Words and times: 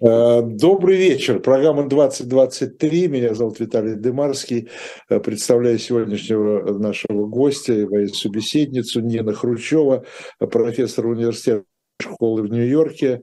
Э, 0.00 0.42
добрый 0.42 0.96
вечер. 0.96 1.38
Программа 1.38 1.88
2023. 1.88 3.06
Меня 3.06 3.32
зовут 3.32 3.60
Виталий 3.60 3.94
Демарский. 3.94 4.70
Э, 5.08 5.20
представляю 5.20 5.78
сегодняшнего 5.78 6.76
нашего 6.76 7.26
гостя 7.26 7.74
и 7.74 8.06
собеседницу 8.08 9.02
Нина 9.02 9.32
Хрущева, 9.34 10.04
профессор 10.40 11.06
университета 11.06 11.62
школы 12.02 12.42
в 12.42 12.48
Нью-Йорке. 12.48 13.22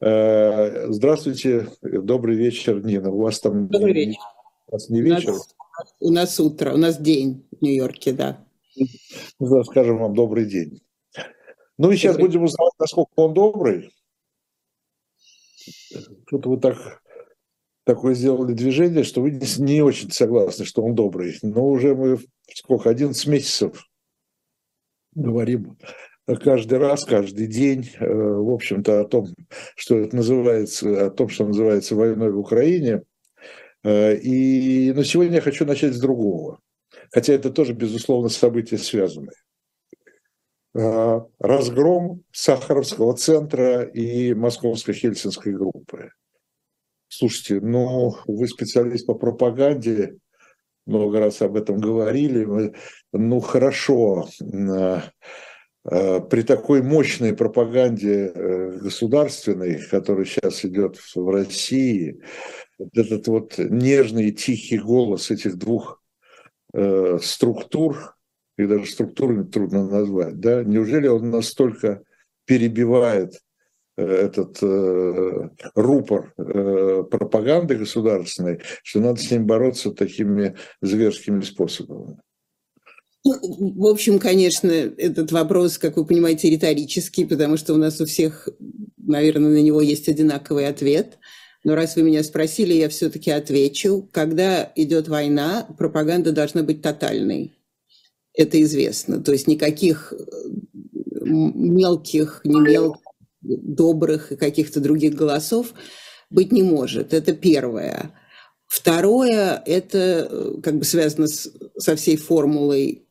Э, 0.00 0.90
здравствуйте. 0.90 1.68
Добрый 1.80 2.34
вечер, 2.34 2.84
Нина. 2.84 3.12
У 3.12 3.20
вас 3.20 3.38
там 3.38 3.68
Добрый 3.68 3.92
вечер. 3.92 4.20
У 4.66 4.72
нас 4.72 4.88
не 4.88 5.02
вечер? 5.02 5.30
У 5.30 5.34
нас, 5.34 5.54
у 6.00 6.10
нас 6.10 6.40
утро, 6.40 6.74
у 6.74 6.78
нас 6.78 6.98
день 6.98 7.46
в 7.52 7.62
Нью-Йорке, 7.62 8.10
да. 8.10 8.44
Ну, 9.38 9.62
скажем 9.62 9.98
вам 9.98 10.14
добрый 10.14 10.46
день. 10.46 10.82
Ну 11.78 11.92
и 11.92 11.96
сейчас 11.96 12.16
добрый. 12.16 12.26
будем 12.26 12.42
узнавать, 12.42 12.74
насколько 12.80 13.12
он 13.14 13.34
добрый. 13.34 13.92
Что-то 16.26 16.50
вы 16.50 16.58
так 16.58 17.02
такое 17.84 18.14
сделали 18.14 18.52
движение, 18.52 19.02
что 19.02 19.22
вы 19.22 19.30
не 19.30 19.82
очень 19.82 20.10
согласны, 20.10 20.64
что 20.64 20.82
он 20.82 20.94
добрый. 20.94 21.38
Но 21.42 21.66
уже 21.66 21.94
мы 21.94 22.18
сколько, 22.54 22.90
11 22.90 23.26
месяцев 23.26 23.86
говорим 25.14 25.78
каждый 26.36 26.78
раз, 26.78 27.04
каждый 27.04 27.46
день, 27.46 27.90
э, 27.98 28.06
в 28.06 28.52
общем-то, 28.52 29.00
о 29.00 29.04
том, 29.04 29.26
что 29.76 29.98
это 29.98 30.14
называется, 30.14 31.06
о 31.06 31.10
том, 31.10 31.28
что 31.28 31.46
называется 31.46 31.94
войной 31.94 32.30
в 32.30 32.38
Украине. 32.38 33.02
Э, 33.84 34.14
и, 34.14 34.92
но 34.92 35.02
сегодня 35.02 35.36
я 35.36 35.40
хочу 35.40 35.64
начать 35.64 35.94
с 35.94 36.00
другого. 36.00 36.60
Хотя 37.12 37.32
это 37.32 37.50
тоже, 37.50 37.72
безусловно, 37.72 38.28
события 38.28 38.78
связанные. 38.78 39.36
Э, 40.74 41.20
разгром 41.38 42.24
Сахаровского 42.30 43.16
центра 43.16 43.84
и 43.84 44.34
Московской 44.34 44.92
Хельсинской 44.92 45.54
группы. 45.54 46.10
Слушайте, 47.08 47.60
ну, 47.66 48.16
вы 48.26 48.46
специалист 48.48 49.06
по 49.06 49.14
пропаганде, 49.14 50.16
много 50.84 51.20
раз 51.20 51.40
об 51.40 51.56
этом 51.56 51.78
говорили. 51.78 52.74
Ну, 53.12 53.40
хорошо, 53.40 54.28
э, 54.40 55.00
э, 55.90 56.20
при 56.20 56.42
такой 56.42 56.82
мощной 56.82 57.34
пропаганде 57.34 58.30
государственной, 58.82 59.80
которая 59.88 60.26
сейчас 60.26 60.66
идет 60.66 60.98
в 61.14 61.30
России, 61.30 62.20
этот 62.92 63.26
вот 63.26 63.56
нежный 63.56 64.32
тихий 64.32 64.78
голос 64.78 65.30
этих 65.30 65.56
двух 65.56 66.02
структур, 67.22 68.17
их 68.58 68.68
даже 68.68 68.86
структурами 68.86 69.44
трудно 69.44 69.88
назвать, 69.88 70.40
да, 70.40 70.64
неужели 70.64 71.06
он 71.06 71.30
настолько 71.30 72.02
перебивает 72.44 73.40
э, 73.96 74.04
этот 74.04 74.58
э, 74.62 75.48
рупор 75.74 76.34
э, 76.36 77.04
пропаганды 77.10 77.76
государственной, 77.76 78.60
что 78.82 79.00
надо 79.00 79.20
с 79.20 79.30
ним 79.30 79.46
бороться 79.46 79.92
такими 79.92 80.56
зверскими 80.82 81.40
способами? 81.42 82.18
Ну, 83.24 83.34
в 83.76 83.86
общем, 83.86 84.18
конечно, 84.18 84.70
этот 84.70 85.32
вопрос, 85.32 85.78
как 85.78 85.96
вы 85.96 86.06
понимаете, 86.06 86.50
риторический, 86.50 87.24
потому 87.24 87.56
что 87.56 87.74
у 87.74 87.76
нас 87.76 88.00
у 88.00 88.06
всех, 88.06 88.48
наверное, 88.96 89.50
на 89.50 89.62
него 89.62 89.80
есть 89.82 90.08
одинаковый 90.08 90.66
ответ. 90.66 91.18
Но 91.64 91.74
раз 91.74 91.96
вы 91.96 92.02
меня 92.02 92.22
спросили, 92.22 92.72
я 92.74 92.88
все-таки 92.88 93.30
отвечу. 93.30 94.08
Когда 94.12 94.72
идет 94.76 95.08
война, 95.08 95.66
пропаганда 95.76 96.32
должна 96.32 96.62
быть 96.62 96.80
тотальной 96.80 97.57
это 98.38 98.62
известно. 98.62 99.20
То 99.20 99.32
есть 99.32 99.48
никаких 99.48 100.12
э, 100.12 100.24
мелких, 101.24 102.40
не 102.44 102.60
мелких, 102.60 103.02
добрых 103.40 104.32
и 104.32 104.36
каких-то 104.36 104.80
других 104.80 105.14
голосов 105.14 105.74
быть 106.30 106.52
не 106.52 106.62
может. 106.62 107.12
Это 107.12 107.32
первое. 107.32 108.12
Второе, 108.66 109.62
это 109.66 110.28
э, 110.30 110.60
как 110.62 110.78
бы 110.78 110.84
связано 110.84 111.26
с, 111.26 111.50
со 111.78 111.96
всей 111.96 112.16
формулой 112.16 113.06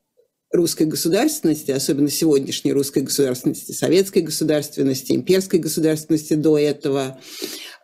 русской 0.51 0.87
государственности, 0.87 1.71
особенно 1.71 2.09
сегодняшней 2.09 2.71
русской 2.71 3.03
государственности, 3.03 3.73
советской 3.73 4.21
государственности, 4.21 5.11
имперской 5.11 5.59
государственности 5.59 6.35
до 6.35 6.57
этого, 6.57 7.19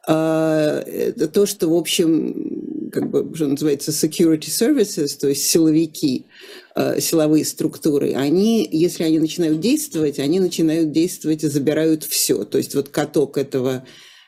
а, 0.08 0.82
это 0.82 1.28
то, 1.28 1.46
что, 1.46 1.70
в 1.70 1.76
общем, 1.76 2.90
как 2.92 3.10
бы, 3.10 3.36
что 3.36 3.48
называется, 3.48 3.92
security 3.92 4.50
services, 4.50 5.18
то 5.20 5.28
есть 5.28 5.48
силовики, 5.48 6.28
Э, 6.76 7.00
силовые 7.00 7.46
структуры, 7.46 8.14
они, 8.14 8.68
если 8.72 9.04
они 9.04 9.20
начинают 9.20 9.60
действовать, 9.60 10.18
они 10.18 10.40
начинают 10.40 10.92
действовать 10.92 11.44
и 11.44 11.48
забирают 11.48 12.04
все. 12.04 12.46
То 12.46 12.58
есть 12.58 12.74
вот 12.74 12.90
каток 12.90 13.38
этого 13.38 13.86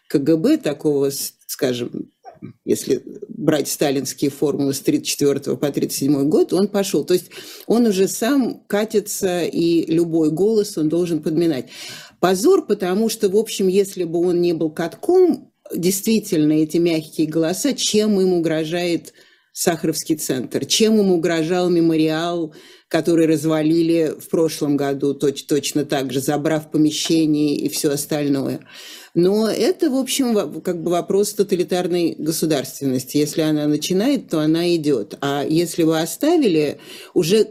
КГБ, 0.09 0.57
такого, 0.57 1.09
скажем, 1.47 2.11
если 2.63 3.01
брать 3.29 3.67
сталинские 3.67 4.29
формулы 4.29 4.75
с 4.75 4.81
1934 4.81 5.57
по 5.57 5.67
1937 5.69 6.29
год, 6.29 6.53
он 6.53 6.67
пошел. 6.67 7.03
То 7.03 7.15
есть 7.15 7.31
он 7.65 7.87
уже 7.87 8.07
сам 8.07 8.63
катится, 8.67 9.43
и 9.43 9.91
любой 9.91 10.29
голос 10.29 10.77
он 10.77 10.87
должен 10.87 11.23
подминать. 11.23 11.69
Позор, 12.19 12.67
потому 12.67 13.09
что, 13.09 13.27
в 13.27 13.37
общем, 13.37 13.67
если 13.67 14.03
бы 14.03 14.19
он 14.19 14.39
не 14.39 14.53
был 14.53 14.69
катком, 14.69 15.51
действительно 15.73 16.53
эти 16.53 16.77
мягкие 16.77 17.27
голоса, 17.27 17.73
чем 17.73 18.19
им 18.19 18.33
угрожает 18.33 19.13
Сахаровский 19.51 20.17
центр. 20.17 20.65
Чем 20.65 20.99
им 20.99 21.11
угрожал 21.11 21.69
мемориал, 21.69 22.53
который 22.89 23.25
развалили 23.25 24.13
в 24.19 24.29
прошлом 24.29 24.75
году 24.75 25.13
точ 25.13 25.45
точно 25.45 25.85
так 25.85 26.11
же, 26.11 26.19
забрав 26.19 26.71
помещение 26.71 27.55
и 27.55 27.69
все 27.69 27.91
остальное. 27.91 28.59
Но 29.13 29.49
это, 29.49 29.89
в 29.89 29.95
общем, 29.95 30.61
как 30.61 30.83
бы 30.83 30.91
вопрос 30.91 31.33
тоталитарной 31.33 32.15
государственности. 32.19 33.15
Если 33.15 33.41
она 33.41 33.65
начинает, 33.65 34.29
то 34.29 34.41
она 34.41 34.75
идет. 34.75 35.17
А 35.21 35.45
если 35.47 35.83
вы 35.83 36.01
оставили, 36.01 36.79
уже 37.13 37.47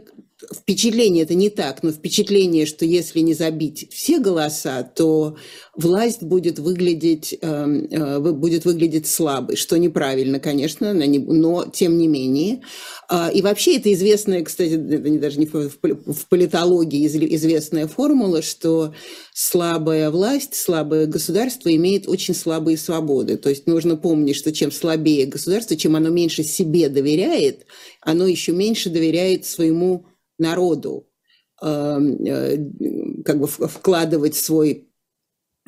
впечатление, 0.53 1.23
это 1.23 1.33
не 1.33 1.49
так, 1.49 1.83
но 1.83 1.91
впечатление, 1.91 2.65
что 2.65 2.85
если 2.85 3.19
не 3.19 3.33
забить 3.33 3.87
все 3.91 4.19
голоса, 4.19 4.83
то 4.83 5.37
власть 5.75 6.23
будет 6.23 6.59
выглядеть, 6.59 7.37
эм, 7.41 7.85
э, 7.85 8.19
будет 8.19 8.65
выглядеть 8.65 9.07
слабой, 9.07 9.55
что 9.55 9.77
неправильно, 9.77 10.39
конечно, 10.39 10.93
но 10.93 11.65
тем 11.65 11.97
не 11.97 12.07
менее. 12.07 12.61
А, 13.07 13.29
и 13.29 13.41
вообще 13.41 13.77
это 13.77 13.91
известная, 13.93 14.43
кстати, 14.43 14.73
это 14.73 15.19
даже 15.19 15.39
не 15.39 15.45
в 15.45 16.27
политологии 16.29 17.05
известная 17.07 17.87
формула, 17.87 18.41
что 18.41 18.93
слабая 19.33 20.09
власть, 20.09 20.55
слабое 20.55 21.05
государство 21.05 21.73
имеет 21.75 22.07
очень 22.07 22.33
слабые 22.33 22.77
свободы. 22.77 23.37
То 23.37 23.49
есть 23.49 23.67
нужно 23.67 23.95
помнить, 23.95 24.35
что 24.35 24.51
чем 24.51 24.71
слабее 24.71 25.25
государство, 25.25 25.75
чем 25.75 25.95
оно 25.95 26.09
меньше 26.09 26.43
себе 26.43 26.89
доверяет, 26.89 27.65
оно 28.01 28.25
еще 28.27 28.51
меньше 28.51 28.89
доверяет 28.89 29.45
своему 29.45 30.05
народу, 30.37 31.07
эм, 31.61 32.25
э, 32.25 32.57
как 33.23 33.39
бы 33.39 33.47
вкладывать 33.47 34.35
свой, 34.35 34.89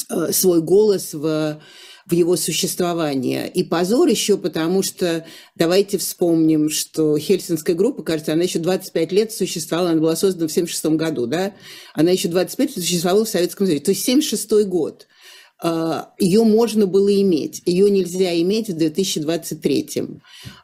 э, 0.10 0.32
свой 0.32 0.62
голос 0.62 1.14
в, 1.14 1.62
в 2.06 2.14
его 2.14 2.36
существование. 2.36 3.50
И 3.50 3.64
позор 3.64 4.08
еще 4.08 4.38
потому, 4.38 4.82
что 4.82 5.26
давайте 5.56 5.98
вспомним, 5.98 6.70
что 6.70 7.18
Хельсинская 7.18 7.76
группа, 7.76 8.04
кажется, 8.04 8.34
она 8.34 8.44
еще 8.44 8.60
25 8.60 9.12
лет 9.12 9.32
существовала, 9.32 9.92
она 9.92 10.02
была 10.02 10.16
создана 10.16 10.48
в 10.48 10.52
1976 10.52 10.98
году, 10.98 11.28
да? 11.28 11.54
Она 11.94 12.12
еще 12.12 12.28
25 12.30 12.76
лет 12.76 12.86
существовала 12.86 13.26
в 13.26 13.30
Советском 13.30 13.68
Союзе. 13.68 13.84
То 13.84 13.92
есть 13.92 14.04
1976 14.04 14.68
год. 14.68 15.08
А, 15.60 16.14
ее 16.20 16.44
можно 16.44 16.86
было 16.86 17.14
иметь, 17.22 17.64
ее 17.66 17.90
нельзя 17.90 18.40
иметь 18.42 18.70
в 18.70 18.78
2023. 18.78 19.90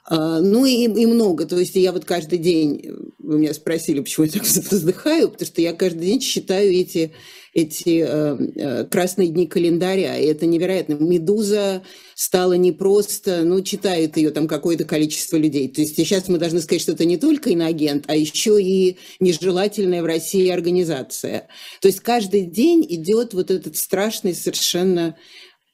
А, 0.05 0.39
ну 0.39 0.65
и, 0.65 0.83
и 0.83 1.05
много. 1.05 1.45
То 1.45 1.57
есть 1.57 1.75
я 1.75 1.91
вот 1.91 2.05
каждый 2.05 2.37
день, 2.37 2.89
вы 3.17 3.39
меня 3.39 3.53
спросили, 3.53 4.01
почему 4.01 4.25
я 4.25 4.31
так 4.31 4.43
вздыхаю, 4.45 5.29
потому 5.29 5.47
что 5.47 5.61
я 5.61 5.73
каждый 5.73 6.05
день 6.05 6.21
считаю 6.21 6.71
эти 6.71 7.11
эти 7.53 8.03
э, 8.03 8.85
красные 8.85 9.27
дни 9.27 9.45
календаря. 9.45 10.17
И 10.17 10.25
это 10.25 10.47
невероятно. 10.47 10.93
«Медуза» 10.93 11.83
стала 12.23 12.53
не 12.53 12.71
просто, 12.71 13.43
ну, 13.43 13.61
читает 13.61 14.15
ее 14.15 14.31
там 14.31 14.47
какое-то 14.47 14.85
количество 14.85 15.35
людей. 15.35 15.67
То 15.67 15.81
есть 15.81 15.97
сейчас 15.97 16.29
мы 16.29 16.37
должны 16.37 16.61
сказать, 16.61 16.81
что 16.81 16.93
это 16.93 17.03
не 17.03 17.17
только 17.17 17.49
иноагент, 17.49 18.05
а 18.07 18.15
еще 18.15 18.63
и 18.63 18.97
нежелательная 19.19 20.01
в 20.01 20.05
России 20.05 20.47
организация. 20.47 21.49
То 21.81 21.89
есть 21.89 21.99
каждый 21.99 22.45
день 22.45 22.85
идет 22.87 23.33
вот 23.33 23.51
этот 23.51 23.75
страшный 23.75 24.33
совершенно 24.33 25.17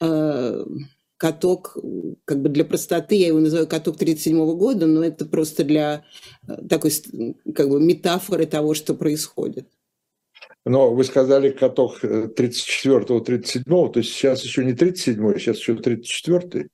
э, 0.01 0.65
каток, 1.17 1.77
как 2.25 2.41
бы 2.41 2.49
для 2.49 2.65
простоты, 2.65 3.15
я 3.15 3.27
его 3.27 3.39
называю 3.39 3.67
каток 3.67 3.97
1937 3.97 4.57
года, 4.57 4.87
но 4.87 5.03
это 5.03 5.25
просто 5.25 5.63
для 5.63 6.03
э, 6.47 6.65
такой 6.67 6.91
как 7.53 7.69
бы 7.69 7.79
метафоры 7.79 8.47
того, 8.47 8.73
что 8.73 8.95
происходит. 8.95 9.67
Но 10.65 10.93
вы 10.93 11.03
сказали 11.03 11.49
каток 11.49 12.03
34-го, 12.03 13.17
э, 13.17 13.21
37-го, 13.21 13.87
то 13.89 13.99
есть 13.99 14.13
сейчас 14.13 14.43
еще 14.43 14.65
не 14.65 14.73
37-й, 14.73 15.39
сейчас 15.39 15.57
еще 15.57 15.73
34-й. 15.73 16.69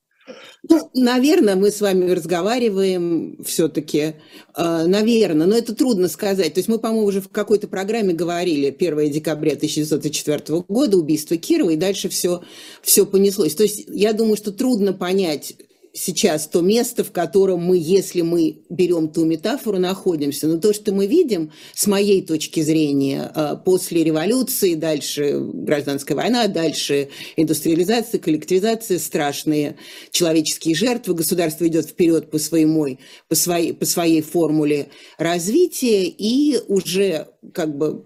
Ну, 0.68 0.90
наверное, 0.96 1.56
мы 1.56 1.70
с 1.70 1.82
вами 1.82 2.10
разговариваем 2.10 3.38
все-таки, 3.44 4.00
э, 4.00 4.14
наверное, 4.56 5.46
но 5.46 5.56
это 5.56 5.76
трудно 5.76 6.08
сказать. 6.08 6.56
То 6.56 6.60
есть 6.60 6.68
мы, 6.68 6.80
по-моему, 6.80 7.06
уже 7.06 7.22
в 7.22 7.30
какой-то 7.30 7.68
программе 7.68 8.14
говорили 8.14 8.76
1 8.78 9.12
декабря 9.12 9.54
1904 9.54 10.62
года, 10.68 10.98
убийство 10.98 11.38
Кирова, 11.38 11.70
и 11.70 11.76
дальше 11.76 12.10
все, 12.10 12.42
все 12.81 13.06
понеслось. 13.06 13.54
То 13.54 13.64
есть 13.64 13.86
я 13.88 14.14
думаю, 14.14 14.38
что 14.38 14.52
трудно 14.52 14.94
понять 14.94 15.56
сейчас 15.95 16.47
то 16.47 16.62
место, 16.62 17.03
в 17.03 17.12
котором 17.12 17.62
мы, 17.62 17.77
если 17.77 18.21
мы 18.21 18.59
берем 18.69 19.07
ту 19.07 19.24
метафору, 19.24 19.80
находимся. 19.80 20.47
Но 20.47 20.57
то, 20.57 20.74
что 20.74 20.94
мы 20.94 21.07
видим, 21.07 21.51
с 21.74 21.88
моей 21.88 22.21
точки 22.21 22.59
зрения, 22.59 23.31
э, 23.33 23.56
после 23.63 24.03
революции, 24.03 24.75
дальше 24.75 25.39
гражданская 25.39 26.18
война, 26.18 26.47
дальше 26.47 27.09
индустриализация, 27.38 28.19
коллективизация, 28.19 29.00
страшные 29.00 29.77
человеческие 30.12 30.75
жертвы, 30.75 31.15
государство 31.15 31.65
идет 31.65 31.88
вперед 31.88 32.30
по, 32.30 32.39
своему, 32.39 32.97
по, 33.30 33.36
своей, 33.36 33.74
по 33.74 33.86
своей 33.86 34.21
формуле 34.21 34.89
развития, 35.18 36.03
и 36.03 36.59
уже 36.68 37.30
как 37.53 37.77
бы 37.77 38.06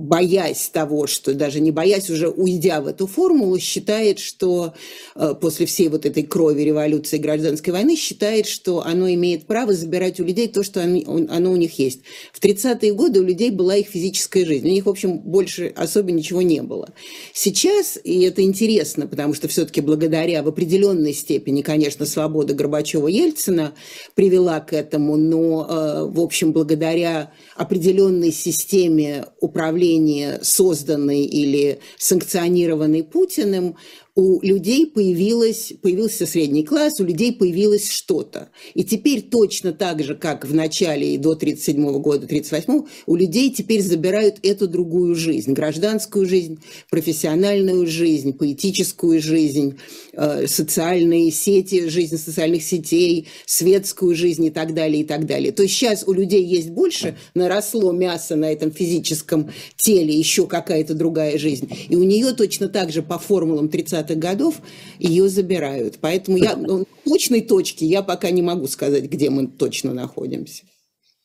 боясь 0.00 0.68
того, 0.68 1.06
что 1.06 1.34
даже 1.34 1.60
не 1.60 1.70
боясь, 1.70 2.10
уже 2.10 2.28
уйдя 2.28 2.80
в 2.80 2.86
эту 2.86 3.06
формулу, 3.06 3.58
считает, 3.58 4.18
что 4.18 4.74
э, 5.14 5.34
после 5.40 5.66
всей 5.66 5.88
вот 5.88 6.06
этой 6.06 6.22
крови 6.22 6.62
революции 6.62 7.18
гражданской 7.18 7.72
войны, 7.72 7.96
считает, 7.96 8.46
что 8.46 8.84
оно 8.84 9.08
имеет 9.12 9.46
право 9.46 9.72
забирать 9.72 10.20
у 10.20 10.24
людей 10.24 10.48
то, 10.48 10.62
что 10.62 10.80
оно 10.82 11.52
у 11.52 11.56
них 11.56 11.78
есть. 11.78 12.00
В 12.32 12.42
30-е 12.42 12.92
годы 12.94 13.20
у 13.20 13.24
людей 13.24 13.50
была 13.50 13.76
их 13.76 13.88
физическая 13.88 14.44
жизнь. 14.44 14.68
У 14.68 14.72
них, 14.72 14.86
в 14.86 14.88
общем, 14.88 15.18
больше 15.18 15.72
особо 15.76 16.10
ничего 16.12 16.42
не 16.42 16.62
было. 16.62 16.88
Сейчас, 17.32 17.98
и 18.02 18.22
это 18.22 18.42
интересно, 18.42 19.06
потому 19.06 19.34
что 19.34 19.48
все-таки 19.48 19.80
благодаря 19.80 20.42
в 20.42 20.48
определенной 20.48 21.12
степени, 21.12 21.62
конечно, 21.62 22.06
свобода 22.06 22.54
Горбачева-Ельцина 22.54 23.72
привела 24.14 24.60
к 24.60 24.72
этому, 24.72 25.16
но, 25.16 25.66
э, 25.68 26.04
в 26.10 26.20
общем, 26.20 26.52
благодаря 26.52 27.32
определенной 27.60 28.32
системе 28.32 29.26
управления 29.38 30.40
созданной 30.42 31.26
или 31.26 31.80
санкционированной 31.98 33.04
Путиным, 33.04 33.76
у 34.20 34.42
людей 34.42 34.86
появилось, 34.86 35.72
появился 35.80 36.26
средний 36.26 36.62
класс, 36.62 37.00
у 37.00 37.04
людей 37.04 37.32
появилось 37.32 37.88
что-то. 37.88 38.50
И 38.74 38.84
теперь 38.84 39.22
точно 39.22 39.72
так 39.72 40.02
же, 40.02 40.14
как 40.14 40.44
в 40.44 40.54
начале 40.54 41.14
и 41.14 41.18
до 41.18 41.30
1937 41.30 42.02
года, 42.02 42.26
1938, 42.26 42.86
у 43.06 43.16
людей 43.16 43.50
теперь 43.50 43.80
забирают 43.80 44.36
эту 44.42 44.68
другую 44.68 45.14
жизнь. 45.14 45.54
Гражданскую 45.54 46.26
жизнь, 46.26 46.58
профессиональную 46.90 47.86
жизнь, 47.86 48.34
поэтическую 48.34 49.22
жизнь, 49.22 49.78
э, 50.12 50.46
социальные 50.46 51.30
сети, 51.30 51.88
жизнь 51.88 52.18
социальных 52.18 52.62
сетей, 52.62 53.26
светскую 53.46 54.14
жизнь 54.14 54.44
и 54.44 54.50
так 54.50 54.74
далее, 54.74 55.00
и 55.00 55.04
так 55.04 55.24
далее. 55.24 55.50
То 55.52 55.62
есть 55.62 55.74
сейчас 55.74 56.04
у 56.06 56.12
людей 56.12 56.44
есть 56.44 56.68
больше, 56.68 57.16
наросло 57.34 57.90
мясо 57.92 58.36
на 58.36 58.52
этом 58.52 58.70
физическом 58.70 59.50
теле, 59.76 60.14
еще 60.14 60.46
какая-то 60.46 60.92
другая 60.92 61.38
жизнь. 61.38 61.70
И 61.88 61.96
у 61.96 62.02
нее 62.02 62.32
точно 62.32 62.68
так 62.68 62.92
же 62.92 63.02
по 63.02 63.18
формулам 63.18 63.70
30 63.70 64.09
30-х 64.10 64.14
годов 64.14 64.56
ее 64.98 65.28
забирают. 65.28 65.98
Поэтому 66.00 66.36
я 66.36 66.56
ну, 66.56 66.86
точной 67.04 67.40
точки 67.42 67.84
я 67.84 68.02
пока 68.02 68.30
не 68.30 68.42
могу 68.42 68.66
сказать, 68.66 69.04
где 69.04 69.30
мы 69.30 69.46
точно 69.46 69.92
находимся. 69.92 70.64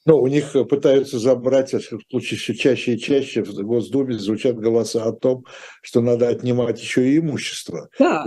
Но 0.08 0.22
у 0.22 0.28
них 0.28 0.56
пытаются 0.70 1.18
забрать, 1.18 1.74
в 1.74 2.00
случае 2.12 2.40
все 2.40 2.54
чаще 2.54 2.94
и 2.94 3.00
чаще 3.00 3.44
в 3.44 3.52
Госдуме 3.56 4.16
звучат 4.20 4.56
голоса 4.56 5.04
о 5.04 5.12
том, 5.12 5.46
что 5.82 6.00
надо 6.00 6.28
отнимать 6.30 6.80
еще 6.80 7.10
и 7.10 7.18
имущество. 7.18 7.90
Да, 7.98 8.26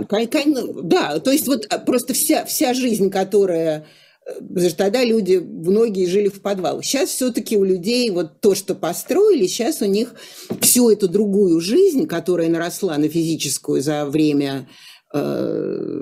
да, 0.83 1.19
то 1.19 1.31
есть 1.31 1.47
вот 1.47 1.65
а, 1.69 1.79
просто 1.79 2.13
вся, 2.13 2.43
вся 2.43 2.73
жизнь, 2.73 3.09
которая 3.09 3.79
э, 3.79 4.08
Потому 4.37 4.69
что 4.69 4.77
тогда 4.77 5.03
люди, 5.03 5.37
многие 5.37 6.05
жили 6.05 6.27
в 6.27 6.41
подвалах. 6.41 6.83
Сейчас 6.83 7.09
все-таки 7.09 7.57
у 7.57 7.63
людей 7.63 8.09
вот 8.11 8.41
то, 8.41 8.55
что 8.55 8.75
построили, 8.75 9.47
сейчас 9.47 9.81
у 9.81 9.85
них 9.85 10.13
всю 10.61 10.89
эту 10.89 11.07
другую 11.07 11.59
жизнь, 11.59 12.07
которая 12.07 12.49
наросла 12.49 12.97
на 12.97 13.09
физическую 13.09 13.81
за 13.81 14.05
время 14.05 14.67
э, 15.13 16.01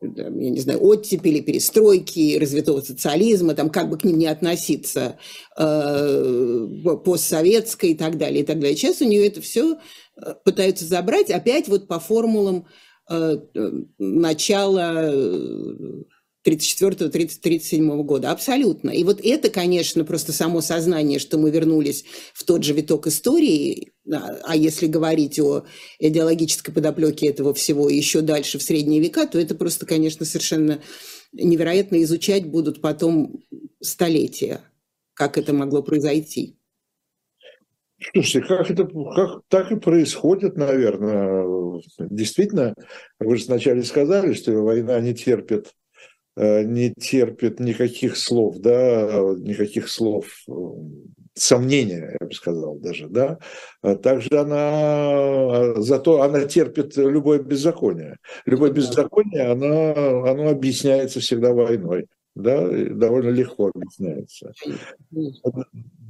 я 0.00 0.50
не 0.50 0.60
знаю, 0.60 0.82
оттепели, 0.82 1.40
перестройки, 1.40 2.38
развитого 2.38 2.80
социализма, 2.80 3.54
там 3.54 3.70
как 3.70 3.90
бы 3.90 3.98
к 3.98 4.04
ним 4.04 4.18
не 4.18 4.26
относиться, 4.26 5.18
э, 5.56 6.68
постсоветской 7.04 7.90
и 7.90 7.94
так 7.94 8.18
далее, 8.18 8.42
и 8.42 8.46
так 8.46 8.60
далее. 8.60 8.76
Сейчас 8.76 9.00
у 9.00 9.04
нее 9.04 9.26
это 9.26 9.40
все 9.40 9.78
э, 10.16 10.34
пытаются 10.44 10.84
забрать 10.84 11.30
опять 11.30 11.68
вот 11.68 11.88
по 11.88 11.98
формулам 11.98 12.66
э, 13.10 13.38
начала 13.98 15.12
34-37 16.46 18.02
года. 18.04 18.30
Абсолютно. 18.30 18.90
И 18.90 19.04
вот 19.04 19.20
это, 19.22 19.50
конечно, 19.50 20.04
просто 20.04 20.32
само 20.32 20.60
сознание, 20.60 21.18
что 21.18 21.36
мы 21.38 21.50
вернулись 21.50 22.04
в 22.32 22.44
тот 22.44 22.64
же 22.64 22.72
виток 22.72 23.06
истории, 23.06 23.92
а 24.10 24.56
если 24.56 24.86
говорить 24.86 25.38
о 25.40 25.64
идеологической 25.98 26.72
подоплеке 26.72 27.28
этого 27.28 27.52
всего 27.54 27.90
еще 27.90 28.20
дальше 28.20 28.58
в 28.58 28.62
средние 28.62 29.00
века, 29.00 29.26
то 29.26 29.38
это 29.38 29.54
просто, 29.54 29.84
конечно, 29.84 30.24
совершенно 30.24 30.80
невероятно 31.32 32.02
изучать 32.02 32.46
будут 32.46 32.80
потом 32.80 33.42
столетия, 33.80 34.60
как 35.14 35.36
это 35.38 35.52
могло 35.52 35.82
произойти. 35.82 36.54
Слушайте, 38.12 38.46
как 38.46 38.70
это 38.70 38.84
как 38.86 39.42
так 39.48 39.72
и 39.72 39.76
происходит, 39.76 40.56
наверное. 40.56 41.82
Действительно, 41.98 42.74
вы 43.18 43.36
же 43.36 43.46
вначале 43.46 43.82
сказали, 43.82 44.34
что 44.34 44.52
война 44.52 45.00
не 45.00 45.14
терпит 45.14 45.74
не 46.38 46.94
терпит 46.94 47.58
никаких 47.58 48.16
слов, 48.16 48.58
да, 48.58 49.20
никаких 49.38 49.88
слов 49.88 50.26
э, 50.48 50.52
сомнения, 51.34 52.16
я 52.20 52.26
бы 52.26 52.32
сказал 52.32 52.76
даже, 52.76 53.08
да. 53.08 53.38
А 53.82 53.96
также 53.96 54.38
она, 54.38 55.74
зато 55.80 56.22
она 56.22 56.44
терпит 56.44 56.96
любое 56.96 57.40
беззаконие. 57.40 58.18
Любое 58.46 58.70
беззаконие, 58.70 59.48
оно, 59.48 60.24
оно 60.24 60.50
объясняется 60.50 61.20
всегда 61.20 61.52
войной, 61.52 62.06
да, 62.34 62.68
довольно 62.68 63.30
легко 63.30 63.72
объясняется. 63.74 64.52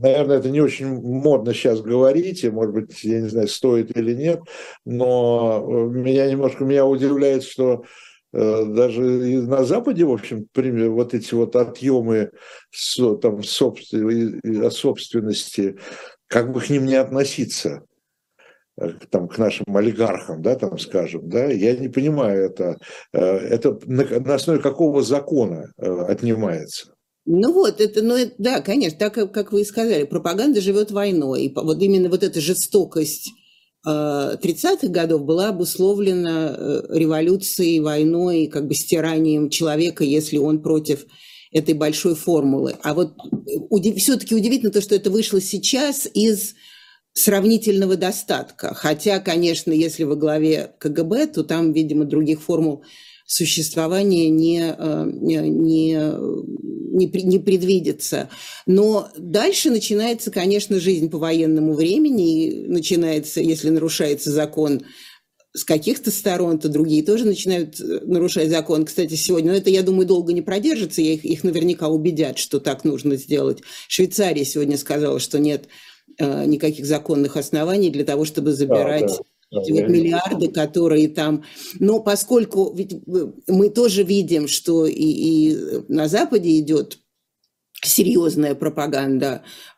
Наверное, 0.01 0.39
это 0.39 0.51
не 0.51 0.61
очень 0.61 0.89
модно 0.89 1.55
сейчас 1.55 1.81
говорить, 1.81 2.45
и, 2.45 2.51
может 2.51 2.75
быть, 2.75 3.03
я 3.03 3.21
не 3.21 3.29
знаю, 3.29 3.49
стоит 3.49 3.97
или 3.97 4.15
нет, 4.15 4.41
но 4.85 5.89
меня 5.91 6.31
немножко 6.31 6.65
меня 6.65 6.85
удивляет, 6.85 7.45
что 7.45 7.85
Э, 8.33 8.65
даже 8.67 9.01
на 9.01 9.65
Западе, 9.65 10.05
в 10.05 10.13
общем, 10.13 10.47
вот 10.55 11.15
эти 11.15 11.35
вот 11.35 11.57
отъемы 11.57 12.31
там, 13.23 13.39
от 13.39 14.73
собственности, 14.75 15.79
как 16.27 16.53
бы 16.53 16.61
к 16.61 16.69
ним 16.69 16.85
не 16.85 16.97
относиться, 16.97 17.85
э, 18.79 18.91
там, 19.11 19.29
к 19.29 19.39
нашим 19.39 19.75
олигархам, 19.75 20.43
да, 20.43 20.57
там, 20.57 20.79
скажем, 20.79 21.27
да, 21.29 21.47
я 21.47 21.75
не 21.75 21.89
понимаю 21.89 22.45
это, 22.45 22.77
э, 23.13 23.21
это 23.21 23.79
на 23.87 24.35
основе 24.35 24.61
какого 24.61 25.03
закона 25.03 25.73
отнимается? 25.79 26.93
Ну 27.25 27.53
вот, 27.53 27.81
это, 27.81 28.03
ну, 28.03 28.15
это, 28.15 28.35
да, 28.39 28.61
конечно, 28.61 28.99
так 28.99 29.15
как 29.33 29.53
вы 29.53 29.63
и 29.63 29.65
сказали, 29.65 30.05
пропаганда 30.05 30.61
живет 30.61 30.91
войной, 30.91 31.45
и 31.45 31.55
вот 31.55 31.81
именно 31.81 32.11
вот 32.11 32.23
эта 32.23 32.41
жестокость 32.41 33.33
30-х 33.87 34.87
э, 34.87 34.89
годов 34.89 35.25
была 35.25 35.49
обусловлена 35.49 36.55
э, 36.57 36.83
революцией, 36.91 37.81
войной, 37.81 38.47
как 38.47 38.67
бы 38.67 38.75
стиранием 38.75 39.51
человека, 39.51 40.05
если 40.05 40.39
он 40.39 40.63
против 40.63 41.07
этой 41.53 41.75
большой 41.75 42.15
формулы. 42.15 42.77
А 42.83 42.95
вот 42.95 43.13
э, 43.13 43.57
удив... 43.71 43.97
все-таки 43.97 44.35
удивительно 44.35 44.73
то, 44.73 44.81
что 44.81 44.95
это 44.95 45.11
вышло 45.11 45.41
сейчас 45.41 46.09
из 46.13 46.55
сравнительного 47.13 47.97
достатка. 47.97 48.75
Хотя, 48.75 49.21
конечно, 49.21 49.73
если 49.73 50.05
во 50.05 50.17
главе 50.17 50.73
КГБ, 50.79 51.29
то 51.29 51.45
там, 51.45 51.73
видимо, 51.73 52.05
других 52.05 52.43
формул 52.43 52.85
существования 53.27 54.31
не, 54.31 54.75
не, 55.21 56.13
не, 56.99 57.07
не 57.07 57.39
предвидится. 57.39 58.29
Но 58.67 59.09
дальше 59.17 59.71
начинается, 59.71 60.31
конечно, 60.31 60.81
жизнь 60.81 61.09
по 61.09 61.19
военному 61.19 61.75
времени, 61.75 62.47
и 62.47 62.67
начинается, 62.67 63.41
если 63.41 63.71
нарушается 63.71 64.31
закон 64.31 64.83
с 65.55 65.65
каких-то 65.65 66.11
сторон, 66.11 66.59
то 66.59 66.69
другие 66.69 67.03
тоже 67.03 67.25
начинают 67.25 67.77
нарушать 67.79 68.51
закон. 68.51 68.85
Кстати, 68.85 69.15
сегодня, 69.15 69.53
но 69.53 69.59
это, 69.59 69.71
я 69.71 69.83
думаю, 69.83 70.07
долго 70.07 70.33
не 70.33 70.43
продержится, 70.43 71.01
их, 71.01 71.25
их 71.25 71.43
наверняка 71.43 71.89
убедят, 71.89 72.39
что 72.39 72.61
так 72.61 72.85
нужно 72.85 73.17
сделать. 73.17 73.61
Швейцария 73.89 74.45
сегодня 74.45 74.77
сказала, 74.77 75.19
что 75.19 75.39
нет 75.39 75.69
э, 76.19 76.45
никаких 76.45 76.85
законных 76.85 77.37
оснований 77.37 77.91
для 77.91 78.05
того, 78.05 78.25
чтобы 78.25 78.53
забирать 78.53 79.09
да, 79.09 79.17
да 79.17 79.38
эти 79.51 79.73
вот 79.73 79.89
миллиарды, 79.89 80.49
которые 80.49 81.09
там... 81.09 81.45
Но 81.79 82.01
поскольку 82.01 82.73
ведь 82.75 82.95
мы 83.47 83.71
тоже 83.71 84.03
видим, 84.03 84.49
что 84.49 84.87
и, 84.87 84.93
и 84.93 85.57
на 85.89 86.09
Западе 86.09 86.59
идет 86.59 86.99
серьезная 87.83 88.55
пропаганда 88.55 89.43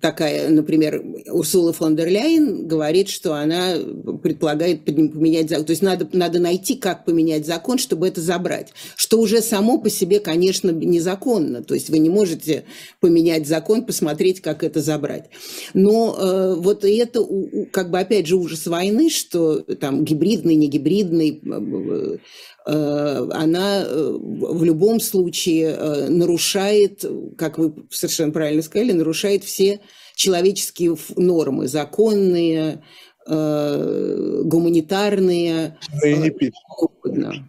такая, 0.00 0.48
например, 0.48 1.02
Урсула 1.28 1.72
фон 1.72 1.96
дер 1.96 2.08
Ляйен 2.08 2.68
говорит, 2.68 3.08
что 3.08 3.34
она 3.34 3.74
предполагает 4.22 4.84
поменять 4.84 5.48
закон. 5.48 5.64
То 5.64 5.70
есть 5.70 5.82
надо, 5.82 6.08
надо 6.12 6.38
найти, 6.38 6.76
как 6.76 7.04
поменять 7.04 7.44
закон, 7.44 7.78
чтобы 7.78 8.06
это 8.06 8.20
забрать. 8.20 8.72
Что 8.94 9.18
уже 9.18 9.42
само 9.42 9.78
по 9.78 9.90
себе, 9.90 10.20
конечно, 10.20 10.70
незаконно. 10.70 11.64
То 11.64 11.74
есть 11.74 11.90
вы 11.90 11.98
не 11.98 12.10
можете 12.10 12.64
поменять 13.00 13.48
закон, 13.48 13.84
посмотреть, 13.84 14.40
как 14.40 14.62
это 14.62 14.80
забрать. 14.80 15.30
Но 15.72 16.16
э, 16.16 16.54
вот 16.56 16.84
это, 16.84 17.26
как 17.72 17.90
бы, 17.90 17.98
опять 17.98 18.28
же, 18.28 18.36
ужас 18.36 18.66
войны, 18.66 19.10
что 19.10 19.60
там 19.60 20.04
гибридный, 20.04 20.54
не 20.54 20.68
гибридный, 20.68 21.40
э, 21.44 22.18
Э, 22.66 23.28
она 23.32 23.84
э, 23.84 24.16
в 24.18 24.64
любом 24.64 24.98
случае 24.98 25.76
э, 25.76 26.08
нарушает, 26.08 27.04
как 27.36 27.58
вы 27.58 27.74
совершенно 27.90 28.32
правильно 28.32 28.62
сказали, 28.62 28.92
нарушает 28.92 29.23
все 29.44 29.80
человеческие 30.14 30.96
нормы, 31.16 31.68
законные, 31.68 32.82
гуманитарные. 33.26 35.78
И 36.04 36.14
не 36.14 36.30
писанные. 36.30 37.44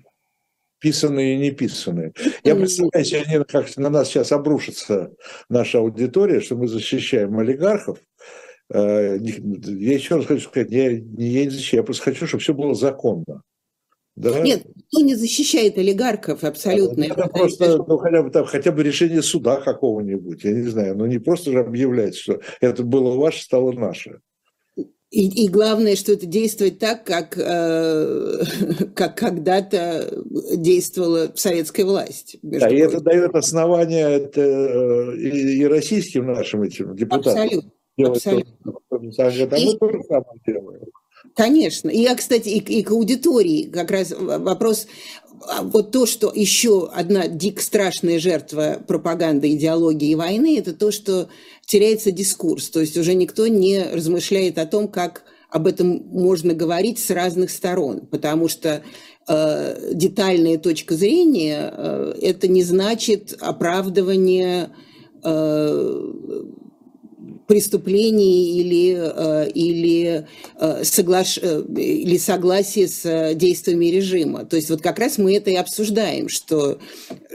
Писанные 0.80 1.36
и 1.36 1.38
не 1.38 1.52
писанные. 1.52 2.14
Я 2.44 2.56
представляю 2.56 3.06
себе, 3.06 3.44
как 3.44 3.78
на 3.78 3.90
нас 3.90 4.10
сейчас 4.10 4.32
обрушится 4.32 5.12
наша 5.50 5.80
аудитория, 5.80 6.42
что 6.42 6.56
мы 6.56 6.68
защищаем 6.68 7.38
олигархов. 7.40 8.00
Я 8.74 9.16
еще 9.16 10.16
раз 10.16 10.26
хочу 10.26 10.48
сказать, 10.48 10.72
я, 10.72 10.92
я 10.92 11.46
не 11.46 11.50
защищаю, 11.50 11.82
я 11.82 11.84
просто 11.84 12.04
хочу, 12.04 12.26
чтобы 12.26 12.42
все 12.42 12.54
было 12.54 12.74
законно. 12.74 13.42
Да? 14.16 14.40
Нет, 14.40 14.66
никто 14.76 15.02
не 15.02 15.16
защищает 15.16 15.78
олигархов 15.78 16.44
абсолютно. 16.44 17.04
Это, 17.04 17.22
это 17.22 17.30
просто, 17.30 17.78
ну, 17.86 17.98
хотя, 17.98 18.24
бы, 18.24 18.30
там, 18.30 18.46
хотя 18.46 18.72
бы 18.72 18.82
решение 18.82 19.22
суда 19.22 19.58
какого-нибудь, 19.58 20.44
я 20.44 20.52
не 20.52 20.68
знаю, 20.68 20.98
но 20.98 21.06
не 21.06 21.20
просто 21.20 21.52
же 21.52 21.60
объявлять, 21.60 22.16
что 22.16 22.40
это 22.62 22.84
было 22.84 23.18
ваше, 23.18 23.44
стало 23.44 23.74
наше. 23.74 24.20
И, 25.12 25.46
и 25.46 25.48
главное, 25.50 25.96
что 25.96 26.14
это 26.14 26.26
действует 26.26 26.80
так, 26.80 27.04
как, 27.04 27.38
э, 27.38 28.44
как 28.96 29.18
когда-то 29.18 30.14
действовала 30.56 31.32
советская 31.36 31.86
власть. 31.86 32.38
Да, 32.42 32.70
и 32.70 32.78
это 32.78 33.02
дает 33.02 33.36
основание 33.36 34.12
это, 34.12 34.42
э, 34.42 35.18
и, 35.18 35.60
и 35.60 35.66
российским 35.66 36.26
нашим 36.28 36.64
этим 36.64 36.96
депутатам. 36.96 37.44
Абсолютно. 37.44 37.72
Абсолютно. 37.98 38.54
То, 38.90 39.56
и... 39.56 39.66
мы 39.66 39.78
тоже 39.78 40.04
самое 40.08 40.42
делаем. 40.46 40.82
Конечно. 41.34 41.90
И 41.90 42.02
я, 42.02 42.16
кстати, 42.16 42.50
и, 42.50 42.60
и 42.60 42.84
к 42.84 42.92
аудитории 42.92 43.64
как 43.64 43.92
раз 43.92 44.14
вопрос, 44.18 44.88
а, 45.48 45.64
вот 45.64 45.92
то, 45.92 46.06
что 46.06 46.32
еще 46.34 46.90
одна 46.94 47.28
дик 47.28 47.62
страшная 47.62 48.20
жертва 48.20 48.82
пропаганды, 48.88 49.54
идеологии 49.54 50.12
и 50.12 50.16
войны, 50.16 50.58
это 50.58 50.74
то, 50.74 50.92
что 50.92 51.28
теряется 51.66 52.12
дискурс. 52.12 52.70
То 52.70 52.80
есть 52.82 52.98
уже 52.98 53.14
никто 53.14 53.48
не 53.48 53.84
размышляет 53.84 54.58
о 54.58 54.66
том, 54.66 54.88
как 54.88 55.24
об 55.50 55.68
этом 55.68 56.04
можно 56.12 56.54
говорить 56.54 57.00
с 57.00 57.10
разных 57.10 57.50
сторон, 57.50 58.08
потому 58.08 58.48
что 58.48 58.84
э, 59.28 59.94
детальная 59.94 60.58
точка 60.58 60.96
зрения 60.96 61.72
э, 61.74 62.14
это 62.22 62.48
не 62.48 62.64
значит 62.64 63.38
оправдывание 63.40 64.70
э, 65.24 66.02
преступлений 67.48 68.60
или, 68.60 68.96
э, 68.98 69.50
или, 69.52 70.28
э, 70.60 70.84
соглаш... 70.84 71.38
Э, 71.42 71.64
или 71.76 72.18
согласие 72.18 72.88
с 72.88 73.34
действиями 73.36 73.86
режима. 73.86 74.46
То 74.46 74.56
есть 74.56 74.70
вот 74.70 74.82
как 74.82 75.00
раз 75.00 75.18
мы 75.18 75.36
это 75.36 75.52
и 75.52 75.56
обсуждаем, 75.56 76.30
что, 76.30 76.80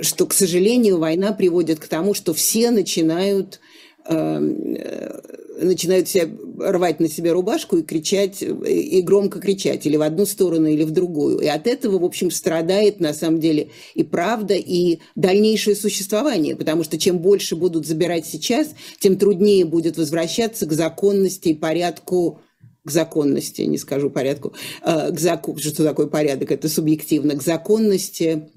что 0.01 0.27
к 0.27 0.33
сожалению, 0.33 0.99
война 0.99 1.33
приводит 1.33 1.79
к 1.81 1.87
тому, 1.87 2.15
что 2.15 2.35
все 2.35 2.71
начинают 2.71 3.61
начинают 4.07 6.09
себя 6.09 6.29
рвать 6.59 7.01
на 7.01 7.09
себе 7.09 7.33
рубашку 7.33 7.77
и 7.77 7.83
кричать, 7.83 8.43
и 8.43 9.01
громко 9.03 9.41
кричать, 9.41 9.87
или 9.87 9.97
в 9.97 10.03
одну 10.03 10.27
сторону, 10.27 10.67
или 10.67 10.85
в 10.85 10.91
другую. 10.91 11.41
И 11.41 11.47
от 11.47 11.67
этого, 11.67 11.99
в 11.99 12.05
общем, 12.05 12.31
страдает 12.31 13.01
на 13.01 13.15
самом 13.15 13.41
деле 13.41 13.71
и 13.95 14.03
правда, 14.03 14.55
и 14.55 14.99
дальнейшее 15.15 15.77
существование, 15.77 16.57
потому 16.57 16.85
что 16.85 16.99
чем 16.99 17.19
больше 17.19 17.57
будут 17.57 17.87
забирать 17.87 18.27
сейчас, 18.27 18.75
тем 18.99 19.17
труднее 19.17 19.65
будет 19.65 19.97
возвращаться 19.97 20.67
к 20.67 20.73
законности 20.73 21.49
и 21.49 21.55
порядку 21.55 22.41
к 22.83 22.91
законности, 22.91 23.63
не 23.63 23.77
скажу 23.77 24.09
порядку, 24.09 24.55
э, 24.83 25.13
к 25.13 25.21
закон, 25.21 25.59
что 25.59 25.85
такое 25.85 26.07
порядок, 26.07 26.51
это 26.51 26.69
субъективно, 26.69 27.37
к 27.37 27.43
законности 27.43 28.49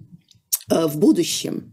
э, 0.72 0.88
в 0.88 0.98
будущем. 0.98 1.73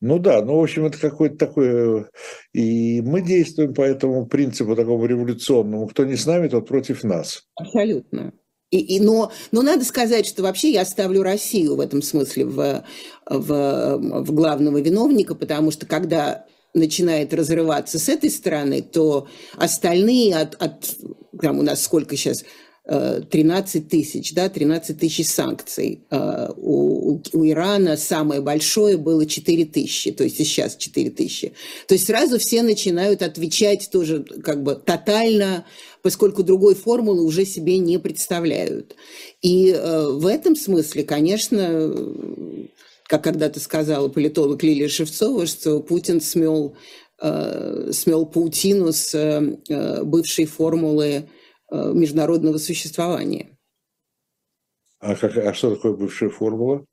Ну 0.00 0.18
да, 0.18 0.42
ну 0.44 0.56
в 0.56 0.62
общем 0.62 0.86
это 0.86 0.98
какое-то 0.98 1.36
такое, 1.36 2.08
и 2.52 3.00
мы 3.00 3.20
действуем 3.20 3.74
по 3.74 3.82
этому 3.82 4.26
принципу 4.26 4.76
такому 4.76 5.04
революционному, 5.06 5.88
кто 5.88 6.04
не 6.04 6.16
с 6.16 6.24
нами, 6.24 6.48
тот 6.48 6.68
против 6.68 7.02
нас. 7.02 7.42
Абсолютно. 7.56 8.32
И, 8.70 8.96
и, 8.96 9.00
но, 9.00 9.32
но 9.50 9.62
надо 9.62 9.84
сказать, 9.84 10.26
что 10.26 10.42
вообще 10.42 10.70
я 10.70 10.84
ставлю 10.84 11.22
Россию 11.22 11.76
в 11.76 11.80
этом 11.80 12.02
смысле 12.02 12.44
в, 12.44 12.84
в, 13.28 13.96
в 13.96 14.32
главного 14.32 14.78
виновника, 14.78 15.34
потому 15.34 15.70
что 15.70 15.86
когда 15.86 16.44
начинает 16.74 17.32
разрываться 17.32 17.98
с 17.98 18.08
этой 18.08 18.30
стороны, 18.30 18.82
то 18.82 19.26
остальные 19.56 20.36
от, 20.36 20.54
от 20.62 20.96
там 21.40 21.58
у 21.58 21.62
нас 21.62 21.82
сколько 21.82 22.14
сейчас, 22.14 22.44
13 22.88 23.86
тысяч, 23.86 24.32
да, 24.32 24.48
13 24.48 24.98
тысяч 24.98 25.28
санкций. 25.28 26.04
Э, 26.10 26.48
у, 26.56 27.20
у 27.34 27.46
Ирана 27.46 27.98
самое 27.98 28.40
большое 28.40 28.96
было 28.96 29.26
4 29.26 29.66
тысячи, 29.66 30.10
то 30.10 30.24
есть 30.24 30.38
сейчас 30.38 30.74
4 30.74 31.10
тысячи. 31.10 31.52
То 31.86 31.94
есть 31.94 32.06
сразу 32.06 32.38
все 32.38 32.62
начинают 32.62 33.20
отвечать 33.20 33.90
тоже 33.92 34.24
как 34.42 34.62
бы 34.62 34.74
тотально, 34.74 35.66
поскольку 36.00 36.42
другой 36.42 36.74
формулы 36.74 37.24
уже 37.24 37.44
себе 37.44 37.76
не 37.76 37.98
представляют. 37.98 38.96
И 39.42 39.70
э, 39.70 40.08
в 40.08 40.26
этом 40.26 40.56
смысле, 40.56 41.02
конечно, 41.02 41.94
как 43.06 43.22
когда-то 43.22 43.60
сказала 43.60 44.08
политолог 44.08 44.62
Лилия 44.62 44.88
Шевцова, 44.88 45.44
что 45.44 45.80
Путин 45.80 46.22
смел, 46.22 46.74
э, 47.20 47.90
смел 47.92 48.24
паутину 48.24 48.94
с 48.94 49.58
бывшей 50.04 50.46
формулы 50.46 51.24
Э, 51.24 51.37
международного 51.70 52.58
существования. 52.58 53.58
А, 55.00 55.14
как, 55.14 55.36
а 55.36 55.54
что 55.54 55.74
такое 55.74 55.94
бывшая 55.94 56.30
формула? 56.30 56.84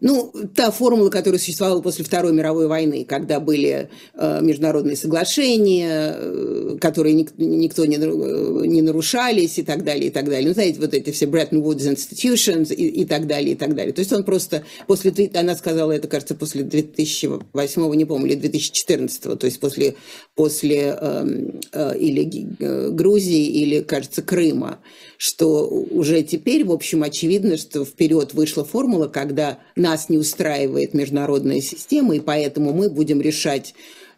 Ну, 0.00 0.32
та 0.54 0.70
формула, 0.70 1.08
которая 1.08 1.38
существовала 1.38 1.80
после 1.80 2.04
Второй 2.04 2.32
мировой 2.32 2.66
войны, 2.66 3.04
когда 3.04 3.40
были 3.40 3.88
э, 4.14 4.40
международные 4.42 4.96
соглашения, 4.96 6.14
э, 6.14 6.76
которые 6.80 7.14
ник- 7.14 7.32
никто 7.38 7.84
не, 7.86 7.96
не 7.96 8.82
нарушались 8.82 9.58
и 9.58 9.62
так 9.62 9.84
далее, 9.84 10.08
и 10.08 10.10
так 10.10 10.26
далее. 10.26 10.48
Ну, 10.48 10.54
знаете, 10.54 10.80
вот 10.80 10.92
эти 10.92 11.10
все 11.10 11.26
Bretton 11.26 11.62
Woods 11.62 11.90
Institutions 11.90 12.74
и, 12.74 12.86
и 12.86 13.04
так 13.04 13.26
далее, 13.26 13.52
и 13.52 13.56
так 13.56 13.74
далее. 13.74 13.92
То 13.92 14.00
есть 14.00 14.12
он 14.12 14.24
просто 14.24 14.64
после, 14.86 15.12
она 15.34 15.56
сказала 15.56 15.92
это, 15.92 16.08
кажется, 16.08 16.34
после 16.34 16.64
2008, 16.64 17.94
не 17.94 18.04
помню, 18.04 18.32
или 18.32 18.40
2014, 18.40 19.38
то 19.38 19.46
есть 19.46 19.60
после, 19.60 19.94
после 20.34 20.96
эм, 21.00 21.60
э, 21.72 21.98
или 21.98 22.56
э, 22.58 22.90
Грузии, 22.90 23.46
или, 23.46 23.80
кажется, 23.80 24.22
Крыма 24.22 24.80
что 25.24 25.68
уже 25.68 26.24
теперь, 26.24 26.64
в 26.64 26.72
общем, 26.72 27.04
очевидно, 27.04 27.56
что 27.56 27.84
вперед 27.84 28.34
вышла 28.34 28.64
формула, 28.64 29.06
когда 29.06 29.51
нас 29.76 30.08
не 30.08 30.18
устраивает 30.18 30.94
международная 30.94 31.60
система, 31.60 32.16
и 32.16 32.20
поэтому 32.20 32.72
мы 32.72 32.90
будем 32.90 33.20
решать 33.20 33.74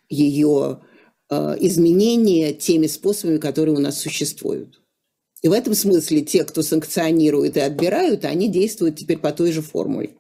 ее 0.09 0.81
э, 1.31 1.35
изменения 1.61 2.53
теми 2.53 2.87
способами, 2.87 3.39
которые 3.39 3.77
у 3.77 3.81
нас 3.81 4.01
существуют. 4.01 4.83
И 5.43 5.49
в 5.49 5.53
этом 5.53 5.75
смысле 5.75 6.23
те, 6.23 6.45
кто 6.45 6.63
санкционирует 6.63 7.57
и 7.57 7.61
отбирают, 7.61 8.25
они 8.25 8.49
действуют 8.49 8.97
теперь 8.97 9.19
по 9.19 9.31
той 9.31 9.53
же 9.53 9.61
формуле. 9.61 10.15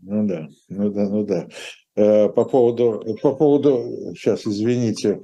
Ну 0.00 0.26
да, 0.26 0.48
ну 0.68 0.90
да, 0.92 1.08
ну 1.08 1.24
да. 1.24 1.48
Э, 1.96 2.28
по 2.28 2.44
поводу, 2.44 3.16
по 3.22 3.34
поводу, 3.34 4.14
сейчас 4.16 4.46
извините, 4.46 5.22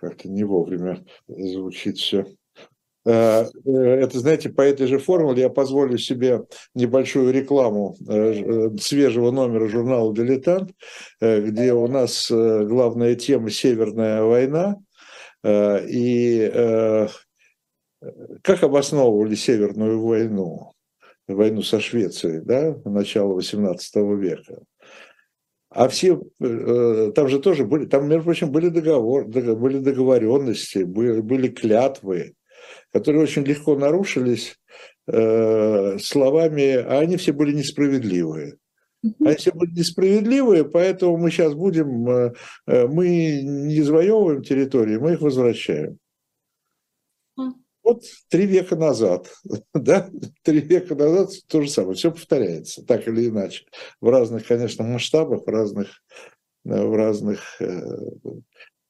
как-то 0.00 0.28
не 0.28 0.44
вовремя 0.44 1.04
звучит 1.28 1.98
все. 1.98 2.26
Э, 3.04 3.46
э, 3.64 3.70
это, 3.70 4.18
знаете, 4.18 4.48
по 4.48 4.62
этой 4.62 4.86
же 4.86 4.98
формуле 4.98 5.42
я 5.42 5.48
позволю 5.48 5.98
себе 5.98 6.44
небольшую 6.74 7.32
рекламу 7.32 7.96
э, 8.08 8.76
свежего 8.78 9.30
номера 9.30 9.68
журнала 9.68 10.14
«Дилетант», 10.14 10.72
где 11.20 11.72
у 11.72 11.88
нас 11.88 12.30
главная 12.30 13.14
тема 13.16 13.50
«Северная 13.50 14.22
война». 14.22 14.76
И 15.44 17.08
как 18.42 18.62
обосновывали 18.62 19.34
Северную 19.34 20.00
войну, 20.00 20.72
войну 21.26 21.62
со 21.62 21.80
Швецией, 21.80 22.40
да, 22.40 22.76
начала 22.84 23.36
XVIII 23.36 24.16
века? 24.16 24.62
А 25.70 25.88
все, 25.88 26.20
там 26.38 27.28
же 27.28 27.40
тоже 27.40 27.64
были, 27.64 27.86
там, 27.86 28.06
между 28.06 28.24
прочим, 28.24 28.52
были 28.52 28.68
договор, 28.68 29.24
были 29.26 29.78
договоренности, 29.78 30.84
были, 30.84 31.20
были 31.20 31.48
клятвы, 31.48 32.34
которые 32.92 33.22
очень 33.22 33.44
легко 33.44 33.76
нарушились 33.76 34.58
э, 35.06 35.98
словами, 35.98 36.74
а 36.74 37.00
они 37.00 37.16
все 37.16 37.32
были 37.32 37.52
несправедливые. 37.52 38.56
А 39.24 39.30
если 39.30 39.50
будут 39.50 39.74
несправедливые, 39.74 40.64
поэтому 40.64 41.16
мы 41.16 41.30
сейчас 41.30 41.54
будем, 41.54 42.08
э, 42.08 42.32
э, 42.66 42.86
мы 42.86 43.42
не 43.42 43.82
завоевываем 43.82 44.42
территории, 44.42 44.98
мы 44.98 45.14
их 45.14 45.20
возвращаем. 45.20 45.98
Вот 47.82 48.04
три 48.28 48.46
века 48.46 48.76
назад, 48.76 49.28
да, 49.74 50.08
три 50.42 50.60
века 50.60 50.94
назад 50.94 51.30
то 51.48 51.62
же 51.62 51.68
самое, 51.68 51.96
все 51.96 52.12
повторяется, 52.12 52.84
так 52.84 53.08
или 53.08 53.28
иначе, 53.28 53.64
в 54.00 54.08
разных, 54.08 54.46
конечно, 54.46 54.84
масштабах, 54.84 55.44
в 55.44 55.48
разных, 55.48 55.88
э, 56.64 56.86
в 56.86 56.94
разных 56.94 57.60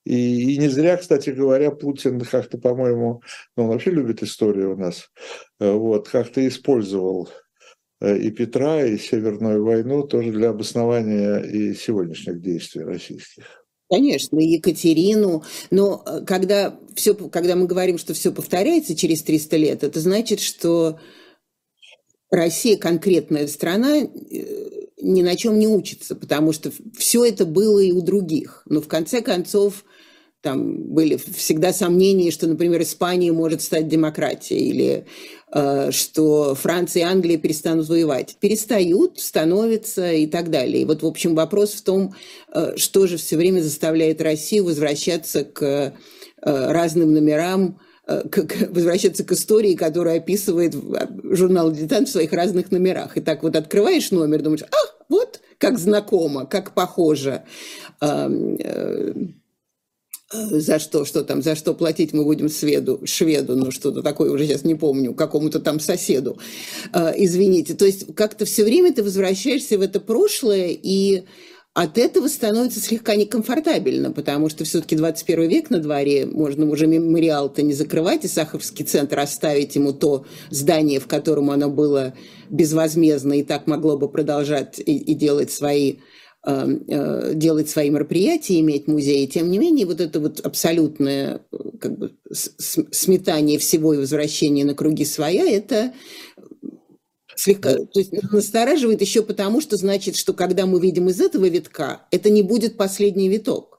и, 0.04 0.54
и 0.54 0.58
не 0.58 0.68
зря, 0.68 0.96
кстати 0.96 1.30
говоря, 1.30 1.70
Путин 1.70 2.20
как-то, 2.20 2.58
по-моему, 2.58 3.22
ну, 3.56 3.64
он 3.64 3.70
вообще 3.70 3.90
любит 3.90 4.22
историю 4.22 4.74
у 4.74 4.76
нас, 4.76 5.10
вот, 5.58 6.08
как-то 6.08 6.46
использовал 6.46 7.28
Э, 8.02 8.18
и 8.18 8.30
Петра, 8.32 8.84
и 8.84 8.98
Северную 8.98 9.64
войну 9.64 10.02
тоже 10.02 10.32
для 10.32 10.50
обоснования 10.50 11.38
и 11.38 11.72
сегодняшних 11.72 12.42
действий 12.42 12.82
российских. 12.82 13.44
Конечно, 13.88 14.38
Екатерину. 14.38 15.44
Но 15.70 16.02
э, 16.04 16.24
когда, 16.26 16.76
все, 16.96 17.14
когда 17.14 17.54
мы 17.54 17.66
говорим, 17.66 17.98
что 17.98 18.12
все 18.12 18.32
повторяется 18.32 18.96
через 18.96 19.22
300 19.22 19.56
лет, 19.56 19.84
это 19.84 20.00
значит, 20.00 20.40
что 20.40 20.98
Россия, 22.28 22.76
конкретная 22.76 23.46
страна, 23.46 23.98
э, 23.98 24.08
ни 25.02 25.22
на 25.22 25.36
чем 25.36 25.58
не 25.58 25.66
учится, 25.66 26.14
потому 26.14 26.52
что 26.52 26.72
все 26.96 27.24
это 27.24 27.44
было 27.44 27.80
и 27.80 27.92
у 27.92 28.00
других. 28.00 28.62
Но 28.66 28.80
в 28.80 28.88
конце 28.88 29.20
концов 29.20 29.84
там 30.42 30.88
были 30.88 31.16
всегда 31.16 31.72
сомнения, 31.72 32.30
что, 32.32 32.48
например, 32.48 32.82
Испания 32.82 33.32
может 33.32 33.62
стать 33.62 33.88
демократией, 33.88 34.68
или 34.68 35.06
э, 35.54 35.90
что 35.92 36.56
Франция 36.56 37.02
и 37.02 37.06
Англия 37.06 37.38
перестанут 37.38 37.88
воевать. 37.88 38.36
Перестают, 38.40 39.20
становятся 39.20 40.12
и 40.12 40.26
так 40.26 40.50
далее. 40.50 40.82
И 40.82 40.84
вот, 40.84 41.02
в 41.02 41.06
общем, 41.06 41.36
вопрос 41.36 41.74
в 41.74 41.82
том, 41.82 42.14
э, 42.52 42.76
что 42.76 43.06
же 43.06 43.16
все 43.16 43.36
время 43.36 43.60
заставляет 43.60 44.20
Россию 44.20 44.64
возвращаться 44.64 45.44
к 45.44 45.62
э, 45.62 45.92
разным 46.42 47.12
номерам, 47.12 47.78
э, 48.08 48.28
к, 48.28 48.68
возвращаться 48.70 49.22
к 49.22 49.30
истории, 49.30 49.74
которую 49.74 50.16
описывает 50.16 50.74
журнал 51.22 51.70
«Дилетант» 51.70 52.08
в 52.08 52.12
своих 52.12 52.32
разных 52.32 52.72
номерах. 52.72 53.16
И 53.16 53.20
так 53.20 53.44
вот 53.44 53.54
открываешь 53.54 54.10
номер, 54.10 54.42
думаешь, 54.42 54.64
а, 54.64 54.91
вот, 55.12 55.40
как 55.58 55.78
знакомо, 55.78 56.46
как 56.46 56.74
похоже. 56.74 57.44
Э, 58.00 58.28
за 60.32 60.78
что, 60.78 61.04
что 61.04 61.24
там, 61.24 61.42
за 61.42 61.54
что 61.54 61.74
платить 61.74 62.12
мы 62.12 62.24
будем 62.24 62.48
сведу, 62.48 63.00
шведу, 63.04 63.54
ну 63.54 63.70
что-то 63.70 64.02
такое, 64.02 64.30
уже 64.30 64.46
сейчас 64.46 64.64
не 64.64 64.74
помню, 64.74 65.14
какому-то 65.14 65.60
там 65.60 65.78
соседу, 65.78 66.38
э, 66.92 67.12
извините. 67.16 67.74
То 67.74 67.84
есть 67.84 68.14
как-то 68.14 68.44
все 68.44 68.64
время 68.64 68.92
ты 68.94 69.02
возвращаешься 69.02 69.78
в 69.78 69.82
это 69.82 70.00
прошлое, 70.00 70.68
и 70.70 71.24
от 71.74 71.96
этого 71.98 72.28
становится 72.28 72.80
слегка 72.80 73.16
некомфортабельно, 73.16 74.12
потому 74.12 74.48
что 74.48 74.64
все-таки 74.64 74.94
21 74.96 75.48
век 75.48 75.70
на 75.70 75.78
дворе, 75.78 76.26
можно 76.26 76.68
уже 76.70 76.86
мемориал-то 76.86 77.62
не 77.62 77.72
закрывать 77.72 78.24
и 78.24 78.28
Сахаровский 78.28 78.84
центр 78.84 79.18
оставить 79.18 79.74
ему 79.74 79.92
то 79.92 80.26
здание, 80.50 81.00
в 81.00 81.06
котором 81.06 81.50
оно 81.50 81.70
было 81.70 82.14
безвозмездно 82.50 83.34
и 83.34 83.42
так 83.42 83.66
могло 83.66 83.96
бы 83.96 84.08
продолжать 84.10 84.78
и, 84.78 84.96
и 84.96 85.14
делать 85.14 85.50
свои 85.50 85.96
Эм, 86.44 86.82
э, 86.88 87.34
делать 87.34 87.70
свои 87.70 87.88
мероприятия, 87.88 88.58
иметь 88.58 88.88
музей. 88.88 89.28
Тем 89.28 89.48
не 89.48 89.58
менее, 89.58 89.86
вот 89.86 90.00
это 90.00 90.18
вот 90.18 90.40
абсолютное 90.40 91.46
как 91.80 91.96
бы, 91.96 92.16
сметание 92.32 93.60
всего 93.60 93.94
и 93.94 93.98
возвращение 93.98 94.64
на 94.64 94.74
круги 94.74 95.04
своя, 95.04 95.48
это 95.48 95.92
слегка 97.36 97.74
то 97.74 97.98
есть 97.98 98.12
настораживает 98.32 99.00
еще 99.00 99.22
потому, 99.22 99.60
что 99.60 99.76
значит, 99.76 100.16
что 100.16 100.32
когда 100.32 100.66
мы 100.66 100.80
видим 100.80 101.08
из 101.08 101.20
этого 101.20 101.48
витка, 101.48 102.06
это 102.10 102.30
не 102.30 102.42
будет 102.42 102.76
последний 102.76 103.28
виток. 103.28 103.72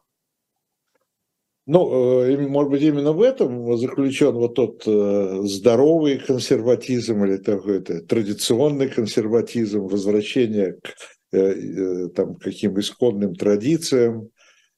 Ну, 1.66 2.24
э, 2.26 2.48
может 2.48 2.72
быть, 2.72 2.82
именно 2.82 3.14
в 3.14 3.22
этом 3.22 3.78
заключен 3.78 4.34
вот 4.34 4.56
тот 4.56 4.84
э, 4.86 5.42
здоровый 5.46 6.18
консерватизм 6.18 7.24
или 7.24 7.38
такой 7.38 7.82
традиционный 7.82 8.90
консерватизм, 8.90 9.84
возвращение 9.84 10.74
к 10.74 11.38
э, 11.38 12.10
там, 12.10 12.36
каким 12.36 12.78
исконным 12.80 13.36
традициям 13.36 14.30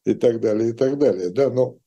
и 0.06 0.14
так 0.14 0.40
далее, 0.40 0.70
и 0.70 0.74
так 0.74 1.00
далее. 1.00 1.30
Да, 1.32 1.50
но 1.50 1.78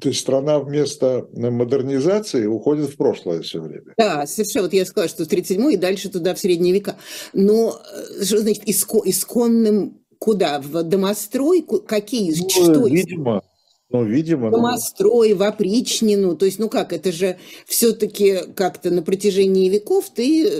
то 0.00 0.08
есть 0.08 0.20
страна 0.20 0.58
вместо 0.58 1.28
модернизации 1.32 2.46
уходит 2.46 2.90
в 2.90 2.96
прошлое 2.96 3.42
все 3.42 3.60
время. 3.60 3.94
Да, 3.96 4.26
совершенно. 4.26 4.64
Вот 4.64 4.74
я 4.74 4.84
сказала, 4.84 5.08
что 5.08 5.24
в 5.24 5.28
37 5.28 5.72
и 5.72 5.76
дальше 5.76 6.08
туда, 6.08 6.34
в 6.34 6.38
средние 6.38 6.74
века. 6.74 6.96
Но 7.32 7.80
э, 8.20 8.24
что 8.24 8.38
значит 8.38 8.64
иско, 8.66 9.00
исконным 9.04 10.00
куда? 10.18 10.60
В 10.60 10.82
домострой? 10.82 11.64
Какие? 11.86 12.34
Ну, 12.38 12.48
что? 12.48 12.86
Видимо, 12.86 13.42
ну, 13.88 14.04
видимо. 14.04 14.50
Домострой, 14.50 15.34
в 15.34 15.42
опричнину. 15.42 16.36
То 16.36 16.46
есть, 16.46 16.58
ну 16.58 16.68
как, 16.68 16.92
это 16.92 17.12
же 17.12 17.38
все-таки 17.66 18.40
как-то 18.54 18.90
на 18.90 19.02
протяжении 19.02 19.68
веков 19.68 20.10
ты 20.14 20.50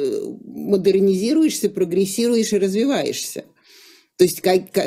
модернизируешься, 0.45 1.69
прогрессируешь 1.69 2.53
и 2.53 2.59
развиваешься. 2.59 3.45
То 4.17 4.25
есть 4.25 4.41
как, 4.41 4.73
как, 4.73 4.87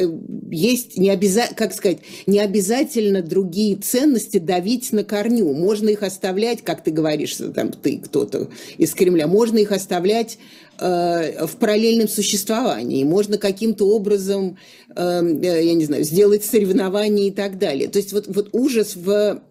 есть 0.49 0.97
не 0.97 1.11
обяза, 1.11 1.43
как 1.55 1.73
сказать, 1.73 1.99
не 2.25 2.39
обязательно 2.39 3.21
другие 3.21 3.75
ценности 3.75 4.39
давить 4.39 4.91
на 4.91 5.03
корню. 5.03 5.53
Можно 5.53 5.89
их 5.89 6.01
оставлять, 6.01 6.63
как 6.63 6.83
ты 6.83 6.89
говоришь, 6.89 7.35
там 7.53 7.71
ты 7.71 7.99
кто-то 7.99 8.49
из 8.77 8.93
Кремля, 8.95 9.27
можно 9.27 9.59
их 9.59 9.71
оставлять 9.71 10.39
э, 10.79 11.45
в 11.45 11.57
параллельном 11.57 12.07
существовании. 12.07 13.03
Можно 13.03 13.37
каким-то 13.37 13.85
образом, 13.85 14.57
э, 14.95 15.21
э 15.21 15.65
я 15.65 15.73
не 15.75 15.85
знаю, 15.85 16.03
сделать 16.03 16.43
соревнования 16.43 17.27
и 17.27 17.31
так 17.31 17.59
далее. 17.59 17.87
То 17.87 17.99
есть 17.99 18.13
вот, 18.13 18.25
вот 18.27 18.49
ужас 18.51 18.95
в 18.95 19.43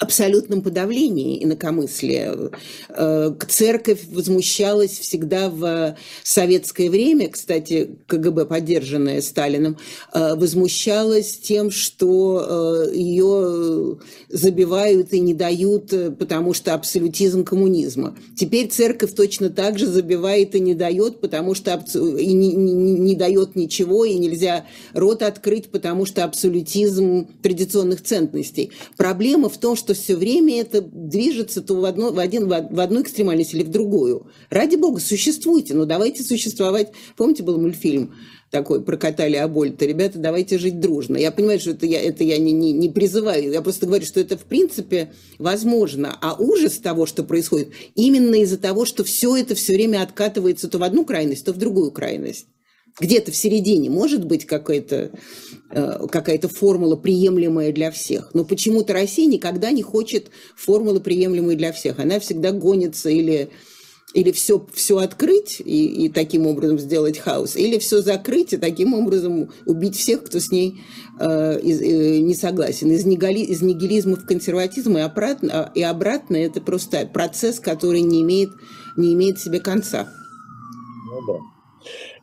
абсолютном 0.00 0.62
подавлении 0.62 1.42
инакомыслия. 1.44 2.50
Э, 2.88 3.32
церковь 3.48 4.00
возмущалась 4.10 4.98
всегда 4.98 5.48
в 5.48 5.96
советское 6.24 6.90
время, 6.90 7.28
кстати, 7.28 7.96
КГБ, 8.08 8.46
поддержанная 8.46 9.20
Сталином, 9.22 9.78
э, 10.12 10.34
возмущалась 10.34 11.38
тем, 11.38 11.70
что 11.70 12.88
э, 12.90 12.94
ее 12.96 13.98
забивают 14.28 15.12
и 15.12 15.20
не 15.20 15.32
дают, 15.32 15.92
потому 16.18 16.54
что 16.54 16.74
абсолютизм 16.74 17.44
коммунизма. 17.44 18.16
Теперь 18.36 18.68
церковь 18.68 19.14
точно 19.14 19.48
так 19.50 19.78
же 19.78 19.86
забивает 19.86 20.56
и 20.56 20.60
не 20.60 20.74
дает, 20.74 21.20
потому 21.20 21.54
что 21.54 21.84
и 21.94 22.32
не, 22.32 22.52
не, 22.52 22.72
не 22.72 23.14
дает 23.14 23.54
ничего, 23.54 24.04
и 24.04 24.14
нельзя 24.14 24.66
рот 24.92 25.22
открыть, 25.22 25.70
потому 25.70 26.04
что 26.04 26.24
абсолютизм 26.24 27.28
традиционных 27.42 28.02
ценностей. 28.02 28.72
Проблема 28.96 29.48
в 29.48 29.56
том, 29.58 29.76
что 29.76 29.83
все 29.92 30.16
время 30.16 30.62
это 30.62 30.80
движется 30.80 31.60
то 31.60 31.74
в, 31.74 31.84
одно, 31.84 32.12
в, 32.12 32.18
один, 32.18 32.48
в 32.48 32.80
одну 32.80 33.02
экстремальность 33.02 33.52
или 33.52 33.62
в 33.62 33.68
другую. 33.68 34.28
Ради 34.48 34.76
бога, 34.76 35.00
существуйте, 35.00 35.74
но 35.74 35.84
давайте 35.84 36.22
существовать. 36.22 36.92
Помните, 37.16 37.42
был 37.42 37.60
мультфильм 37.60 38.14
такой 38.50 38.82
про 38.82 38.96
кота 38.96 39.28
Леобольда? 39.28 39.84
Ребята, 39.84 40.18
давайте 40.18 40.56
жить 40.56 40.80
дружно. 40.80 41.18
Я 41.18 41.30
понимаю, 41.30 41.60
что 41.60 41.72
это 41.72 41.84
я, 41.84 42.00
это 42.00 42.24
я 42.24 42.38
не, 42.38 42.52
не, 42.52 42.72
не 42.72 42.88
призываю, 42.88 43.52
я 43.52 43.60
просто 43.60 43.84
говорю, 43.84 44.06
что 44.06 44.20
это 44.20 44.38
в 44.38 44.44
принципе 44.44 45.12
возможно. 45.38 46.16
А 46.22 46.34
ужас 46.38 46.78
того, 46.78 47.04
что 47.04 47.24
происходит, 47.24 47.72
именно 47.94 48.36
из-за 48.36 48.56
того, 48.56 48.86
что 48.86 49.04
все 49.04 49.36
это 49.36 49.54
все 49.54 49.74
время 49.74 50.02
откатывается 50.02 50.68
то 50.68 50.78
в 50.78 50.82
одну 50.82 51.04
крайность, 51.04 51.44
то 51.44 51.52
в 51.52 51.58
другую 51.58 51.90
крайность 51.90 52.46
где-то 53.00 53.32
в 53.32 53.36
середине 53.36 53.90
может 53.90 54.24
быть 54.24 54.46
какая-то 54.46 55.10
какая-то 55.74 56.48
формула, 56.48 56.96
приемлемая 56.96 57.72
для 57.72 57.90
всех. 57.90 58.30
Но 58.34 58.44
почему-то 58.44 58.92
Россия 58.92 59.26
никогда 59.26 59.70
не 59.70 59.82
хочет 59.82 60.30
формулы, 60.56 61.00
приемлемой 61.00 61.56
для 61.56 61.72
всех. 61.72 61.98
Она 61.98 62.20
всегда 62.20 62.52
гонится 62.52 63.10
или, 63.10 63.50
или 64.14 64.30
все, 64.30 64.64
все 64.72 64.98
открыть 64.98 65.60
и, 65.60 66.06
и 66.06 66.08
таким 66.08 66.46
образом 66.46 66.78
сделать 66.78 67.18
хаос, 67.18 67.56
или 67.56 67.78
все 67.78 68.00
закрыть 68.00 68.52
и 68.52 68.56
таким 68.56 68.94
образом 68.94 69.50
убить 69.66 69.96
всех, 69.96 70.24
кто 70.24 70.38
с 70.38 70.50
ней 70.50 70.80
э, 71.18 71.60
из, 71.60 71.80
э, 71.80 72.20
не 72.20 72.34
согласен. 72.34 72.90
Из, 72.90 73.04
нигали, 73.04 73.40
из 73.40 73.60
нигилизма 73.60 74.16
в 74.16 74.26
консерватизм 74.26 74.96
и 74.96 75.00
обратно, 75.00 75.72
и 75.74 75.82
обратно 75.82 76.36
это 76.36 76.60
просто 76.60 77.06
процесс, 77.06 77.58
который 77.58 78.02
не 78.02 78.22
имеет, 78.22 78.50
не 78.96 79.12
имеет 79.14 79.40
себе 79.40 79.58
конца. 79.60 80.08
Ну 81.10 81.40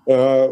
да. 0.07 0.49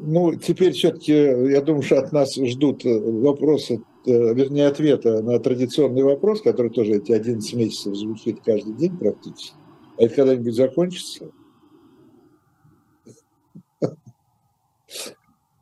Ну, 0.00 0.36
теперь 0.36 0.72
все-таки, 0.72 1.12
я 1.12 1.60
думаю, 1.60 1.82
что 1.82 1.98
от 1.98 2.12
нас 2.12 2.36
ждут 2.36 2.84
э, 2.84 2.98
вопросы, 2.98 3.82
э, 4.06 4.34
вернее, 4.34 4.68
ответа 4.68 5.22
на 5.22 5.40
традиционный 5.40 6.04
вопрос, 6.04 6.40
который 6.40 6.70
тоже 6.70 6.92
эти 6.92 7.10
11 7.10 7.54
месяцев 7.54 7.96
звучит 7.96 8.38
каждый 8.44 8.74
день 8.74 8.96
практически. 8.96 9.56
А 9.98 10.04
это 10.04 10.14
когда-нибудь 10.14 10.54
закончится? 10.54 11.30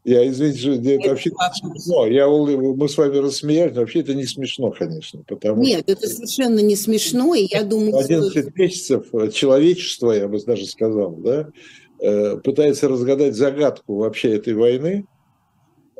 Я, 0.04 0.28
извините, 0.28 0.58
что 0.60 0.72
это 0.72 1.08
вообще 1.08 1.30
не 1.30 1.72
смешно. 1.72 2.06
Я, 2.06 2.28
мы 2.28 2.88
с 2.88 2.96
вами 2.96 3.16
рассмеялись, 3.16 3.74
но 3.74 3.80
вообще 3.80 4.00
это 4.00 4.14
не 4.14 4.24
смешно, 4.24 4.70
конечно. 4.70 5.24
Потому 5.26 5.62
Нет, 5.62 5.80
что... 5.80 5.92
это 5.92 6.06
совершенно 6.06 6.60
не 6.60 6.76
смешно, 6.76 7.34
и 7.34 7.48
я 7.50 7.64
думаю, 7.64 7.96
11 7.98 8.30
что... 8.30 8.52
месяцев 8.54 9.06
человечества, 9.32 10.12
я 10.12 10.28
бы 10.28 10.38
даже 10.44 10.66
сказал, 10.66 11.16
да, 11.16 11.40
э, 11.40 11.50
пытается 11.98 12.88
разгадать 12.88 13.34
загадку 13.34 13.96
вообще 13.96 14.34
этой 14.36 14.54
войны, 14.54 15.06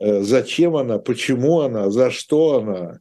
э, 0.01 0.23
зачем 0.23 0.77
она, 0.77 0.99
почему 0.99 1.61
она, 1.61 1.91
за 1.91 2.11
что 2.11 2.59
она, 2.59 3.01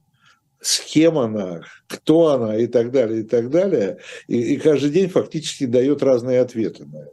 с 0.62 0.79
кем 0.79 1.17
она, 1.17 1.62
кто 1.88 2.27
она 2.27 2.58
и 2.58 2.67
так 2.67 2.91
далее, 2.91 3.21
и 3.21 3.23
так 3.23 3.49
далее. 3.49 3.99
И, 4.27 4.39
и 4.53 4.58
каждый 4.58 4.89
день 4.89 5.10
фактически 5.10 5.65
дает 5.65 6.01
разные 6.01 6.39
ответы 6.39 6.86
на 6.86 6.97
это. 6.97 7.12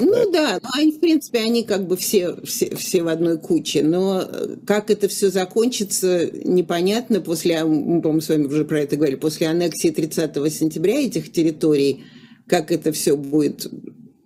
Ну 0.00 0.30
да, 0.30 0.60
ну, 0.62 0.68
они, 0.74 0.92
в 0.92 1.00
принципе, 1.00 1.40
они 1.40 1.64
как 1.64 1.88
бы 1.88 1.96
все, 1.96 2.36
все, 2.44 2.74
все 2.76 3.02
в 3.02 3.08
одной 3.08 3.36
куче, 3.36 3.82
но 3.82 4.22
э, 4.22 4.56
как 4.64 4.90
это 4.90 5.08
все 5.08 5.28
закончится, 5.28 6.30
непонятно. 6.44 7.20
После, 7.20 7.64
мы, 7.64 8.00
по-моему, 8.00 8.20
с 8.20 8.28
вами 8.28 8.44
уже 8.44 8.64
про 8.64 8.80
это 8.80 8.94
говорили, 8.94 9.16
после 9.16 9.48
аннексии 9.48 9.90
30 9.90 10.34
сентября 10.52 11.00
этих 11.00 11.32
территорий, 11.32 12.04
как 12.46 12.70
это 12.70 12.92
все 12.92 13.16
будет 13.16 13.66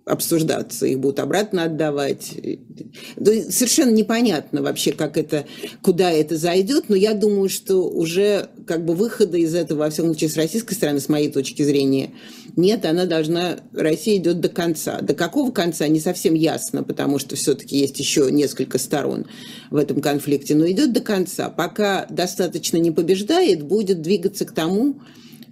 обсуждаться, 0.05 0.85
их 0.85 0.99
будут 0.99 1.19
обратно 1.19 1.63
отдавать. 1.63 2.33
Совершенно 3.15 3.91
непонятно 3.91 4.61
вообще, 4.61 4.91
как 4.91 5.17
это, 5.17 5.45
куда 5.81 6.11
это 6.11 6.35
зайдет, 6.35 6.85
но 6.89 6.95
я 6.95 7.13
думаю, 7.13 7.47
что 7.47 7.87
уже 7.87 8.49
как 8.67 8.83
бы 8.83 8.95
выхода 8.95 9.37
из 9.37 9.55
этого, 9.55 9.79
во 9.79 9.89
всяком 9.89 10.11
случае, 10.11 10.29
с 10.29 10.35
российской 10.35 10.73
стороны, 10.73 10.99
с 10.99 11.07
моей 11.07 11.31
точки 11.31 11.63
зрения, 11.63 12.11
нет, 12.55 12.85
она 12.85 13.05
должна, 13.05 13.59
Россия 13.71 14.17
идет 14.17 14.41
до 14.41 14.49
конца. 14.49 14.99
До 15.01 15.13
какого 15.15 15.51
конца, 15.51 15.87
не 15.87 15.99
совсем 15.99 16.33
ясно, 16.33 16.83
потому 16.83 17.17
что 17.17 17.35
все-таки 17.35 17.77
есть 17.77 17.97
еще 17.97 18.29
несколько 18.29 18.77
сторон 18.77 19.25
в 19.71 19.77
этом 19.77 20.01
конфликте, 20.01 20.53
но 20.53 20.69
идет 20.69 20.91
до 20.91 20.99
конца. 20.99 21.49
Пока 21.49 22.05
достаточно 22.09 22.77
не 22.77 22.91
побеждает, 22.91 23.63
будет 23.63 24.01
двигаться 24.01 24.45
к 24.45 24.51
тому, 24.51 24.99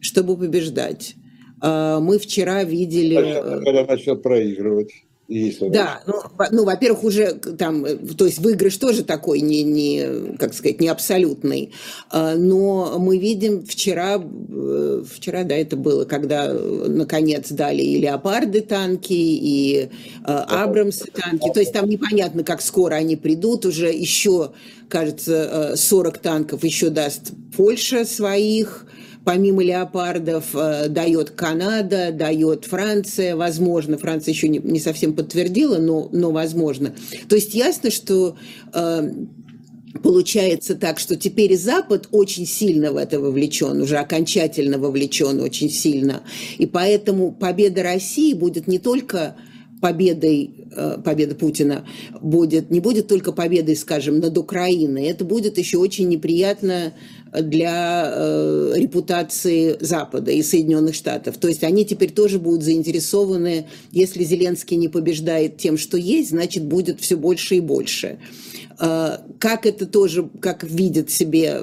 чтобы 0.01 0.37
побеждать. 0.37 1.15
А, 1.61 1.99
мы 1.99 2.17
вчера 2.17 2.63
видели... 2.63 3.15
Э, 3.17 3.61
когда 3.63 3.85
начнет 3.85 4.21
проигрывать. 4.21 4.91
Если 5.27 5.69
да, 5.69 6.01
ну, 6.07 6.15
ну, 6.51 6.65
во-первых, 6.65 7.05
уже 7.05 7.35
там, 7.35 7.85
э, 7.85 7.95
то 7.95 8.25
есть 8.25 8.39
выигрыш 8.39 8.75
тоже 8.75 9.05
такой 9.05 9.39
не, 9.39 9.63
не, 9.63 10.35
как 10.37 10.53
сказать, 10.53 10.81
не 10.81 10.89
абсолютный, 10.89 11.71
а, 12.09 12.35
но 12.35 12.97
мы 12.99 13.17
видим 13.17 13.63
вчера, 13.63 14.17
э, 14.17 15.03
вчера, 15.09 15.43
да, 15.43 15.55
это 15.55 15.77
было, 15.77 16.03
когда 16.03 16.51
наконец 16.53 17.49
дали 17.49 17.81
и 17.81 17.99
леопарды 17.99 18.59
танки, 18.59 19.13
и 19.13 19.89
Абрамсы 20.23 21.05
танки, 21.05 21.49
то 21.53 21.61
есть 21.61 21.71
там 21.71 21.87
непонятно, 21.87 22.43
как 22.43 22.61
скоро 22.61 22.95
они 22.95 23.15
придут, 23.15 23.65
уже 23.65 23.89
еще, 23.89 24.51
кажется, 24.89 25.75
40 25.77 26.17
танков 26.17 26.63
еще 26.65 26.89
даст 26.89 27.31
Польша 27.55 28.03
своих, 28.03 28.85
помимо 29.23 29.63
леопардов 29.63 30.55
э, 30.55 30.87
дает 30.89 31.31
Канада, 31.31 32.11
дает 32.11 32.65
Франция, 32.65 33.35
возможно, 33.35 33.97
Франция 33.97 34.33
еще 34.33 34.47
не, 34.47 34.59
не 34.59 34.79
совсем 34.79 35.13
подтвердила, 35.13 35.77
но, 35.77 36.09
но 36.11 36.31
возможно. 36.31 36.95
То 37.29 37.35
есть 37.35 37.53
ясно, 37.53 37.91
что 37.91 38.35
э, 38.73 39.11
Получается 40.03 40.75
так, 40.75 40.99
что 40.99 41.15
теперь 41.17 41.55
Запад 41.57 42.07
очень 42.11 42.47
сильно 42.47 42.93
в 42.93 42.97
это 42.97 43.19
вовлечен, 43.19 43.81
уже 43.81 43.97
окончательно 43.97 44.77
вовлечен 44.77 45.41
очень 45.41 45.69
сильно. 45.69 46.23
И 46.57 46.65
поэтому 46.65 47.31
победа 47.31 47.83
России 47.83 48.33
будет 48.33 48.67
не 48.67 48.79
только 48.79 49.35
победой, 49.81 50.67
э, 50.73 50.97
победа 51.03 51.35
Путина 51.35 51.85
будет, 52.21 52.69
не 52.69 52.79
будет 52.79 53.07
только 53.07 53.31
победой, 53.31 53.75
скажем, 53.75 54.19
над 54.19 54.37
Украиной, 54.37 55.05
это 55.05 55.25
будет 55.25 55.57
еще 55.57 55.77
очень 55.77 56.07
неприятно 56.07 56.93
для 57.33 58.11
э, 58.13 58.73
репутации 58.75 59.77
Запада 59.79 60.31
и 60.31 60.43
Соединенных 60.43 60.95
Штатов. 60.95 61.37
То 61.37 61.47
есть 61.47 61.63
они 61.63 61.85
теперь 61.85 62.11
тоже 62.11 62.39
будут 62.39 62.63
заинтересованы, 62.63 63.67
если 63.91 64.23
Зеленский 64.23 64.77
не 64.77 64.87
побеждает 64.87 65.57
тем, 65.57 65.77
что 65.77 65.97
есть, 65.97 66.29
значит, 66.29 66.63
будет 66.65 67.01
все 67.01 67.15
больше 67.15 67.55
и 67.55 67.59
больше. 67.59 68.19
Э, 68.79 69.17
как 69.39 69.65
это 69.65 69.85
тоже, 69.87 70.29
как 70.39 70.63
видят 70.63 71.09
себе 71.09 71.61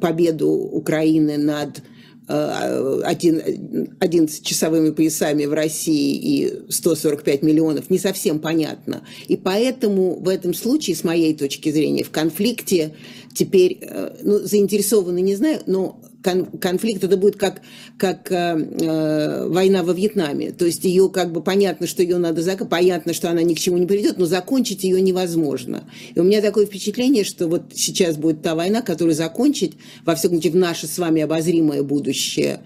победу 0.00 0.50
Украины 0.50 1.38
над 1.38 1.82
11-часовыми 2.26 4.92
поясами 4.92 5.44
в 5.44 5.52
России 5.52 6.16
и 6.16 6.62
145 6.70 7.42
миллионов, 7.42 7.90
не 7.90 7.98
совсем 7.98 8.38
понятно. 8.38 9.06
И 9.28 9.36
поэтому 9.36 10.18
в 10.20 10.28
этом 10.28 10.54
случае, 10.54 10.96
с 10.96 11.04
моей 11.04 11.34
точки 11.34 11.70
зрения, 11.70 12.02
в 12.02 12.10
конфликте 12.10 12.94
теперь 13.34 13.78
э, 13.80 14.16
ну, 14.22 14.38
заинтересованы, 14.38 15.20
не 15.20 15.34
знаю, 15.34 15.60
но 15.66 16.00
конфликт 16.24 17.04
это 17.04 17.16
будет 17.16 17.36
как, 17.36 17.60
как 17.98 18.32
э, 18.32 18.34
э, 18.34 19.48
война 19.48 19.82
во 19.82 19.92
Вьетнаме. 19.92 20.52
То 20.52 20.64
есть 20.64 20.84
ее 20.84 21.10
как 21.10 21.32
бы 21.32 21.42
понятно, 21.42 21.86
что 21.86 22.02
ее 22.02 22.18
надо 22.18 22.42
закончить, 22.42 22.70
понятно, 22.70 23.12
что 23.12 23.30
она 23.30 23.42
ни 23.42 23.54
к 23.54 23.60
чему 23.60 23.76
не 23.76 23.86
приведет, 23.86 24.18
но 24.18 24.24
закончить 24.24 24.84
ее 24.84 25.00
невозможно. 25.00 25.88
И 26.14 26.20
у 26.20 26.24
меня 26.24 26.40
такое 26.40 26.66
впечатление, 26.66 27.24
что 27.24 27.46
вот 27.46 27.74
сейчас 27.74 28.16
будет 28.16 28.42
та 28.42 28.54
война, 28.54 28.80
которую 28.80 29.14
закончить, 29.14 29.76
во 30.04 30.14
всяком 30.14 30.36
случае, 30.36 30.52
в 30.52 30.56
наше 30.56 30.86
с 30.86 30.98
вами 30.98 31.22
обозримое 31.22 31.82
будущее, 31.82 32.60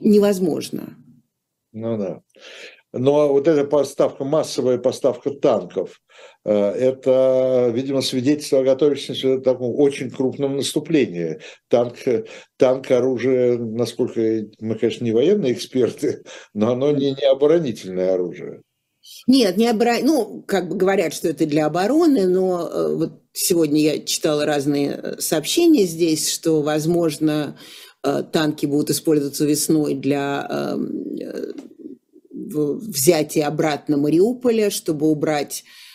невозможно. 0.00 0.96
Ну 1.72 1.98
да. 1.98 2.22
Но 2.92 3.28
вот 3.28 3.46
эта 3.46 3.64
поставка, 3.64 4.24
массовая 4.24 4.78
поставка 4.78 5.30
танков, 5.30 6.00
это, 6.44 7.70
видимо, 7.74 8.00
свидетельство 8.00 8.60
о 8.60 8.64
готовящемся 8.64 9.38
к 9.38 9.44
такому 9.44 9.76
очень 9.76 10.10
крупному 10.10 10.56
наступлению. 10.56 11.40
Танк, 11.68 11.96
танк 12.56 12.90
оружие, 12.90 13.58
насколько 13.58 14.46
мы, 14.58 14.74
конечно, 14.76 15.04
не 15.04 15.12
военные 15.12 15.52
эксперты, 15.52 16.22
но 16.54 16.72
оно 16.72 16.92
не, 16.92 17.10
не 17.10 17.30
оборонительное 17.30 18.14
оружие. 18.14 18.62
Нет, 19.26 19.56
не 19.56 19.66
оборон... 19.68 20.04
Ну, 20.04 20.44
как 20.46 20.68
бы 20.68 20.76
говорят, 20.76 21.14
что 21.14 21.28
это 21.28 21.46
для 21.46 21.66
обороны, 21.66 22.26
но 22.26 22.68
э, 22.68 22.94
вот 22.94 23.22
сегодня 23.32 23.80
я 23.80 23.98
читала 24.00 24.44
разные 24.44 24.90
э, 24.90 25.20
сообщения 25.20 25.84
здесь, 25.84 26.30
что, 26.30 26.62
возможно, 26.62 27.58
танки 28.02 28.64
будут 28.64 28.88
использоваться 28.88 29.44
весной 29.44 29.94
для 29.94 30.48
эм, 30.50 31.14
взятие 32.32 33.44
обратно 33.44 33.98
Мариуполя, 33.98 34.70
чтобы 34.70 35.06
убрать 35.08 35.64
э, 35.64 35.89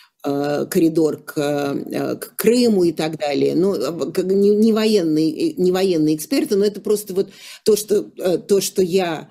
коридор 0.70 1.18
к, 1.22 1.38
э, 1.38 2.16
к 2.16 2.36
Крыму 2.36 2.84
и 2.84 2.92
так 2.92 3.16
далее. 3.18 3.54
Ну, 3.54 3.76
не, 3.76 4.50
не, 4.50 4.72
военные, 4.72 5.52
не 5.54 5.70
военные 5.70 6.16
эксперты, 6.16 6.56
но 6.56 6.64
это 6.64 6.80
просто 6.80 7.14
вот 7.14 7.30
то, 7.64 7.76
что, 7.76 8.10
э, 8.18 8.38
то, 8.38 8.60
что 8.60 8.82
я 8.82 9.30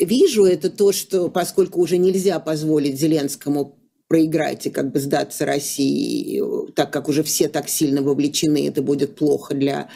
вижу, 0.00 0.46
это 0.46 0.70
то, 0.70 0.92
что 0.92 1.28
поскольку 1.28 1.82
уже 1.82 1.98
нельзя 1.98 2.38
позволить 2.40 2.98
Зеленскому 2.98 3.78
проиграть 4.08 4.64
и 4.66 4.70
как 4.70 4.92
бы 4.92 4.98
сдаться 4.98 5.44
России, 5.44 6.42
так 6.74 6.90
как 6.90 7.06
уже 7.10 7.22
все 7.22 7.48
так 7.48 7.68
сильно 7.68 8.00
вовлечены, 8.00 8.66
это 8.66 8.80
будет 8.80 9.16
плохо 9.16 9.54
для, 9.54 9.90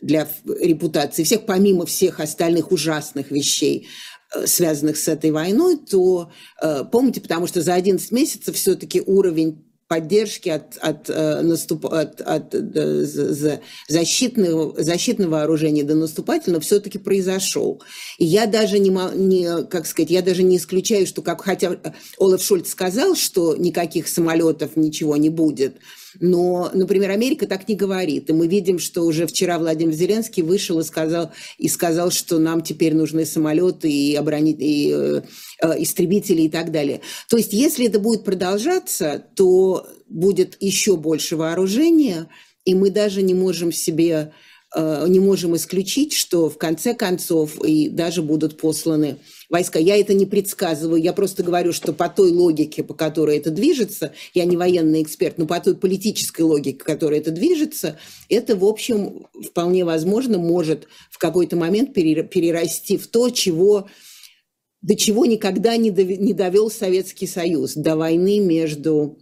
для 0.00 0.28
репутации 0.44 1.24
всех, 1.24 1.44
помимо 1.44 1.86
всех 1.86 2.20
остальных 2.20 2.70
ужасных 2.70 3.32
вещей, 3.32 3.88
Э, 4.34 4.46
связанных 4.46 4.96
с 4.96 5.08
этой 5.08 5.30
войной, 5.30 5.76
то 5.76 6.30
э, 6.60 6.84
помните, 6.90 7.20
потому 7.20 7.46
что 7.46 7.62
за 7.62 7.74
11 7.74 8.10
месяцев 8.10 8.56
все-таки 8.56 9.00
уровень 9.00 9.65
поддержки 9.88 10.48
от, 10.48 10.76
от, 10.78 11.08
э, 11.08 11.42
наступ, 11.42 11.86
от, 11.86 12.20
от, 12.20 12.54
от 12.54 13.62
защитного, 13.88 14.74
защитного 14.82 15.30
вооружения 15.30 15.84
до 15.84 15.94
наступательного 15.94 16.60
все-таки 16.60 16.98
произошел. 16.98 17.82
И 18.18 18.24
я 18.24 18.46
даже 18.46 18.78
не, 18.78 18.90
не, 19.16 19.64
как 19.66 19.86
сказать, 19.86 20.10
я 20.10 20.22
даже 20.22 20.42
не 20.42 20.56
исключаю, 20.56 21.06
что 21.06 21.22
как 21.22 21.42
хотя 21.42 21.76
Олаф 22.18 22.42
Шольц 22.42 22.70
сказал, 22.70 23.14
что 23.14 23.56
никаких 23.56 24.08
самолетов 24.08 24.76
ничего 24.76 25.16
не 25.16 25.30
будет, 25.30 25.76
но, 26.20 26.70
например, 26.72 27.10
Америка 27.10 27.46
так 27.46 27.68
не 27.68 27.74
говорит. 27.74 28.30
И 28.30 28.32
мы 28.32 28.46
видим, 28.46 28.78
что 28.78 29.02
уже 29.02 29.26
вчера 29.26 29.58
Владимир 29.58 29.92
Зеленский 29.92 30.42
вышел 30.42 30.78
и 30.80 30.84
сказал, 30.84 31.32
и 31.58 31.68
сказал 31.68 32.10
что 32.10 32.38
нам 32.38 32.62
теперь 32.62 32.94
нужны 32.94 33.24
самолеты 33.24 33.90
и, 33.90 34.14
оборонить, 34.14 34.58
и 34.60 34.92
э, 34.94 35.22
э, 35.62 35.82
истребители 35.82 36.42
и 36.42 36.48
так 36.48 36.72
далее. 36.72 37.00
То 37.28 37.36
есть, 37.36 37.52
если 37.52 37.86
это 37.86 37.98
будет 37.98 38.24
продолжаться, 38.24 39.24
то 39.34 39.86
будет 40.08 40.56
еще 40.60 40.96
больше 40.96 41.36
вооружения, 41.36 42.28
и 42.64 42.74
мы 42.74 42.90
даже 42.90 43.22
не 43.22 43.34
можем 43.34 43.72
себе 43.72 44.32
э, 44.74 45.04
не 45.08 45.20
можем 45.20 45.56
исключить, 45.56 46.12
что 46.12 46.48
в 46.48 46.58
конце 46.58 46.94
концов 46.94 47.62
и 47.64 47.88
даже 47.88 48.22
будут 48.22 48.58
посланы 48.58 49.18
войска. 49.48 49.78
Я 49.78 49.96
это 49.96 50.14
не 50.14 50.26
предсказываю, 50.26 51.00
я 51.00 51.12
просто 51.12 51.42
говорю, 51.42 51.72
что 51.72 51.92
по 51.92 52.08
той 52.08 52.32
логике, 52.32 52.82
по 52.82 52.94
которой 52.94 53.38
это 53.38 53.50
движется, 53.50 54.12
я 54.34 54.44
не 54.44 54.56
военный 54.56 55.02
эксперт, 55.02 55.38
но 55.38 55.46
по 55.46 55.60
той 55.60 55.76
политической 55.76 56.42
логике, 56.42 56.78
по 56.78 56.84
которой 56.84 57.18
это 57.18 57.30
движется, 57.30 57.98
это, 58.28 58.56
в 58.56 58.64
общем, 58.64 59.26
вполне 59.44 59.84
возможно 59.84 60.38
может 60.38 60.88
в 61.10 61.18
какой-то 61.18 61.56
момент 61.56 61.94
перерасти 61.94 62.96
в 62.96 63.06
то, 63.06 63.30
чего 63.30 63.88
до 64.82 64.94
чего 64.94 65.26
никогда 65.26 65.76
не 65.76 65.90
довел 65.90 66.70
Советский 66.70 67.26
Союз, 67.26 67.74
до 67.74 67.96
войны 67.96 68.38
между, 68.38 69.18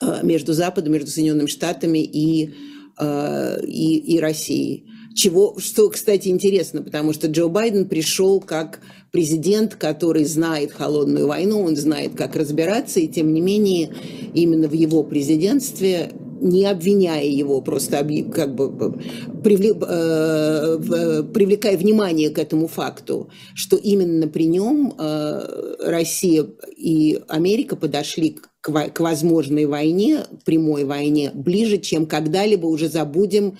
э, 0.00 0.20
между 0.22 0.54
Западом, 0.54 0.94
между 0.94 1.10
Соединенными 1.10 1.48
Штатами 1.48 1.98
и, 1.98 2.54
э, 2.98 3.64
и, 3.66 4.14
и 4.14 4.20
Россией. 4.20 4.89
Чего, 5.14 5.56
что, 5.58 5.88
кстати, 5.90 6.28
интересно, 6.28 6.82
потому 6.82 7.12
что 7.12 7.26
Джо 7.26 7.48
Байден 7.48 7.88
пришел 7.88 8.40
как 8.40 8.80
президент, 9.10 9.74
который 9.74 10.24
знает 10.24 10.72
холодную 10.72 11.26
войну, 11.26 11.60
он 11.62 11.76
знает, 11.76 12.14
как 12.14 12.36
разбираться, 12.36 13.00
и 13.00 13.08
тем 13.08 13.32
не 13.32 13.40
менее 13.40 13.92
именно 14.34 14.68
в 14.68 14.72
его 14.72 15.02
президентстве 15.02 16.12
не 16.40 16.64
обвиняя 16.64 17.24
его, 17.24 17.60
просто 17.60 18.06
как 18.32 18.54
бы 18.54 18.98
привлек, 19.42 19.76
э, 19.86 21.22
привлекая 21.34 21.76
внимание 21.76 22.30
к 22.30 22.38
этому 22.38 22.66
факту, 22.66 23.30
что 23.54 23.76
именно 23.76 24.26
при 24.26 24.44
нем 24.44 24.94
э, 24.98 25.74
Россия 25.84 26.46
и 26.76 27.20
Америка 27.28 27.76
подошли 27.76 28.38
к 28.62 29.00
возможной 29.00 29.66
войне, 29.66 30.20
прямой 30.44 30.84
войне, 30.84 31.30
ближе, 31.32 31.78
чем 31.78 32.06
когда-либо 32.06 32.66
уже 32.66 32.88
забудем 32.88 33.58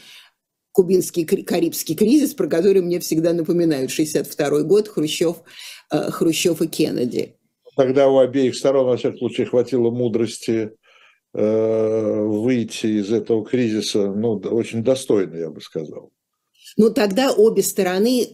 кубинский 0.73 1.25
карибский 1.25 1.95
кризис, 1.95 2.35
про 2.35 2.47
который 2.47 2.83
мне 2.83 3.01
всегда 3.01 3.33
напоминают 3.33 3.91
62 3.91 4.63
год, 4.63 4.89
Хрущев, 4.89 5.39
э, 5.91 6.11
Хрущев 6.11 6.63
и 6.63 6.69
Кеннеди. 6.69 7.37
Тогда 7.77 8.09
у 8.09 8.19
обеих 8.19 8.57
сторон, 8.57 8.87
во 8.87 8.97
всяком 8.97 9.19
случае, 9.19 9.47
хватило 9.47 9.91
мудрости 9.91 10.73
э, 11.35 12.23
выйти 12.25 12.87
из 12.87 13.13
этого 13.13 13.45
кризиса, 13.45 14.13
ну, 14.13 14.35
очень 14.51 14.83
достойно, 14.83 15.37
я 15.37 15.51
бы 15.51 15.61
сказал. 15.61 16.11
Ну, 16.77 16.91
тогда 16.91 17.33
обе 17.33 17.63
стороны 17.63 18.29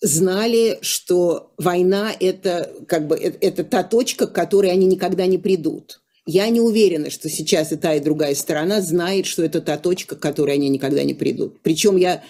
знали, 0.00 0.78
что 0.82 1.52
война 1.58 2.12
это 2.18 2.72
как 2.86 3.06
бы 3.06 3.16
это, 3.16 3.38
это 3.40 3.64
та 3.64 3.82
точка, 3.82 4.26
к 4.26 4.32
которой 4.32 4.70
они 4.70 4.86
никогда 4.86 5.26
не 5.26 5.38
придут. 5.38 6.00
Я 6.26 6.48
не 6.48 6.60
уверена, 6.60 7.08
что 7.08 7.28
сейчас 7.28 7.70
и 7.70 7.76
та, 7.76 7.94
и 7.94 8.00
другая 8.00 8.34
сторона 8.34 8.80
знает, 8.82 9.26
что 9.26 9.44
это 9.44 9.60
та 9.60 9.78
точка, 9.78 10.16
к 10.16 10.20
которой 10.20 10.56
они 10.56 10.68
никогда 10.68 11.04
не 11.04 11.14
придут. 11.14 11.62
Причем 11.62 11.96
я 11.96 12.24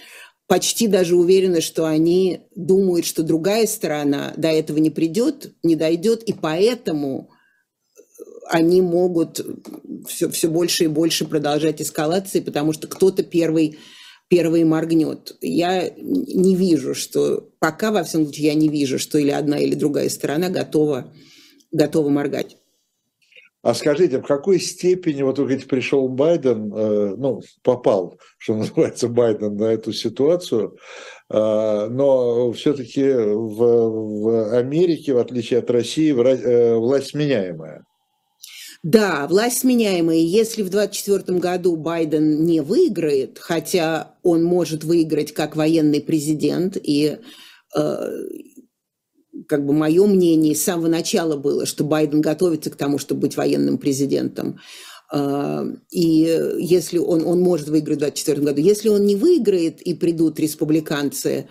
почти 0.47 0.87
даже 0.87 1.17
уверена, 1.17 1.63
что 1.63 1.87
они 1.87 2.41
думают, 2.55 3.07
что 3.07 3.23
другая 3.23 3.67
сторона 3.67 4.35
до 4.37 4.49
этого 4.49 4.77
не 4.79 4.91
придет, 4.91 5.55
не 5.63 5.77
дойдет, 5.77 6.23
и 6.25 6.35
поэтому 6.35 7.31
они 8.49 8.83
могут 8.83 9.41
все, 10.07 10.29
все 10.29 10.49
больше 10.49 10.85
и 10.85 10.89
больше 10.89 11.25
продолжать 11.25 11.81
эскалации, 11.81 12.41
потому 12.41 12.75
что 12.75 12.89
кто-то 12.89 13.23
первый, 13.23 13.79
первый 14.29 14.65
моргнет. 14.65 15.37
Я 15.41 15.91
не 15.97 16.55
вижу, 16.55 16.95
что 16.95 17.49
пока, 17.59 17.91
во 17.91 18.05
всем 18.05 18.25
случае, 18.25 18.49
я 18.49 18.55
не 18.55 18.69
вижу, 18.69 18.99
что 18.99 19.17
или 19.17 19.31
одна, 19.31 19.59
или 19.59 19.75
другая 19.75 20.11
сторона 20.11 20.51
готова, 20.51 21.13
готова 21.73 22.11
моргать. 22.11 22.59
А 23.67 23.75
скажите, 23.75 24.21
в 24.21 24.23
какой 24.23 24.61
степени, 24.61 25.23
вот 25.23 25.39
вы 25.39 25.47
говорите, 25.47 25.67
пришел 25.67 26.07
Байден, 26.07 26.73
э, 26.73 27.17
ну, 27.17 27.43
попал, 27.65 28.17
что 28.39 28.55
называется, 28.55 29.09
Байден 29.09 29.57
на 29.57 29.65
эту 29.65 29.93
ситуацию, 29.93 30.77
э, 31.29 31.89
но 31.91 32.53
все-таки 32.53 33.03
в, 33.03 33.57
в 33.57 34.57
Америке, 34.57 35.15
в 35.15 35.19
отличие 35.19 35.59
от 35.59 35.69
России, 35.69 36.13
э, 36.13 36.77
власть 36.77 37.15
меняемая. 37.15 37.85
Да, 38.85 39.27
власть 39.27 39.59
сменяемая. 39.59 40.19
Если 40.19 40.63
в 40.63 40.71
2024 40.71 41.37
году 41.41 41.75
Байден 41.75 42.45
не 42.45 42.61
выиграет, 42.61 43.41
хотя 43.41 44.15
он 44.23 44.45
может 44.45 44.85
выиграть 44.85 45.33
как 45.33 45.57
военный 45.57 46.01
президент, 46.01 46.77
и 46.81 47.19
как 49.49 49.65
бы 49.67 49.73
мое 49.73 50.07
мнение 50.07 50.55
с 50.55 50.63
самого 50.63 50.89
начала 50.89 51.37
было, 51.37 51.67
что 51.67 51.85
Байден 51.85 52.21
готовится 52.21 52.71
к 52.71 52.77
тому, 52.77 52.99
чтобы 52.99 53.23
быть 53.23 53.37
военным 53.37 53.79
президентом. 53.79 54.59
А, 55.11 55.65
и 55.91 56.55
если 56.59 56.99
он, 56.99 57.27
он 57.27 57.41
может 57.41 57.69
выиграть 57.69 57.99
в 57.99 58.01
2024 58.01 58.43
году, 58.43 58.61
если 58.61 58.89
он 58.89 59.07
не 59.07 59.17
выиграет 59.17 59.81
и 59.83 59.95
придут 59.95 60.41
республиканцы, 60.41 61.49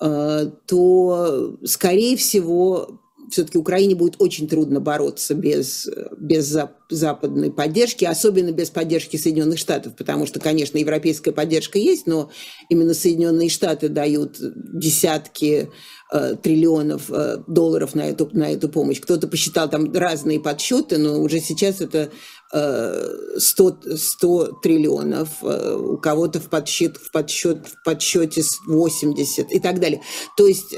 а, 0.00 0.46
то, 0.66 1.58
скорее 1.64 2.16
всего, 2.16 3.00
все-таки 3.30 3.58
Украине 3.58 3.94
будет 3.94 4.16
очень 4.18 4.48
трудно 4.48 4.80
бороться 4.80 5.34
без, 5.34 5.88
без 6.18 6.56
западной 6.90 7.50
поддержки, 7.50 8.04
особенно 8.04 8.52
без 8.52 8.70
поддержки 8.70 9.16
Соединенных 9.16 9.58
Штатов, 9.58 9.96
потому 9.96 10.26
что, 10.26 10.40
конечно, 10.40 10.78
европейская 10.78 11.32
поддержка 11.32 11.78
есть, 11.78 12.06
но 12.06 12.30
именно 12.68 12.94
Соединенные 12.94 13.48
Штаты 13.48 13.88
дают 13.88 14.36
десятки 14.40 15.70
Э, 16.16 16.36
триллионов 16.40 17.10
э, 17.10 17.38
долларов 17.48 17.96
на 17.96 18.02
эту, 18.02 18.28
на 18.34 18.52
эту 18.52 18.68
помощь. 18.68 19.00
Кто-то 19.00 19.26
посчитал 19.26 19.68
там 19.68 19.92
разные 19.92 20.38
подсчеты, 20.38 20.96
но 20.96 21.20
уже 21.20 21.40
сейчас 21.40 21.80
это 21.80 22.10
100, 22.54 23.78
э, 23.84 23.96
100 23.96 24.46
триллионов, 24.62 25.42
у 25.42 25.96
кого-то 25.96 26.40
в, 26.40 26.48
подсчет, 26.48 26.96
в, 26.96 27.10
подсчет, 27.10 27.66
в 27.66 27.82
подсчете 27.84 28.42
80 28.66 29.52
и 29.52 29.60
так 29.60 29.80
далее. 29.80 30.02
То 30.36 30.46
есть 30.46 30.72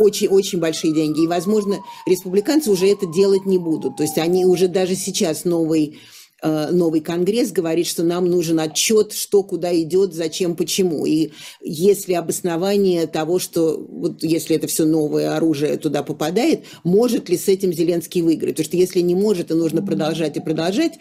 очень, 0.00 0.28
очень 0.28 0.60
большие 0.60 0.94
деньги. 0.94 1.24
И, 1.24 1.28
возможно, 1.28 1.78
республиканцы 2.06 2.70
уже 2.70 2.86
это 2.86 3.06
делать 3.06 3.44
не 3.44 3.58
будут. 3.58 3.96
То 3.96 4.02
есть 4.02 4.18
они 4.18 4.46
уже 4.46 4.68
даже 4.68 4.94
сейчас 4.94 5.44
новый 5.44 5.98
Э, 5.98 6.23
новый 6.44 7.00
конгресс 7.00 7.52
говорит, 7.52 7.86
что 7.86 8.02
нам 8.02 8.26
нужен 8.26 8.60
отчет, 8.60 9.12
что 9.12 9.42
куда 9.42 9.74
идет, 9.80 10.12
зачем, 10.12 10.56
почему. 10.56 11.06
И 11.06 11.30
если 11.62 12.12
обоснование 12.12 13.06
того, 13.06 13.38
что 13.38 13.78
вот 13.88 14.22
если 14.22 14.56
это 14.56 14.66
все 14.66 14.84
новое 14.84 15.36
оружие 15.36 15.76
туда 15.78 16.02
попадает, 16.02 16.64
может 16.82 17.28
ли 17.28 17.38
с 17.38 17.48
этим 17.48 17.72
Зеленский 17.72 18.22
выиграть? 18.22 18.56
Потому 18.56 18.66
что 18.66 18.76
если 18.76 19.00
не 19.00 19.14
может, 19.14 19.50
и 19.50 19.54
нужно 19.54 19.82
продолжать 19.82 20.36
и 20.36 20.40
продолжать, 20.40 20.94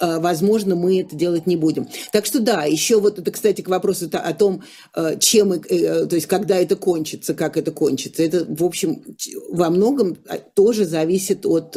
э, 0.00 0.18
возможно, 0.18 0.74
мы 0.76 1.00
это 1.00 1.16
делать 1.16 1.46
не 1.46 1.56
будем. 1.56 1.88
Так 2.12 2.26
что 2.26 2.40
да, 2.40 2.64
еще 2.64 3.00
вот 3.00 3.18
это, 3.18 3.30
кстати, 3.30 3.62
к 3.62 3.68
вопросу 3.68 4.10
о 4.12 4.34
том, 4.34 4.62
э, 4.94 5.18
чем, 5.18 5.60
то 5.60 6.14
есть 6.14 6.26
когда 6.26 6.58
это 6.58 6.76
кончится, 6.76 7.34
как 7.34 7.56
это 7.56 7.70
кончится. 7.70 8.22
Это, 8.22 8.44
в 8.46 8.64
общем, 8.64 9.02
во 9.48 9.70
многом 9.70 10.16
тоже 10.54 10.84
зависит 10.84 11.46
от 11.46 11.76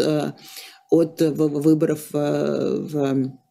от 0.94 1.22
выборов 1.22 2.04
э, 2.14 2.78
в 2.80 2.96
Э, 2.96 3.43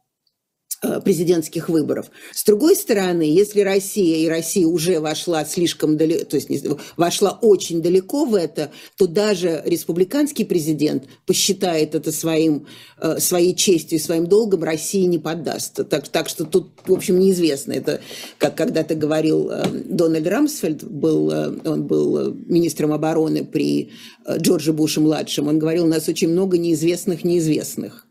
президентских 1.05 1.68
выборов. 1.68 2.11
С 2.33 2.42
другой 2.45 2.75
стороны, 2.75 3.23
если 3.23 3.61
Россия, 3.61 4.16
и 4.16 4.29
Россия 4.29 4.66
уже 4.66 4.99
вошла 4.99 5.45
слишком 5.45 5.97
далеко, 5.97 6.25
то 6.25 6.37
есть 6.37 6.49
вошла 6.97 7.38
очень 7.40 7.81
далеко 7.83 8.25
в 8.25 8.35
это, 8.35 8.73
то 8.97 9.07
даже 9.07 9.62
республиканский 9.64 10.45
президент 10.45 11.05
посчитает 11.25 11.95
это 11.95 12.11
своим, 12.11 12.66
э, 13.01 13.18
своей 13.21 13.55
честью 13.55 13.99
и 13.99 14.01
своим 14.01 14.27
долгом, 14.27 14.64
России 14.64 15.05
не 15.05 15.18
поддаст. 15.18 15.88
Так, 15.88 16.09
так 16.09 16.29
что 16.29 16.45
тут, 16.45 16.73
в 16.85 16.92
общем, 16.92 17.18
неизвестно. 17.18 17.73
Это, 17.73 18.01
как 18.38 18.57
когда-то 18.57 18.97
говорил 18.97 19.51
э, 19.51 19.64
Дональд 19.85 20.27
Рамсфельд, 20.27 20.83
был, 20.83 21.29
он 21.64 21.87
был 21.87 22.35
министром 22.35 22.92
обороны 22.92 23.45
при 23.45 23.90
Джордже 24.29 24.73
Буше-младшем, 24.73 25.47
он 25.47 25.59
говорил, 25.59 25.85
у 25.85 25.88
нас 25.88 26.09
очень 26.09 26.29
много 26.29 26.59
неизвестных 26.59 27.23
неизвестных. 27.25 28.02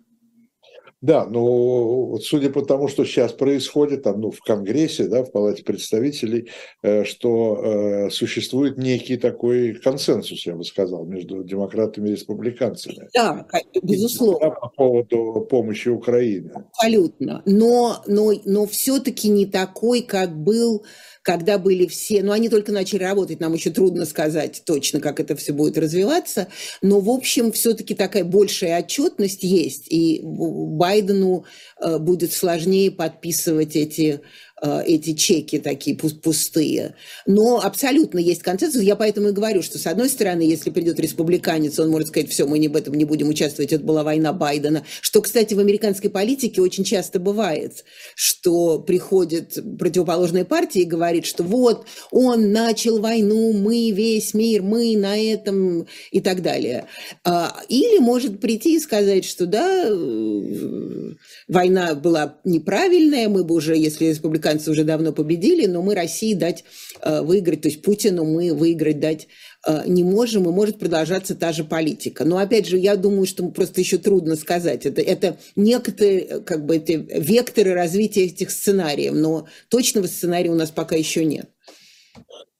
Да, 1.01 1.25
ну, 1.25 2.05
вот 2.11 2.23
судя 2.23 2.51
по 2.51 2.61
тому, 2.61 2.87
что 2.87 3.05
сейчас 3.05 3.33
происходит 3.33 4.03
там, 4.03 4.21
ну, 4.21 4.29
в 4.29 4.39
Конгрессе, 4.39 5.07
да, 5.07 5.23
в 5.23 5.31
Палате 5.31 5.63
представителей, 5.63 6.49
э, 6.83 7.05
что 7.05 7.55
э, 7.55 8.09
существует 8.11 8.77
некий 8.77 9.17
такой 9.17 9.73
консенсус, 9.73 10.45
я 10.45 10.55
бы 10.55 10.63
сказал, 10.63 11.05
между 11.05 11.43
демократами 11.43 12.09
и 12.09 12.11
республиканцами. 12.11 13.09
Да, 13.15 13.47
безусловно. 13.81 14.49
Да, 14.49 14.51
по 14.51 14.69
поводу 14.69 15.47
помощи 15.49 15.89
Украине. 15.89 16.51
Абсолютно. 16.53 17.41
Но, 17.47 18.03
но, 18.05 18.33
но 18.45 18.67
все-таки 18.67 19.27
не 19.29 19.47
такой, 19.47 20.01
как 20.03 20.37
был 20.37 20.85
когда 21.23 21.57
были 21.57 21.85
все, 21.85 22.23
ну, 22.23 22.31
они 22.31 22.49
только 22.49 22.71
начали 22.71 23.03
работать, 23.03 23.39
нам 23.39 23.53
еще 23.53 23.69
трудно 23.69 24.05
сказать 24.05 24.63
точно, 24.65 24.99
как 24.99 25.19
это 25.19 25.35
все 25.35 25.53
будет 25.53 25.77
развиваться, 25.77 26.47
но, 26.81 26.99
в 26.99 27.09
общем, 27.09 27.51
все-таки 27.51 27.93
такая 27.93 28.23
большая 28.23 28.79
отчетность 28.79 29.43
есть, 29.43 29.85
и 29.89 30.21
Байдену 30.23 31.45
э, 31.79 31.99
будет 31.99 32.33
сложнее 32.33 32.91
подписывать 32.91 33.75
эти 33.75 34.21
эти 34.61 35.13
чеки 35.13 35.57
такие 35.59 35.97
пустые. 35.97 36.95
Но 37.25 37.59
абсолютно 37.59 38.19
есть 38.19 38.43
консенсус. 38.43 38.81
Я 38.81 38.95
поэтому 38.95 39.29
и 39.29 39.31
говорю, 39.31 39.63
что 39.63 39.79
с 39.79 39.87
одной 39.87 40.09
стороны, 40.09 40.41
если 40.41 40.69
придет 40.69 40.99
республиканец, 40.99 41.79
он 41.79 41.89
может 41.89 42.09
сказать, 42.09 42.29
все, 42.29 42.45
мы 42.45 42.59
не 42.59 42.67
в 42.67 42.75
этом 42.75 42.93
не 42.93 43.05
будем 43.05 43.29
участвовать, 43.29 43.73
это 43.73 43.83
была 43.83 44.03
война 44.03 44.33
Байдена. 44.33 44.83
Что, 45.01 45.21
кстати, 45.21 45.53
в 45.53 45.59
американской 45.59 46.09
политике 46.09 46.61
очень 46.61 46.83
часто 46.83 47.19
бывает, 47.19 47.83
что 48.15 48.79
приходит 48.79 49.57
противоположная 49.79 50.45
партия 50.45 50.81
и 50.81 50.85
говорит, 50.85 51.25
что 51.25 51.43
вот, 51.43 51.85
он 52.11 52.51
начал 52.51 52.99
войну, 52.99 53.53
мы 53.53 53.91
весь 53.91 54.33
мир, 54.33 54.61
мы 54.61 54.95
на 54.95 55.17
этом 55.17 55.87
и 56.11 56.21
так 56.21 56.41
далее. 56.41 56.85
А, 57.23 57.55
или 57.67 57.99
может 57.99 58.39
прийти 58.39 58.75
и 58.75 58.79
сказать, 58.79 59.25
что 59.25 59.45
да, 59.45 59.85
э, 59.87 61.13
война 61.47 61.95
была 61.95 62.37
неправильная, 62.43 63.27
мы 63.27 63.43
бы 63.43 63.55
уже, 63.55 63.75
если 63.75 64.05
республиканцы 64.05 64.50
американцы 64.51 64.71
уже 64.71 64.83
давно 64.83 65.13
победили, 65.13 65.65
но 65.65 65.81
мы 65.81 65.95
России 65.95 66.33
дать 66.33 66.63
э, 67.01 67.21
выиграть, 67.21 67.61
то 67.61 67.69
есть 67.69 67.81
Путину 67.81 68.25
мы 68.25 68.53
выиграть 68.53 68.99
дать 68.99 69.27
э, 69.67 69.83
не 69.87 70.03
можем, 70.03 70.43
и 70.43 70.51
может 70.51 70.79
продолжаться 70.79 71.35
та 71.35 71.51
же 71.51 71.63
политика. 71.63 72.25
Но 72.25 72.37
опять 72.37 72.67
же, 72.67 72.77
я 72.77 72.95
думаю, 72.95 73.25
что 73.25 73.47
просто 73.49 73.81
еще 73.81 73.97
трудно 73.97 74.35
сказать. 74.35 74.85
Это, 74.85 75.01
это 75.01 75.37
некоторые 75.55 76.19
э, 76.21 76.39
как 76.39 76.65
бы, 76.65 76.77
это 76.77 76.93
векторы 76.93 77.73
развития 77.73 78.25
этих 78.25 78.51
сценариев, 78.51 79.13
но 79.13 79.47
точного 79.69 80.07
сценария 80.07 80.49
у 80.49 80.55
нас 80.55 80.71
пока 80.71 80.95
еще 80.95 81.25
нет. 81.25 81.49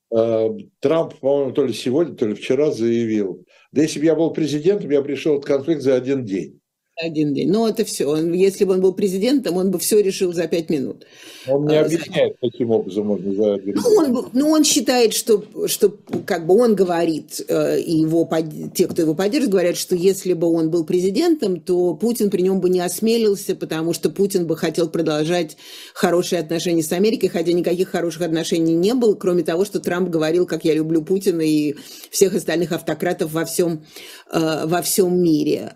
Трамп, 0.10 1.20
по-моему, 1.22 1.52
то 1.54 1.66
ли 1.66 1.74
сегодня, 1.74 2.16
то 2.16 2.28
ли 2.28 2.34
вчера 2.34 2.72
заявил, 2.72 3.46
да 3.72 3.82
если 3.82 4.00
бы 4.00 4.06
я 4.06 4.16
был 4.16 4.32
президентом, 4.32 4.90
я 4.90 5.02
пришел 5.02 5.36
этот 5.36 5.46
конфликт 5.46 5.82
за 5.82 5.96
один 5.96 6.26
день. 6.26 6.61
Один 7.02 7.34
день. 7.34 7.50
Но 7.52 7.68
это 7.68 7.84
все. 7.84 8.06
Он, 8.06 8.32
если 8.32 8.64
бы 8.64 8.74
он 8.74 8.82
был 8.82 8.94
президентом, 8.94 9.58
он 9.58 9.72
бы 9.72 9.80
все 9.80 10.02
решил 10.02 10.34
за 10.34 10.48
пять 10.48 10.70
минут. 10.70 11.08
Он 11.48 11.66
не 11.66 11.76
а, 11.76 11.84
объясняет, 11.84 12.36
каким 12.40 12.70
образом 12.70 13.08
можно 13.08 13.34
заявить. 13.34 13.76
Ну, 13.76 13.90
он, 13.98 14.30
ну, 14.34 14.50
он 14.50 14.64
считает, 14.64 15.14
что, 15.14 15.44
что 15.66 15.92
как 16.28 16.46
бы 16.46 16.56
он 16.56 16.76
говорит, 16.76 17.42
э, 17.48 17.80
и 17.80 18.02
его, 18.02 18.30
те, 18.76 18.88
кто 18.88 19.02
его 19.02 19.16
поддерживает, 19.16 19.52
говорят, 19.52 19.78
что 19.78 19.96
если 19.96 20.34
бы 20.34 20.48
он 20.48 20.70
был 20.70 20.86
президентом, 20.86 21.60
то 21.60 21.96
Путин 21.96 22.30
при 22.30 22.44
нем 22.44 22.62
бы 22.62 22.70
не 22.70 22.82
осмелился, 22.82 23.56
потому 23.56 23.94
что 23.94 24.12
Путин 24.12 24.46
бы 24.46 24.56
хотел 24.56 24.88
продолжать 24.88 25.58
хорошие 25.96 26.40
отношения 26.40 26.84
с 26.84 26.92
Америкой, 26.92 27.30
хотя 27.30 27.52
никаких 27.52 27.90
хороших 27.90 28.22
отношений 28.22 28.76
не 28.76 28.94
было, 28.94 29.16
кроме 29.16 29.42
того, 29.42 29.66
что 29.66 29.80
Трамп 29.80 30.10
говорил, 30.10 30.46
как 30.46 30.66
я 30.66 30.76
люблю 30.76 31.02
Путина 31.02 31.42
и 31.42 31.76
всех 32.12 32.36
остальных 32.36 32.74
автократов 32.74 33.32
во 33.34 33.46
всем, 33.46 33.84
э, 34.32 34.68
во 34.68 34.84
всем 34.84 35.20
мире. 35.20 35.74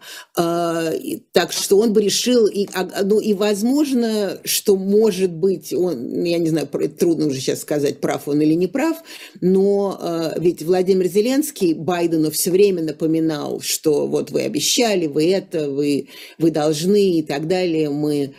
Так 1.31 1.51
что 1.51 1.77
он 1.77 1.93
бы 1.93 2.01
решил, 2.01 2.47
и, 2.47 2.67
а, 2.73 3.03
ну 3.03 3.19
и 3.19 3.33
возможно, 3.33 4.39
что 4.43 4.75
может 4.75 5.31
быть, 5.31 5.73
он, 5.73 6.23
я 6.23 6.37
не 6.37 6.49
знаю, 6.49 6.67
трудно 6.67 7.27
уже 7.27 7.39
сейчас 7.39 7.61
сказать, 7.61 7.99
прав 8.01 8.27
он 8.27 8.41
или 8.41 8.53
не 8.53 8.67
прав, 8.67 8.97
но 9.41 9.99
э, 10.01 10.39
ведь 10.39 10.63
Владимир 10.63 11.07
Зеленский 11.07 11.73
Байдену 11.73 12.31
все 12.31 12.51
время 12.51 12.83
напоминал, 12.83 13.59
что 13.61 14.07
вот 14.07 14.31
вы 14.31 14.41
обещали, 14.41 15.07
вы 15.07 15.31
это, 15.31 15.69
вы, 15.69 16.09
вы 16.37 16.51
должны 16.51 17.19
и 17.19 17.21
так 17.21 17.47
далее. 17.47 17.89
Мы, 17.89 18.33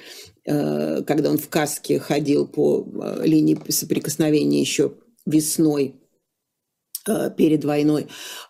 э, 0.44 1.02
когда 1.06 1.30
он 1.30 1.38
в 1.38 1.48
каске 1.48 1.98
ходил 1.98 2.46
по 2.46 2.86
э, 2.86 3.22
линии 3.24 3.58
соприкосновения 3.68 4.60
еще 4.60 4.92
весной 5.26 5.94
перед 7.36 7.64
войной, 7.64 8.08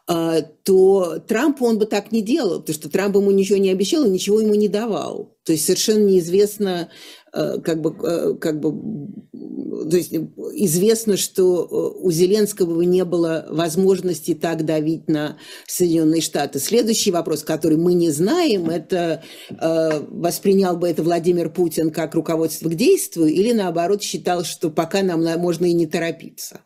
э, 0.09 0.43
то 0.63 1.19
Трамп 1.27 1.61
он 1.63 1.79
бы 1.79 1.87
так 1.87 2.13
не 2.13 2.23
делал, 2.23 2.61
потому 2.61 2.75
что 2.75 2.89
Трамп 2.89 3.17
ему 3.17 3.31
ничего 3.31 3.59
не 3.59 3.71
обещал 3.71 4.05
и 4.05 4.11
ничего 4.11 4.41
ему 4.41 4.55
не 4.55 4.69
давал. 4.69 5.37
То 5.45 5.53
есть 5.53 5.65
совершенно 5.65 6.05
неизвестно, 6.05 6.89
э, 7.33 7.59
как 7.63 7.81
бы, 7.83 8.39
как 8.39 8.61
бы, 8.61 8.73
то 9.91 9.97
есть 9.97 10.13
известно, 10.13 11.17
что 11.17 11.67
у 12.01 12.11
Зеленского 12.11 12.81
не 12.83 13.05
было 13.05 13.47
возможности 13.51 14.35
так 14.35 14.65
давить 14.65 15.09
на 15.09 15.37
Соединенные 15.67 16.23
Штаты. 16.23 16.59
Следующий 16.59 17.11
вопрос, 17.11 17.43
который 17.43 17.77
мы 17.77 17.93
не 17.93 18.11
знаем, 18.11 18.71
это 18.71 19.23
воспринял 19.51 20.77
бы 20.77 20.89
это 20.89 21.03
Владимир 21.03 21.51
Путин 21.51 21.91
как 21.91 22.15
руководство 22.15 22.69
к 22.71 22.75
действию 22.75 23.29
или 23.29 23.53
наоборот 23.53 24.03
считал, 24.03 24.45
что 24.45 24.71
пока 24.71 25.03
нам 25.03 25.23
можно 25.39 25.67
и 25.67 25.75
не 25.75 25.87
торопиться. 25.87 26.63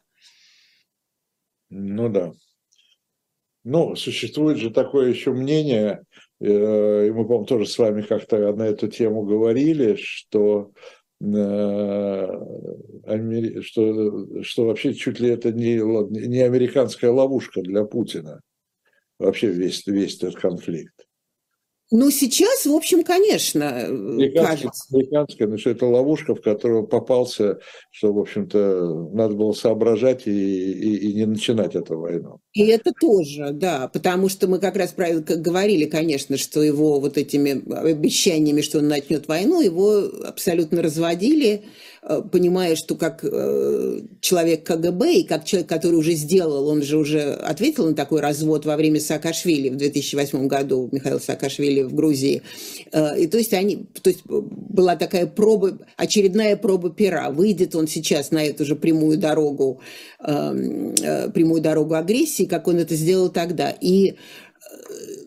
Ну 1.71 2.09
да. 2.09 2.33
Ну, 3.63 3.95
существует 3.95 4.59
же 4.59 4.71
такое 4.71 5.11
еще 5.11 5.33
мнение, 5.33 6.03
э, 6.41 7.07
и 7.07 7.11
мы, 7.11 7.25
по-моему, 7.25 7.45
тоже 7.45 7.67
с 7.67 7.79
вами 7.79 8.03
как-то 8.03 8.55
на 8.55 8.63
эту 8.63 8.89
тему 8.89 9.23
говорили, 9.23 9.97
что 9.97 10.73
э, 11.21 12.27
что, 13.63 14.43
что 14.43 14.65
вообще 14.67 14.95
чуть 14.95 15.21
ли 15.21 15.29
это 15.29 15.53
не, 15.53 15.75
не 16.29 16.41
американская 16.41 17.11
ловушка 17.11 17.61
для 17.61 17.85
Путина, 17.85 18.41
вообще 19.19 19.49
весь, 19.49 19.87
весь 19.87 20.17
этот 20.17 20.37
конфликт. 20.37 21.07
Ну, 21.93 22.11
сейчас, 22.11 22.67
в 22.67 22.73
общем, 22.73 23.03
конечно, 23.03 23.69
американская, 23.69 24.47
кажется. 24.47 24.85
Американская, 24.95 25.49
но 25.49 25.59
что 25.59 25.71
это 25.71 25.87
ловушка, 25.87 26.37
в 26.37 26.41
которую 26.41 26.87
попался, 26.87 27.59
что, 27.91 28.13
в 28.13 28.19
общем-то, 28.19 29.11
надо 29.13 29.35
было 29.35 29.53
соображать 29.53 30.27
и, 30.29 30.31
и, 30.31 31.11
и 31.11 31.15
не 31.15 31.27
начинать 31.27 31.75
эту 31.75 31.99
войну. 31.99 32.39
И 32.53 32.65
это 32.67 32.93
тоже, 32.93 33.51
да, 33.53 33.89
потому 33.89 34.29
что 34.29 34.47
мы 34.47 34.61
как 34.61 34.77
раз 34.77 34.93
про, 34.93 35.15
говорили, 35.15 35.87
конечно, 35.87 36.37
что 36.37 36.63
его 36.63 37.01
вот 37.01 37.19
этими 37.19 37.61
обещаниями, 37.75 38.61
что 38.61 38.79
он 38.79 38.87
начнет 38.87 39.27
войну, 39.27 39.61
его 39.61 40.05
абсолютно 40.25 40.83
разводили, 40.83 41.65
Э, 41.65 41.67
понимая, 42.03 42.77
что 42.77 42.95
как 42.95 43.23
э, 43.23 44.01
человек 44.21 44.65
КГБ 44.65 45.15
и 45.17 45.23
как 45.25 45.45
человек, 45.45 45.69
который 45.69 45.97
уже 45.97 46.13
сделал, 46.13 46.67
он 46.67 46.83
же 46.83 46.97
уже 46.97 47.35
ответил 47.35 47.87
на 47.87 47.95
такой 47.95 48.21
развод 48.21 48.65
во 48.65 48.77
время 48.77 49.01
Саакашвили 49.01 49.69
в 49.69 49.77
2008 49.77 50.47
году, 50.47 50.89
Михаил 50.93 51.21
Саакашвили 51.21 51.83
в 51.83 51.95
Грузии. 51.95 52.43
Э, 52.93 53.21
и 53.21 53.27
то 53.27 53.37
есть, 53.37 53.53
они, 53.53 53.87
то 54.01 54.09
есть 54.09 54.23
была 54.25 54.97
такая 54.97 55.27
проба, 55.27 55.79
очередная 55.99 56.57
проба 56.57 56.89
пера. 56.89 57.31
Выйдет 57.31 57.77
он 57.77 57.87
сейчас 57.87 58.31
на 58.31 58.45
эту 58.45 58.65
же 58.65 58.77
прямую 58.77 59.19
дорогу, 59.19 59.81
прямую 60.19 61.61
дорогу 61.61 61.95
агрессии, 61.95 62.45
как 62.45 62.67
он 62.69 62.79
это 62.79 62.95
сделал 62.95 63.29
тогда. 63.29 63.71
И 63.71 64.17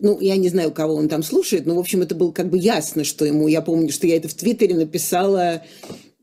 ну, 0.00 0.20
я 0.20 0.36
не 0.36 0.48
знаю, 0.48 0.72
кого 0.72 0.94
он 0.94 1.08
там 1.08 1.22
слушает, 1.22 1.66
но, 1.66 1.76
в 1.76 1.78
общем, 1.78 2.02
это 2.02 2.14
было 2.14 2.32
как 2.32 2.50
бы 2.50 2.58
ясно, 2.58 3.04
что 3.04 3.24
ему, 3.24 3.48
я 3.48 3.62
помню, 3.62 3.90
что 3.90 4.06
я 4.06 4.16
это 4.16 4.28
в 4.28 4.34
Твиттере 4.34 4.74
написала 4.74 5.62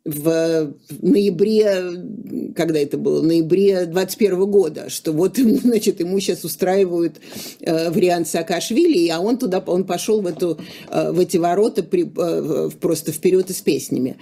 в 0.03 0.73
ноябре, 1.01 2.53
когда 2.55 2.79
это 2.79 2.97
было, 2.97 3.21
ноябре 3.21 3.85
21 3.85 4.45
года, 4.49 4.89
что 4.89 5.11
вот 5.11 5.37
значит, 5.37 5.99
ему 5.99 6.19
сейчас 6.19 6.43
устраивают 6.43 7.17
э, 7.59 7.91
вариант 7.91 8.27
Саакашвили, 8.27 9.09
а 9.09 9.19
он 9.19 9.37
туда, 9.37 9.59
он 9.59 9.83
пошел 9.83 10.21
в, 10.21 10.27
эту, 10.27 10.57
э, 10.89 11.11
в 11.11 11.19
эти 11.19 11.37
ворота 11.37 11.83
при, 11.83 12.11
э, 12.17 12.69
просто 12.79 13.11
вперед 13.11 13.51
и 13.51 13.53
с 13.53 13.61
песнями. 13.61 14.17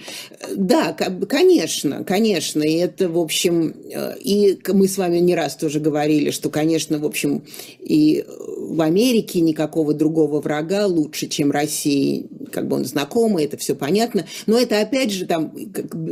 Да, 0.54 0.92
конечно, 0.92 2.04
конечно, 2.04 2.62
и 2.62 2.74
это, 2.74 3.08
в 3.08 3.18
общем, 3.18 3.74
э, 3.90 4.18
и 4.20 4.58
мы 4.68 4.86
с 4.86 4.98
вами 4.98 5.18
не 5.18 5.34
раз 5.34 5.56
тоже 5.56 5.80
говорили, 5.80 6.30
что, 6.30 6.50
конечно, 6.50 6.98
в 6.98 7.06
общем, 7.06 7.42
и 7.78 8.24
в 8.26 8.82
Америке 8.82 9.40
никакого 9.40 9.94
другого 9.94 10.40
врага 10.40 10.86
лучше, 10.86 11.26
чем 11.26 11.50
России, 11.50 12.26
как 12.52 12.68
бы 12.68 12.76
он 12.76 12.84
знакомый, 12.84 13.46
это 13.46 13.56
все 13.56 13.74
понятно, 13.74 14.26
но 14.46 14.58
это 14.58 14.80
опять 14.80 15.10
же 15.10 15.24
там 15.24 15.52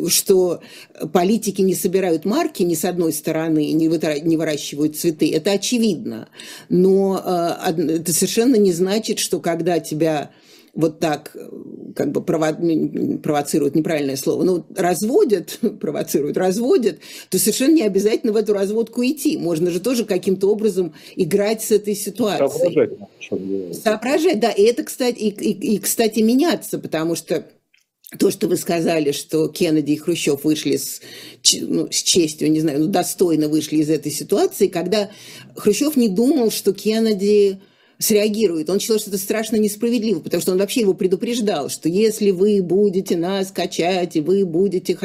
что 0.08 0.60
политики 1.12 1.60
не 1.62 1.74
собирают 1.74 2.24
марки 2.24 2.62
ни 2.62 2.74
с 2.74 2.84
одной 2.84 3.12
стороны, 3.12 3.72
не, 3.72 3.86
не 3.86 4.36
выращивают 4.36 4.96
цветы, 4.96 5.32
это 5.32 5.52
очевидно. 5.52 6.28
Но 6.68 7.20
э, 7.24 7.72
это 7.72 8.12
совершенно 8.12 8.56
не 8.56 8.72
значит, 8.72 9.18
что 9.18 9.40
когда 9.40 9.80
тебя 9.80 10.30
вот 10.78 11.00
так 11.00 11.36
как 11.96 12.12
бы 12.12 12.22
прово... 12.22 12.56
провоцируют, 13.20 13.74
неправильное 13.74 14.14
слово, 14.14 14.44
ну, 14.44 14.64
разводят, 14.76 15.58
провоцируют, 15.80 16.36
разводят, 16.36 17.00
то 17.30 17.38
совершенно 17.38 17.74
не 17.74 17.82
обязательно 17.82 18.32
в 18.32 18.36
эту 18.36 18.52
разводку 18.52 19.02
идти. 19.04 19.36
Можно 19.36 19.70
же 19.70 19.80
тоже 19.80 20.04
каким-то 20.04 20.48
образом 20.48 20.94
играть 21.16 21.62
с 21.62 21.72
этой 21.72 21.96
ситуацией. 21.96 22.48
Соображать. 22.48 23.82
Соображать, 23.82 24.40
да. 24.40 24.52
И 24.52 24.62
это, 24.62 24.84
кстати, 24.84 25.18
и, 25.18 25.30
и, 25.30 25.74
и, 25.74 25.78
кстати, 25.78 26.20
меняться, 26.20 26.78
потому 26.78 27.16
что 27.16 27.44
то, 28.16 28.30
что 28.30 28.48
вы 28.48 28.56
сказали, 28.56 29.12
что 29.12 29.48
Кеннеди 29.48 29.92
и 29.92 29.96
Хрущев 29.96 30.44
вышли 30.44 30.78
с, 30.78 31.00
ну, 31.60 31.88
с 31.90 32.02
честью, 32.02 32.50
не 32.50 32.60
знаю, 32.60 32.80
ну, 32.80 32.86
достойно 32.86 33.48
вышли 33.48 33.76
из 33.76 33.90
этой 33.90 34.10
ситуации, 34.10 34.68
когда 34.68 35.10
Хрущев 35.54 35.96
не 35.96 36.08
думал, 36.08 36.50
что 36.50 36.72
Кеннеди 36.72 37.60
среагирует. 37.98 38.70
Он 38.70 38.78
считал, 38.78 38.98
что 38.98 39.10
это 39.10 39.18
страшно 39.18 39.56
несправедливо, 39.56 40.20
потому 40.20 40.40
что 40.40 40.52
он 40.52 40.58
вообще 40.58 40.80
его 40.80 40.94
предупреждал, 40.94 41.68
что 41.68 41.88
если 41.88 42.30
вы 42.30 42.62
будете 42.62 43.16
нас 43.16 43.50
качать, 43.50 44.14
и 44.16 44.20
вы 44.20 44.44
будете, 44.44 44.96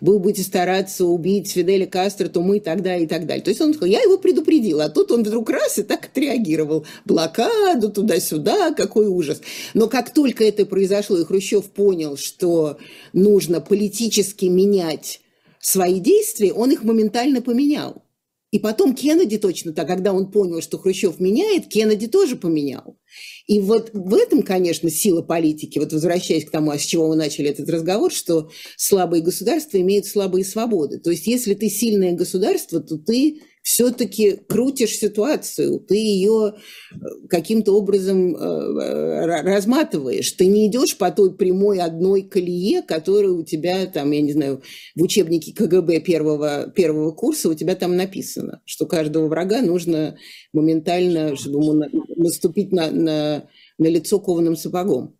вы 0.00 0.18
будете 0.18 0.42
стараться 0.42 1.04
убить 1.04 1.52
Фиделя 1.52 1.86
Кастро, 1.86 2.28
то 2.28 2.42
мы 2.42 2.58
тогда 2.58 2.96
и 2.96 3.06
так 3.06 3.26
далее. 3.26 3.44
То 3.44 3.50
есть 3.50 3.60
он 3.60 3.72
сказал, 3.72 3.90
я 3.90 4.00
его 4.00 4.18
предупредил, 4.18 4.80
а 4.80 4.88
тут 4.88 5.12
он 5.12 5.22
вдруг 5.22 5.48
раз 5.50 5.78
и 5.78 5.82
так 5.82 6.06
отреагировал. 6.06 6.84
Блокаду 7.04 7.90
туда-сюда, 7.90 8.72
какой 8.72 9.06
ужас. 9.06 9.40
Но 9.74 9.88
как 9.88 10.12
только 10.12 10.44
это 10.44 10.66
произошло, 10.66 11.18
и 11.18 11.24
Хрущев 11.24 11.70
понял, 11.70 12.16
что 12.16 12.78
нужно 13.12 13.60
политически 13.60 14.46
менять 14.46 15.20
свои 15.60 16.00
действия, 16.00 16.52
он 16.52 16.72
их 16.72 16.82
моментально 16.82 17.42
поменял. 17.42 18.02
И 18.50 18.58
потом 18.58 18.94
Кеннеди 18.94 19.38
точно 19.38 19.72
так, 19.72 19.86
когда 19.86 20.12
он 20.12 20.30
понял, 20.30 20.60
что 20.60 20.78
Хрущев 20.78 21.20
меняет, 21.20 21.68
Кеннеди 21.68 22.08
тоже 22.08 22.36
поменял. 22.36 22.98
И 23.46 23.60
вот 23.60 23.90
в 23.92 24.14
этом, 24.14 24.42
конечно, 24.42 24.90
сила 24.90 25.22
политики, 25.22 25.78
вот 25.78 25.92
возвращаясь 25.92 26.44
к 26.44 26.50
тому, 26.50 26.72
с 26.72 26.82
чего 26.82 27.08
мы 27.08 27.16
начали 27.16 27.48
этот 27.48 27.68
разговор, 27.68 28.12
что 28.12 28.50
слабые 28.76 29.22
государства 29.22 29.80
имеют 29.80 30.06
слабые 30.06 30.44
свободы. 30.44 30.98
То 30.98 31.10
есть 31.10 31.26
если 31.26 31.54
ты 31.54 31.68
сильное 31.68 32.12
государство, 32.12 32.80
то 32.80 32.98
ты 32.98 33.40
все-таки 33.62 34.36
крутишь 34.48 34.96
ситуацию, 34.96 35.80
ты 35.80 35.96
ее 35.96 36.54
э, 36.54 36.96
каким-то 37.28 37.76
образом 37.76 38.34
э, 38.34 39.26
разматываешь. 39.42 40.32
Ты 40.32 40.46
не 40.46 40.66
идешь 40.66 40.96
по 40.96 41.10
той 41.10 41.36
прямой 41.36 41.80
одной 41.80 42.22
колее, 42.22 42.82
которая 42.82 43.32
у 43.32 43.44
тебя 43.44 43.86
там, 43.86 44.10
я 44.12 44.22
не 44.22 44.32
знаю, 44.32 44.62
в 44.96 45.02
учебнике 45.02 45.52
КГБ 45.54 46.00
первого, 46.00 46.70
первого 46.70 47.12
курса 47.12 47.50
у 47.50 47.54
тебя 47.54 47.74
там 47.74 47.96
написано, 47.96 48.62
что 48.64 48.86
каждого 48.86 49.28
врага 49.28 49.60
нужно 49.60 50.16
моментально, 50.52 51.36
чтобы 51.36 51.62
ему 51.62 51.84
наступить 52.16 52.72
на, 52.72 52.90
на, 52.90 53.48
на 53.78 53.86
лицо 53.86 54.18
кованым 54.20 54.56
сапогом. 54.56 55.18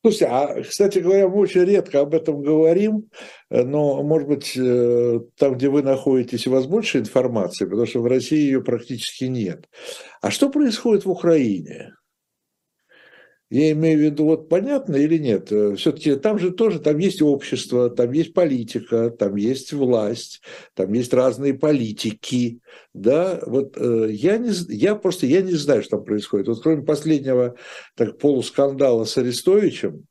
Слушайте, 0.00 0.26
а, 0.26 0.62
кстати 0.62 1.00
говоря, 1.00 1.28
мы 1.28 1.40
очень 1.40 1.64
редко 1.64 2.00
об 2.00 2.14
этом 2.14 2.40
говорим, 2.40 3.10
но, 3.50 4.02
может 4.04 4.28
быть, 4.28 4.56
э, 4.56 5.20
там, 5.36 5.54
где 5.54 5.68
вы 5.68 5.82
находитесь, 5.82 6.46
у 6.46 6.52
вас 6.52 6.66
больше 6.66 6.98
информации, 6.98 7.64
потому 7.64 7.86
что 7.86 8.00
в 8.00 8.06
России 8.06 8.38
ее 8.38 8.62
практически 8.62 9.24
нет. 9.24 9.68
А 10.22 10.30
что 10.30 10.50
происходит 10.50 11.04
в 11.04 11.10
Украине? 11.10 11.94
Я 13.50 13.72
имею 13.72 13.98
в 13.98 14.02
виду, 14.02 14.24
вот 14.26 14.50
понятно 14.50 14.96
или 14.96 15.16
нет? 15.16 15.50
Э, 15.50 15.74
Все-таки 15.76 16.16
там 16.16 16.38
же 16.38 16.50
тоже, 16.50 16.80
там 16.80 16.98
есть 16.98 17.22
общество, 17.22 17.88
там 17.88 18.12
есть 18.12 18.34
политика, 18.34 19.08
там 19.10 19.36
есть 19.36 19.72
власть, 19.72 20.42
там 20.74 20.92
есть 20.92 21.14
разные 21.14 21.54
политики, 21.54 22.60
да, 22.92 23.40
вот 23.46 23.74
э, 23.78 24.08
я, 24.10 24.36
не, 24.36 24.50
я 24.68 24.94
просто, 24.96 25.24
я 25.26 25.40
не 25.40 25.54
знаю, 25.54 25.82
что 25.82 25.96
там 25.96 26.04
происходит. 26.04 26.48
Вот 26.48 26.62
кроме 26.62 26.82
последнего 26.82 27.56
так, 27.96 28.18
полускандала 28.18 29.04
с 29.04 29.16
Арестовичем, 29.16 30.07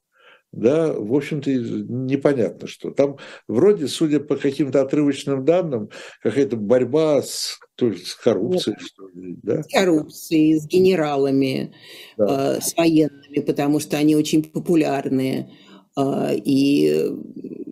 да, 0.54 0.94
в 0.94 1.14
общем-то, 1.14 1.52
непонятно 1.52 2.68
что. 2.68 2.92
Там 2.92 3.18
вроде, 3.48 3.88
судя 3.88 4.20
по 4.20 4.38
каким-то 4.38 4.82
отрывочным 4.82 5.46
данным, 5.46 5.90
какая-то 6.22 6.56
борьба 6.56 7.22
с, 7.22 7.60
то 7.76 7.88
есть, 7.88 8.08
с 8.08 8.16
коррупцией, 8.16 8.78
что 8.80 9.08
ли, 9.10 9.38
да? 9.44 9.64
С 9.64 9.68
коррупцией, 9.68 10.60
с 10.60 10.66
генералами, 10.66 11.74
да. 12.18 12.58
э, 12.58 12.62
с 12.62 12.76
военными, 12.76 13.40
потому 13.46 13.80
что 13.80 13.98
они 13.98 14.16
очень 14.16 14.44
популярные. 14.44 15.52
Э, 15.98 16.36
и 16.36 17.12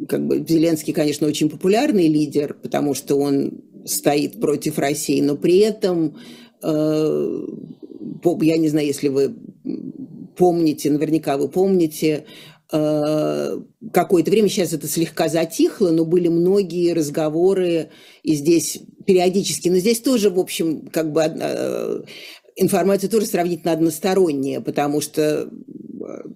как 0.10 0.28
бы 0.28 0.46
Зеленский, 0.48 0.94
конечно, 0.94 1.28
очень 1.28 1.50
популярный 1.50 2.08
лидер, 2.08 2.54
потому 2.54 2.94
что 2.94 3.16
он 3.16 3.62
стоит 3.86 4.40
против 4.40 4.78
России, 4.80 5.22
но 5.22 5.38
при 5.38 5.60
этом, 5.60 6.18
э, 6.62 7.48
я 8.42 8.58
не 8.58 8.68
знаю, 8.68 8.88
если 8.88 9.08
вы 9.08 9.34
помните, 10.36 10.92
наверняка 10.92 11.38
вы 11.38 11.48
помните, 11.48 12.26
какое-то 13.92 14.32
время, 14.32 14.50
сейчас 14.50 14.74
это 14.74 14.88
слегка 14.88 15.28
затихло, 15.28 15.92
но 15.92 16.06
были 16.06 16.28
многие 16.28 16.94
разговоры, 16.94 17.90
и 18.24 18.34
здесь 18.34 18.80
периодически, 19.06 19.70
но 19.70 19.78
здесь 19.78 20.02
тоже, 20.02 20.30
в 20.30 20.40
общем, 20.40 20.88
как 20.88 21.12
бы 21.12 21.22
э, 21.22 22.02
информация 22.56 23.10
тоже 23.10 23.26
сравнительно 23.26 23.74
односторонняя, 23.74 24.62
потому 24.62 25.02
что 25.02 25.50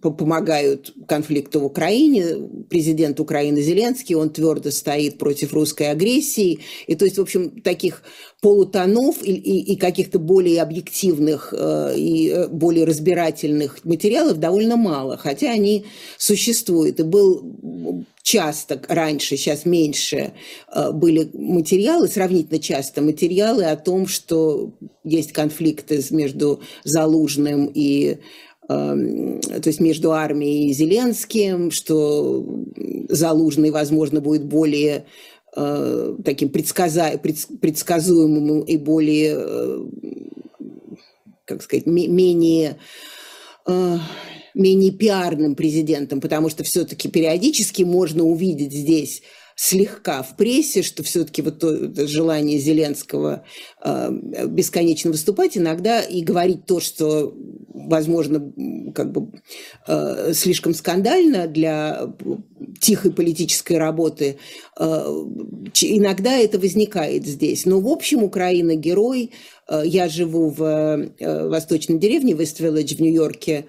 помогают 0.01 0.93
конфликту 1.07 1.59
в 1.59 1.65
Украине. 1.65 2.25
Президент 2.69 3.19
Украины 3.19 3.61
Зеленский, 3.61 4.15
он 4.15 4.29
твердо 4.29 4.71
стоит 4.71 5.17
против 5.17 5.53
русской 5.53 5.91
агрессии. 5.91 6.59
И 6.87 6.95
то 6.95 7.05
есть, 7.05 7.17
в 7.17 7.21
общем, 7.21 7.61
таких 7.61 8.03
полутонов 8.41 9.21
и, 9.21 9.33
и, 9.33 9.73
и 9.73 9.75
каких-то 9.75 10.17
более 10.17 10.61
объективных 10.61 11.53
э, 11.57 11.93
и 11.97 12.29
э, 12.29 12.47
более 12.47 12.85
разбирательных 12.85 13.83
материалов 13.83 14.39
довольно 14.39 14.77
мало, 14.77 15.17
хотя 15.17 15.51
они 15.51 15.85
существуют. 16.17 16.99
И 16.99 17.03
был 17.03 18.05
часто 18.21 18.81
раньше, 18.87 19.35
сейчас 19.35 19.65
меньше, 19.65 20.33
э, 20.73 20.91
были 20.91 21.29
материалы, 21.33 22.07
сравнительно 22.07 22.59
часто 22.59 23.01
материалы 23.01 23.65
о 23.65 23.75
том, 23.75 24.07
что 24.07 24.71
есть 25.03 25.33
конфликты 25.33 26.01
между 26.11 26.61
Залужным 26.83 27.69
и 27.73 28.19
то 28.69 29.63
есть 29.65 29.79
между 29.79 30.11
армией 30.11 30.69
и 30.69 30.73
Зеленским, 30.73 31.71
что 31.71 32.45
Залужный, 33.09 33.71
возможно, 33.71 34.21
будет 34.21 34.45
более 34.45 35.05
э, 35.55 36.15
таким 36.23 36.49
предсказа... 36.49 37.17
предсказуемым 37.17 38.61
и 38.61 38.77
более, 38.77 39.35
э, 39.39 39.85
как 41.45 41.63
сказать, 41.63 41.87
менее 41.87 42.77
э, 43.65 43.97
менее 44.53 44.91
пиарным 44.91 45.55
президентом, 45.55 46.21
потому 46.21 46.49
что 46.49 46.63
все-таки 46.63 47.09
периодически 47.09 47.81
можно 47.81 48.23
увидеть 48.23 48.73
здесь 48.73 49.23
слегка 49.61 50.23
в 50.23 50.37
прессе, 50.37 50.83
что 50.83 51.03
все-таки 51.03 51.41
вот 51.41 51.59
то, 51.59 52.07
желание 52.07 52.59
Зеленского 52.59 53.43
э, 53.83 54.09
бесконечно 54.47 55.11
выступать 55.11 55.57
иногда 55.57 55.99
и 55.99 56.21
говорить 56.21 56.65
то, 56.65 56.79
что, 56.79 57.33
возможно, 57.67 58.53
как 58.95 59.11
бы 59.11 59.33
э, 59.85 60.31
слишком 60.33 60.73
скандально 60.73 61.45
для 61.47 62.09
тихой 62.79 63.11
политической 63.11 63.73
работы, 63.73 64.37
э, 64.79 64.83
иногда 64.85 66.37
это 66.37 66.57
возникает 66.57 67.25
здесь. 67.25 67.65
Но, 67.65 67.81
в 67.81 67.87
общем, 67.89 68.23
Украина 68.23 68.75
герой. 68.75 69.33
Э, 69.67 69.81
я 69.83 70.07
живу 70.07 70.51
в 70.51 70.63
э, 70.63 71.49
восточной 71.49 71.99
деревне 71.99 72.31
Вест-Вилледж 72.31 72.95
в 72.95 73.01
Нью-Йорке, 73.01 73.65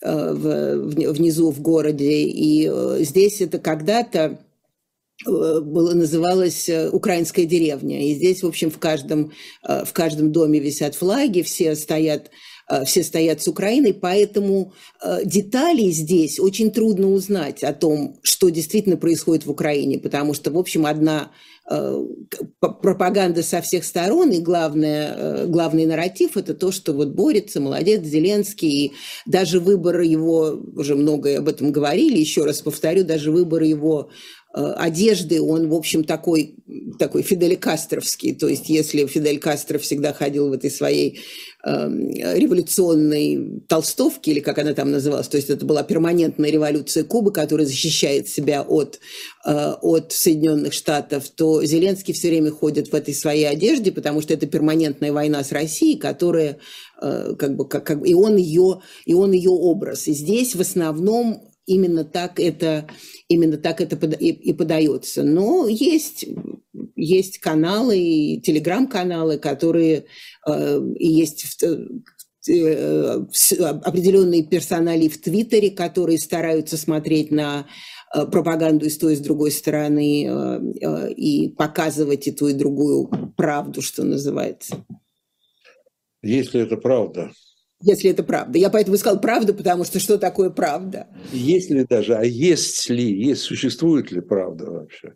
э, 0.00 0.32
в, 0.32 1.12
внизу 1.12 1.50
в 1.50 1.60
городе, 1.60 2.22
и 2.22 2.66
э, 2.66 3.00
здесь 3.00 3.42
это 3.42 3.58
когда-то 3.58 4.38
Э, 4.38 4.47
было, 5.26 5.94
называлась 5.94 6.68
э, 6.68 6.90
«Украинская 6.90 7.44
деревня». 7.44 8.08
И 8.08 8.14
здесь, 8.14 8.42
в 8.42 8.46
общем, 8.46 8.70
в 8.70 8.78
каждом, 8.78 9.32
э, 9.66 9.84
в 9.84 9.92
каждом 9.92 10.32
доме 10.32 10.60
висят 10.60 10.94
флаги, 10.94 11.42
все 11.42 11.74
стоят, 11.74 12.30
все 12.84 13.02
стоят 13.02 13.40
с 13.40 13.48
Украиной, 13.48 13.94
поэтому 13.94 14.74
деталей 15.24 15.90
здесь 15.90 16.38
очень 16.38 16.70
трудно 16.70 17.08
узнать 17.08 17.64
о 17.64 17.72
том, 17.72 18.18
что 18.22 18.50
действительно 18.50 18.98
происходит 18.98 19.46
в 19.46 19.50
Украине, 19.50 19.98
потому 19.98 20.34
что, 20.34 20.50
в 20.50 20.58
общем, 20.58 20.84
одна 20.84 21.30
пропаганда 22.60 23.42
со 23.42 23.62
всех 23.62 23.84
сторон, 23.84 24.32
и 24.32 24.40
главное, 24.40 25.46
главный 25.46 25.86
нарратив– 25.86 26.32
это 26.36 26.52
то, 26.52 26.70
что 26.70 26.92
вот 26.92 27.08
борется, 27.08 27.58
молодец, 27.58 28.02
Зеленский, 28.02 28.68
и 28.68 28.92
даже 29.24 29.60
выбор 29.60 30.00
его, 30.00 30.60
уже 30.76 30.94
многое 30.94 31.38
об 31.38 31.48
этом 31.48 31.72
говорили, 31.72 32.18
еще 32.18 32.44
раз 32.44 32.60
повторю, 32.60 33.02
даже 33.02 33.32
выбор 33.32 33.62
его 33.62 34.10
Э, 34.47 34.47
одежды, 34.54 35.42
он, 35.42 35.68
в 35.68 35.74
общем, 35.74 36.04
такой, 36.04 36.56
такой 36.98 37.22
Фидель 37.22 37.56
Кастровский. 37.56 38.34
То 38.34 38.48
есть 38.48 38.68
если 38.68 39.06
Фидель 39.06 39.38
Кастро 39.38 39.78
всегда 39.78 40.14
ходил 40.14 40.48
в 40.48 40.52
этой 40.52 40.70
своей 40.70 41.20
э, 41.64 41.88
революционной 42.34 43.60
толстовке, 43.68 44.30
или 44.30 44.40
как 44.40 44.58
она 44.58 44.72
там 44.72 44.90
называлась, 44.90 45.28
то 45.28 45.36
есть 45.36 45.50
это 45.50 45.66
была 45.66 45.82
перманентная 45.82 46.50
революция 46.50 47.04
Кубы, 47.04 47.30
которая 47.30 47.66
защищает 47.66 48.28
себя 48.28 48.62
от, 48.62 49.00
э, 49.44 49.72
от 49.82 50.12
Соединенных 50.12 50.72
Штатов, 50.72 51.28
то 51.28 51.62
Зеленский 51.62 52.14
все 52.14 52.28
время 52.28 52.50
ходит 52.50 52.88
в 52.88 52.94
этой 52.94 53.14
своей 53.14 53.44
одежде, 53.44 53.92
потому 53.92 54.22
что 54.22 54.32
это 54.32 54.46
перманентная 54.46 55.12
война 55.12 55.44
с 55.44 55.52
Россией, 55.52 55.98
которая 55.98 56.58
э, 57.02 57.34
как 57.38 57.54
бы, 57.54 57.68
как, 57.68 57.84
как, 57.84 58.06
и 58.06 58.14
он 58.14 58.36
ее, 58.36 58.80
и 59.04 59.12
он 59.12 59.32
ее 59.32 59.50
образ. 59.50 60.08
И 60.08 60.14
здесь 60.14 60.54
в 60.54 60.60
основном 60.62 61.42
именно 61.68 62.04
так 62.04 62.40
это, 62.40 62.88
именно 63.28 63.58
так 63.58 63.80
это 63.80 63.96
и 64.16 64.52
подается. 64.52 65.22
Но 65.22 65.68
есть, 65.68 66.26
есть 66.96 67.38
каналы, 67.38 67.98
и 67.98 68.40
телеграм-каналы, 68.40 69.38
которые 69.38 70.06
э, 70.46 70.80
и 70.96 71.06
есть 71.06 71.62
э, 71.62 73.24
определенные 73.84 74.44
персонали 74.44 75.08
в 75.08 75.20
Твиттере, 75.20 75.70
которые 75.70 76.18
стараются 76.18 76.78
смотреть 76.78 77.30
на 77.30 77.66
э, 78.14 78.24
пропаганду 78.24 78.86
и 78.86 78.90
с 78.90 78.96
той, 78.96 79.12
и 79.12 79.16
с 79.16 79.20
другой 79.20 79.50
стороны 79.50 80.72
и 81.14 81.48
показывать 81.50 82.26
и 82.26 82.32
ту, 82.32 82.48
и 82.48 82.54
другую 82.54 83.10
правду, 83.36 83.82
что 83.82 84.04
называется. 84.04 84.84
Если 86.22 86.62
это 86.62 86.78
правда, 86.78 87.30
если 87.80 88.10
это 88.10 88.22
правда. 88.22 88.58
Я 88.58 88.70
поэтому 88.70 88.96
сказал 88.96 89.20
правду, 89.20 89.54
потому 89.54 89.84
что 89.84 90.00
что 90.00 90.18
такое 90.18 90.50
правда? 90.50 91.06
Есть 91.32 91.70
ли 91.70 91.84
даже, 91.84 92.16
а 92.16 92.24
есть 92.24 92.88
ли, 92.90 93.04
есть, 93.04 93.42
существует 93.42 94.10
ли 94.10 94.20
правда 94.20 94.70
вообще? 94.70 95.14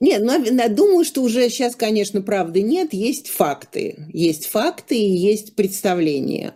Нет, 0.00 0.22
но 0.22 0.68
думаю, 0.68 1.04
что 1.04 1.22
уже 1.22 1.48
сейчас, 1.48 1.74
конечно, 1.74 2.22
правды 2.22 2.62
нет, 2.62 2.92
есть 2.92 3.28
факты. 3.28 4.06
Есть 4.12 4.46
факты 4.46 4.96
и 4.96 5.10
есть 5.10 5.56
представления 5.56 6.54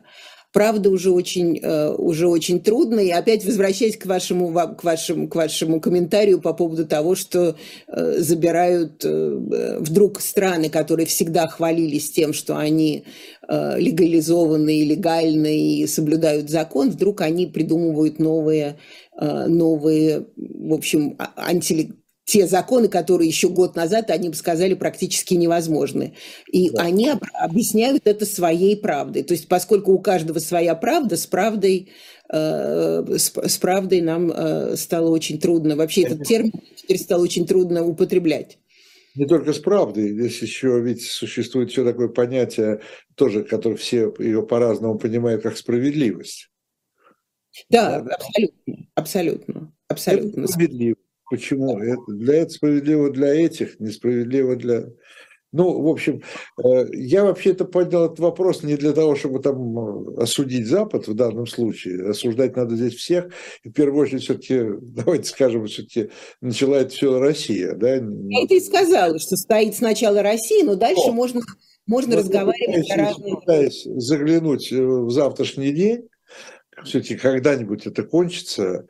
правда 0.53 0.91
уже 0.91 1.11
очень, 1.11 1.59
э, 1.63 1.95
уже 1.95 2.29
очень 2.29 2.61
трудно. 2.61 3.01
И 3.01 3.11
опять 3.11 3.45
возвращаясь 3.45 3.97
к 3.97 4.07
вашему, 4.07 4.53
к, 4.53 4.85
вашему, 4.85 5.29
к 5.29 5.35
вашему 5.35 5.81
комментарию 5.81 6.41
по 6.41 6.53
поводу 6.53 6.87
того, 6.87 7.15
что 7.15 7.57
э, 7.89 8.19
забирают 8.19 9.05
э, 9.05 9.79
вдруг 9.81 10.21
страны, 10.21 10.69
которые 10.69 11.07
всегда 11.07 11.47
хвалились 11.49 12.11
тем, 12.11 12.33
что 12.33 12.57
они 12.57 13.05
легализованы 13.49 14.79
и 14.79 14.85
легальны 14.85 15.81
и 15.81 15.87
соблюдают 15.87 16.49
закон, 16.49 16.91
вдруг 16.91 17.21
они 17.21 17.47
придумывают 17.47 18.19
новые, 18.21 18.79
новые 19.21 20.27
в 20.37 20.73
общем, 20.73 21.17
а, 21.19 21.33
антилегализованные 21.37 22.02
те 22.33 22.47
законы, 22.47 22.89
которые 22.89 23.29
еще 23.29 23.51
год 23.51 23.77
назад 23.77 24.11
они 24.11 24.31
бы 24.31 24.35
сказали 24.35 24.73
практически 24.73 25.35
невозможны. 25.35 26.15
И 26.51 26.71
да. 26.71 26.85
они 26.85 27.11
объясняют 27.35 28.07
это 28.07 28.25
своей 28.25 28.75
правдой. 28.75 29.23
То 29.23 29.35
есть, 29.35 29.49
поскольку 29.49 29.93
у 29.93 29.99
каждого 29.99 30.39
своя 30.39 30.75
правда, 30.75 31.19
с 31.19 31.27
правдой, 31.27 31.91
э, 32.33 33.05
с, 33.19 33.35
с 33.35 33.59
правдой 33.59 34.01
нам 34.01 34.33
э, 34.33 34.77
стало 34.77 35.11
очень 35.11 35.39
трудно. 35.39 35.77
Вообще 35.77 36.05
этот 36.05 36.27
термин 36.27 36.53
теперь 36.75 36.97
стало 36.97 37.23
очень 37.23 37.47
трудно 37.47 37.85
употреблять. 37.85 38.57
Не 39.15 39.27
только 39.27 39.53
с 39.53 39.59
правдой, 39.59 40.15
здесь 40.15 40.41
еще 40.41 40.81
ведь 40.81 41.03
существует 41.03 41.69
еще 41.69 41.85
такое 41.85 42.09
понятие, 42.09 42.81
тоже, 43.15 43.45
которое 43.45 43.77
все 43.77 44.11
ее 44.19 44.43
по-разному 44.43 44.99
понимают, 44.99 45.43
как 45.43 45.59
справедливость. 45.59 46.49
Да, 47.69 48.01
да, 48.01 48.15
абсолютно, 48.15 48.89
абсолютно, 48.95 49.73
абсолютно. 49.89 50.41
Это 50.41 50.49
справедливо. 50.51 50.97
Почему? 51.33 51.79
Это, 51.79 52.03
для 52.09 52.35
этого 52.43 52.51
справедливо 52.51 53.11
для 53.11 53.29
этих, 53.29 53.81
несправедливо 53.81 54.55
для... 54.55 54.85
Ну, 55.51 55.81
в 55.81 55.89
общем, 55.89 56.23
э, 56.63 56.85
я 56.93 57.25
вообще-то 57.25 57.65
поднял 57.65 58.05
этот 58.05 58.19
вопрос 58.19 58.63
не 58.63 58.77
для 58.77 58.93
того, 58.93 59.17
чтобы 59.17 59.39
там 59.39 59.79
э, 59.79 60.23
осудить 60.25 60.67
Запад 60.67 61.09
в 61.09 61.15
данном 61.15 61.47
случае. 61.47 62.07
Осуждать 62.07 62.55
надо 62.55 62.77
здесь 62.77 62.97
всех. 62.97 63.33
И 63.65 63.71
в 63.71 63.73
первую 63.73 64.03
очередь, 64.03 64.25
все-таки, 64.25 64.61
давайте 64.83 65.31
скажем, 65.31 65.67
все-таки 65.69 66.11
начала 66.43 66.77
это 66.77 66.91
все 66.91 67.19
Россия. 67.19 67.75
Да? 67.77 67.95
Я 67.95 68.45
это 68.45 68.55
и 68.55 68.61
сказала, 68.61 69.19
что 69.19 69.37
стоит 69.37 69.75
сначала 69.75 70.23
Россия, 70.23 70.67
но 70.67 70.75
дальше 70.75 71.07
но, 71.07 71.13
можно, 71.15 71.41
можно 71.87 72.17
разговаривать 72.17 72.91
о 72.91 72.97
разных... 72.97 73.41
Пытаясь 73.41 73.85
заглянуть 73.85 74.71
в 74.71 75.09
завтрашний 75.09 75.73
день, 75.73 76.09
все-таки 76.85 77.17
когда-нибудь 77.17 77.87
это 77.87 78.03
кончится, 78.03 78.65
Э, 78.75 78.87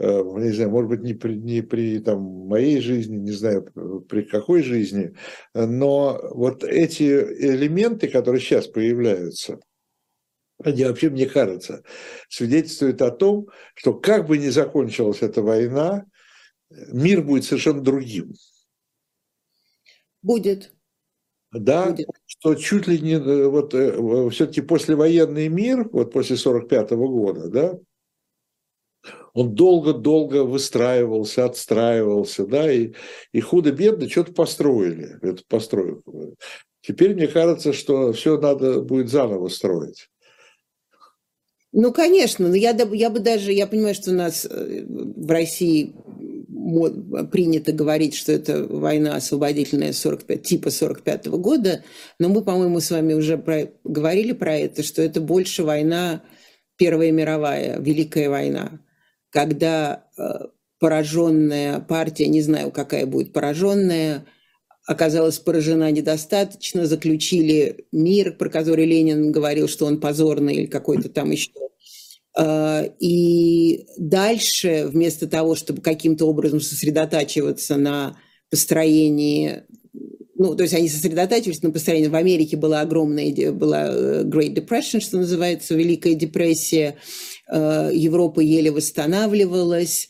не 0.00 0.50
знаю, 0.50 0.70
может 0.70 0.90
быть, 0.90 1.02
не 1.02 1.14
при, 1.14 1.34
не 1.36 1.62
при 1.62 1.98
там, 2.00 2.20
моей 2.20 2.80
жизни, 2.80 3.16
не 3.16 3.30
знаю, 3.30 3.62
при 4.08 4.22
какой 4.22 4.62
жизни, 4.62 5.14
но 5.54 6.20
вот 6.32 6.64
эти 6.64 7.04
элементы, 7.04 8.08
которые 8.08 8.40
сейчас 8.40 8.66
появляются, 8.66 9.60
они 10.62 10.84
вообще, 10.84 11.10
мне 11.10 11.26
кажется, 11.26 11.82
свидетельствуют 12.28 13.02
о 13.02 13.10
том, 13.10 13.48
что 13.74 13.94
как 13.94 14.26
бы 14.26 14.38
ни 14.38 14.48
закончилась 14.48 15.22
эта 15.22 15.42
война, 15.42 16.06
мир 16.70 17.22
будет 17.22 17.44
совершенно 17.44 17.82
другим. 17.82 18.34
Будет. 20.22 20.72
Да, 21.52 21.90
будет. 21.90 22.08
что 22.26 22.54
чуть 22.54 22.86
ли 22.88 22.98
не 22.98 23.14
э, 23.14 23.46
вот 23.46 23.74
э, 23.74 24.30
все-таки 24.30 24.60
послевоенный 24.60 25.48
мир, 25.48 25.88
вот 25.90 26.12
после 26.12 26.36
45 26.36 26.90
года, 26.92 27.48
да, 27.48 27.78
он 29.34 29.54
долго-долго 29.54 30.44
выстраивался, 30.44 31.44
отстраивался, 31.44 32.46
да, 32.46 32.72
и, 32.72 32.92
и 33.32 33.40
худо-бедно 33.40 34.08
что-то 34.08 34.32
построили, 34.32 35.18
это 35.20 35.42
построили. 35.48 36.00
Теперь 36.80 37.14
мне 37.14 37.26
кажется, 37.26 37.72
что 37.72 38.12
все 38.12 38.40
надо 38.40 38.80
будет 38.80 39.08
заново 39.08 39.48
строить. 39.48 40.08
Ну, 41.72 41.92
конечно, 41.92 42.46
но 42.46 42.54
я, 42.54 42.70
я 42.92 43.10
бы 43.10 43.18
даже, 43.18 43.52
я 43.52 43.66
понимаю, 43.66 43.96
что 43.96 44.12
у 44.12 44.14
нас 44.14 44.46
э, 44.48 44.84
в 44.86 45.28
России 45.28 45.92
принято 47.32 47.72
говорить, 47.72 48.14
что 48.14 48.30
это 48.30 48.64
война 48.64 49.16
освободительная 49.16 49.92
45, 49.92 50.42
типа 50.42 50.70
45 50.70 51.26
-го 51.26 51.38
года, 51.38 51.82
но 52.20 52.28
мы, 52.28 52.44
по-моему, 52.44 52.78
с 52.78 52.92
вами 52.92 53.14
уже 53.14 53.36
про, 53.36 53.72
говорили 53.82 54.32
про 54.32 54.56
это, 54.56 54.84
что 54.84 55.02
это 55.02 55.20
больше 55.20 55.64
война 55.64 56.22
Первая 56.76 57.10
мировая, 57.10 57.80
Великая 57.80 58.30
война 58.30 58.80
когда 59.34 60.04
э, 60.16 60.22
пораженная 60.78 61.80
партия, 61.80 62.28
не 62.28 62.40
знаю, 62.40 62.70
какая 62.70 63.04
будет 63.04 63.32
пораженная, 63.32 64.26
оказалась 64.86 65.40
поражена 65.40 65.90
недостаточно, 65.90 66.86
заключили 66.86 67.84
мир, 67.90 68.36
про 68.36 68.48
который 68.48 68.86
Ленин 68.86 69.32
говорил, 69.32 69.66
что 69.66 69.86
он 69.86 70.00
позорный 70.00 70.54
или 70.54 70.66
какой-то 70.66 71.08
там 71.08 71.32
еще. 71.32 71.50
Э, 72.38 72.90
и 73.00 73.86
дальше, 73.98 74.86
вместо 74.86 75.26
того, 75.26 75.56
чтобы 75.56 75.82
каким-то 75.82 76.26
образом 76.26 76.60
сосредотачиваться 76.60 77.76
на 77.76 78.16
построении 78.50 79.64
ну, 80.36 80.56
то 80.56 80.64
есть 80.64 80.74
они 80.74 80.88
сосредотачивались 80.88 81.62
на 81.62 81.70
построении. 81.70 82.08
В 82.08 82.14
Америке 82.16 82.56
была 82.56 82.80
огромная, 82.80 83.52
была 83.52 83.86
э, 83.88 84.24
Great 84.24 84.54
Depression, 84.54 85.00
что 85.00 85.18
называется, 85.18 85.74
Великая 85.74 86.14
депрессия. 86.14 86.96
Э, 87.50 87.90
Европа 87.92 88.40
еле 88.40 88.70
восстанавливалась, 88.70 90.08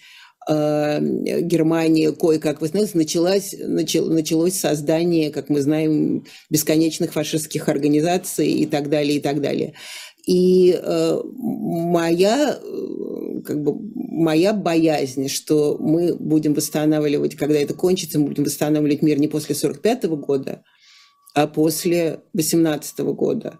э, 0.49 0.99
Германия 1.41 2.12
кое-как 2.12 2.61
восстановилась, 2.61 2.95
началось, 2.95 3.55
начал, 3.59 4.07
началось 4.07 4.55
создание, 4.55 5.30
как 5.30 5.49
мы 5.49 5.61
знаем, 5.61 6.24
бесконечных 6.51 7.12
фашистских 7.12 7.68
организаций 7.68 8.51
и 8.51 8.66
так 8.66 8.89
далее, 8.89 9.18
и 9.18 9.20
так 9.20 9.41
далее. 9.41 9.74
И 10.26 10.78
э, 10.80 11.20
моя, 11.24 12.59
как 13.45 13.62
бы, 13.62 13.74
моя 13.95 14.53
боязнь, 14.53 15.28
что 15.28 15.76
мы 15.78 16.14
будем 16.14 16.55
восстанавливать, 16.55 17.35
когда 17.37 17.59
это 17.59 17.74
кончится, 17.74 18.18
мы 18.18 18.28
будем 18.28 18.45
восстанавливать 18.45 19.03
мир 19.03 19.18
не 19.18 19.28
после 19.28 19.55
1945 19.55 20.20
года, 20.20 20.62
а 21.35 21.47
после 21.47 22.20
18 22.32 23.01
года. 23.01 23.59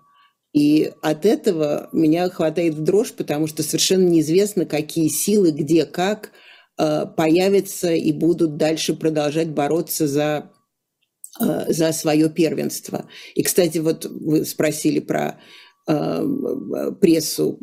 И 0.55 0.93
от 1.03 1.27
этого 1.27 1.89
меня 1.93 2.31
хватает 2.31 2.83
дрожь, 2.85 3.13
потому 3.13 3.49
что 3.49 3.65
совершенно 3.65 4.09
неизвестно, 4.09 4.65
какие 4.65 5.09
силы, 5.09 5.51
где, 5.51 5.85
как 5.85 6.31
э, 6.79 7.07
появятся 7.17 7.93
и 7.93 8.13
будут 8.13 8.57
дальше 8.57 8.95
продолжать 8.95 9.49
бороться 9.49 10.07
за, 10.07 10.53
э, 11.41 11.73
за 11.73 11.91
свое 11.93 12.31
первенство. 12.31 13.07
И, 13.35 13.43
кстати, 13.43 13.79
вот 13.79 14.05
вы 14.05 14.45
спросили 14.45 15.01
про 15.01 15.41
прессу, 15.87 17.59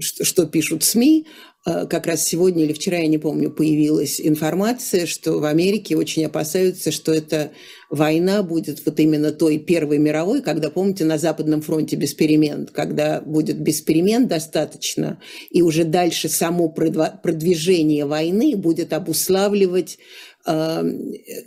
что 0.00 0.46
пишут 0.46 0.84
СМИ. 0.84 1.26
Э, 1.64 1.86
как 1.86 2.06
раз 2.06 2.24
сегодня 2.24 2.64
или 2.64 2.72
вчера, 2.72 2.98
я 2.98 3.06
не 3.06 3.18
помню, 3.18 3.50
появилась 3.50 4.20
информация, 4.20 5.06
что 5.06 5.38
в 5.38 5.44
Америке 5.44 5.96
очень 5.96 6.24
опасаются, 6.24 6.90
что 6.90 7.12
эта 7.12 7.52
война 7.88 8.42
будет 8.42 8.84
вот 8.84 8.98
именно 8.98 9.30
той 9.30 9.58
Первой 9.58 9.98
мировой, 9.98 10.42
когда, 10.42 10.70
помните, 10.70 11.04
на 11.04 11.18
Западном 11.18 11.62
фронте 11.62 11.94
без 11.94 12.14
перемен, 12.14 12.66
когда 12.66 13.20
будет 13.20 13.60
без 13.60 13.80
перемен 13.80 14.26
достаточно, 14.26 15.20
и 15.50 15.62
уже 15.62 15.84
дальше 15.84 16.28
само 16.28 16.68
продвижение 16.68 18.06
войны 18.06 18.56
будет 18.56 18.92
обуславливать 18.92 19.98
э, 20.46 20.82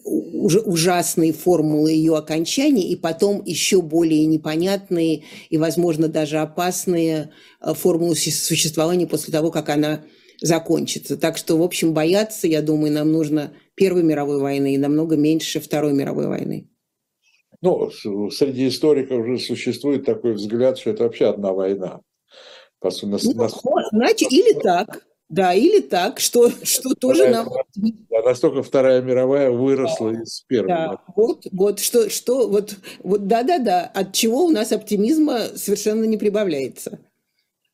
ужасные 0.03 1.33
формулы 1.33 1.91
ее 1.91 2.15
окончания 2.17 2.87
и 2.87 2.95
потом 2.95 3.43
еще 3.45 3.81
более 3.81 4.25
непонятные 4.25 5.23
и, 5.49 5.57
возможно, 5.57 6.07
даже 6.07 6.37
опасные 6.37 7.31
э, 7.61 7.73
формулы 7.73 8.15
существования 8.15 9.07
после 9.07 9.31
того, 9.31 9.51
как 9.51 9.69
она 9.69 10.03
закончится. 10.41 11.17
Так 11.17 11.37
что, 11.37 11.57
в 11.57 11.63
общем, 11.63 11.93
бояться, 11.93 12.47
я 12.47 12.61
думаю, 12.61 12.91
нам 12.91 13.11
нужно 13.11 13.53
Первой 13.75 14.03
мировой 14.03 14.39
войны 14.39 14.75
и 14.75 14.77
намного 14.77 15.15
меньше 15.15 15.59
Второй 15.59 15.93
мировой 15.93 16.27
войны. 16.27 16.69
Ну, 17.61 17.89
среди 17.89 18.67
историков 18.67 19.19
уже 19.19 19.39
существует 19.39 20.05
такой 20.05 20.33
взгляд, 20.33 20.77
что 20.77 20.91
это 20.91 21.03
вообще 21.03 21.27
одна 21.27 21.51
война. 21.51 22.01
По 22.79 22.91
сути, 22.91 23.09
нас, 23.09 23.23
ну, 23.23 23.33
нас... 23.33 23.59
Значит, 23.91 24.31
или 24.31 24.53
так, 24.53 25.05
да, 25.29 25.53
или 25.53 25.79
так, 25.79 26.19
что, 26.19 26.51
что 26.63 26.93
тоже 26.93 27.29
нам... 27.29 27.49
Да, 27.75 28.21
настолько 28.23 28.63
Вторая 28.63 29.01
мировая 29.01 29.51
выросла 29.51 30.13
да, 30.13 30.21
из 30.21 30.41
Первой. 30.47 30.67
Да, 30.67 31.01
вот, 31.15 31.45
вот, 31.51 31.79
что, 31.79 32.09
что, 32.09 32.47
вот, 32.47 32.75
вот, 33.03 33.27
да-да-да, 33.27 33.85
от 33.93 34.13
чего 34.13 34.45
у 34.45 34.51
нас 34.51 34.71
оптимизма 34.71 35.39
совершенно 35.55 36.03
не 36.03 36.17
прибавляется. 36.17 36.99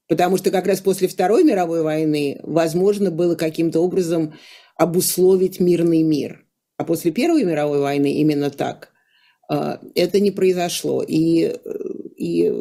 Потому 0.07 0.37
что 0.37 0.51
как 0.51 0.67
раз 0.67 0.81
после 0.81 1.07
Второй 1.07 1.43
мировой 1.43 1.83
войны 1.83 2.39
возможно 2.43 3.11
было 3.11 3.35
каким-то 3.35 3.79
образом 3.79 4.33
обусловить 4.75 5.59
мирный 5.59 6.03
мир. 6.03 6.45
А 6.77 6.83
после 6.83 7.11
Первой 7.11 7.43
мировой 7.43 7.79
войны 7.79 8.13
именно 8.13 8.49
так. 8.49 8.91
А, 9.47 9.79
это 9.95 10.19
не 10.19 10.31
произошло. 10.31 11.03
И, 11.07 11.55
и, 12.21 12.51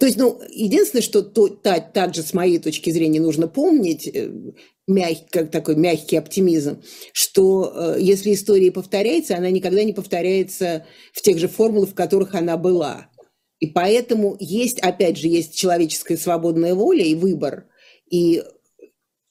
то 0.00 0.06
есть, 0.06 0.18
ну, 0.18 0.40
единственное, 0.50 1.02
что 1.02 1.22
то, 1.22 1.46
та, 1.46 1.78
также 1.78 2.22
с 2.22 2.34
моей 2.34 2.58
точки 2.58 2.90
зрения 2.90 3.20
нужно 3.20 3.46
помнить, 3.46 4.08
э, 4.08 4.28
мягкий, 4.88 5.26
как 5.30 5.52
такой 5.52 5.76
мягкий 5.76 6.16
оптимизм, 6.16 6.82
что 7.12 7.72
э, 7.72 7.96
если 8.00 8.34
история 8.34 8.72
повторяется, 8.72 9.36
она 9.36 9.50
никогда 9.50 9.84
не 9.84 9.92
повторяется 9.92 10.84
в 11.12 11.22
тех 11.22 11.38
же 11.38 11.46
формулах, 11.46 11.90
в 11.90 11.94
которых 11.94 12.34
она 12.34 12.56
была. 12.56 13.08
И 13.60 13.68
поэтому 13.68 14.36
есть, 14.40 14.80
опять 14.80 15.16
же, 15.16 15.28
есть 15.28 15.54
человеческая 15.54 16.16
свободная 16.16 16.74
воля 16.74 17.04
и 17.04 17.14
выбор. 17.14 17.68
И 18.10 18.42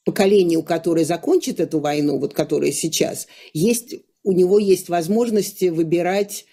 поколению, 0.06 0.62
которое 0.62 1.04
закончит 1.04 1.60
эту 1.60 1.78
войну, 1.78 2.18
вот 2.18 2.32
которое 2.32 2.72
сейчас, 2.72 3.26
есть, 3.52 3.96
у 4.24 4.32
него 4.32 4.58
есть 4.58 4.88
возможности 4.88 5.66
выбирать 5.66 6.46
э, 6.46 6.52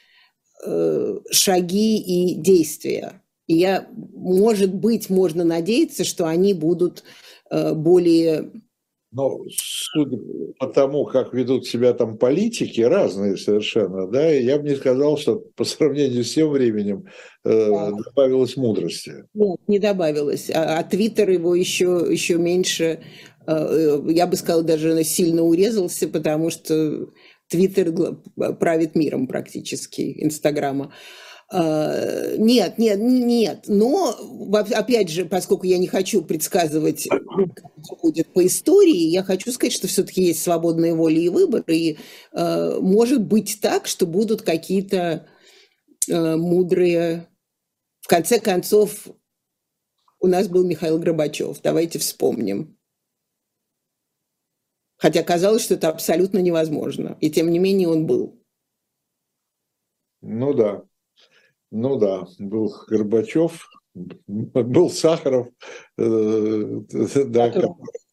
шаги 1.32 1.97
и 1.97 2.36
действия. 2.36 3.22
И 3.47 3.55
я, 3.55 3.88
может 3.95 4.74
быть, 4.74 5.10
можно 5.10 5.43
надеяться, 5.43 6.03
что 6.03 6.28
они 6.28 6.53
будут 6.53 7.03
э, 7.49 7.74
более 7.74 8.51
но 9.12 9.39
судя 9.49 10.20
по 10.60 10.68
тому, 10.68 11.03
как 11.05 11.34
ведут 11.34 11.66
себя 11.66 11.93
там 11.93 12.18
политики, 12.18 12.82
разные 12.82 13.38
совершенно, 13.38 14.07
да, 14.07 14.30
я 14.30 14.60
бы 14.60 14.70
не 14.70 14.76
сказал, 14.76 15.18
что 15.18 15.41
по 15.55 15.64
сравнению 15.64 16.24
с 16.24 16.34
тем 16.34 16.49
временем 16.49 17.07
э, 17.43 17.70
да. 17.70 17.91
добавилось 17.91 18.55
мудрости. 18.55 19.26
Нет, 19.34 19.60
не 19.68 19.80
добавилось. 19.80 20.51
А, 20.51 20.78
а 20.78 20.84
Твиттер 20.84 21.32
его 21.32 21.55
еще, 21.55 22.05
еще 22.07 22.36
меньше, 22.36 22.99
э, 23.47 23.51
э, 23.51 24.12
я 24.12 24.28
бы 24.28 24.36
сказала, 24.36 24.62
даже 24.62 25.03
сильно 25.03 25.41
урезался, 25.41 26.07
потому 26.07 26.51
что 26.51 27.10
Твиттер 27.50 27.91
правит 28.60 28.95
миром 28.95 29.28
практически, 29.28 30.24
Инстаграма. 30.24 30.93
А, 31.52 32.36
нет, 32.38 32.78
нет, 32.78 33.00
нет. 33.00 33.64
Но, 33.68 34.16
опять 34.54 35.10
же, 35.10 35.26
поскольку 35.26 35.66
я 35.66 35.80
не 35.80 35.88
хочу 35.88 36.22
предсказывать, 36.22 37.02
что 37.02 37.95
будет 38.02 38.32
по 38.34 38.45
истории, 38.45 39.10
я 39.10 39.24
хочу 39.24 39.52
сказать, 39.52 39.74
что 39.74 39.88
все-таки 39.88 40.24
есть 40.24 40.43
свободная 40.43 40.93
воля 40.93 41.20
и 41.20 41.30
выбор, 41.30 41.64
и 41.68 41.97
э, 42.34 42.78
может 42.80 43.26
быть 43.26 43.60
так, 43.62 43.88
что 43.88 44.06
будут 44.06 44.43
какие-то 44.43 45.28
э, 46.08 46.36
мудрые... 46.36 47.28
В 48.02 48.08
конце 48.08 48.39
концов, 48.39 49.08
у 50.20 50.28
нас 50.28 50.47
был 50.47 50.64
Михаил 50.66 50.97
Горбачев, 50.97 51.62
давайте 51.64 52.00
вспомним. 52.00 52.79
Хотя 55.00 55.24
казалось, 55.24 55.64
что 55.64 55.76
это 55.76 55.89
абсолютно 55.89 56.39
невозможно, 56.39 57.18
и 57.22 57.32
тем 57.32 57.50
не 57.50 57.58
менее 57.58 57.88
он 57.88 58.06
был. 58.06 58.38
Ну 60.22 60.54
да. 60.54 60.84
Ну 61.72 61.95
да, 61.97 62.28
был 62.38 62.76
Горбачев, 62.88 63.70
был 63.95 64.89
Сахаров, 64.89 65.47
э, 65.97 66.82
да, 67.26 67.54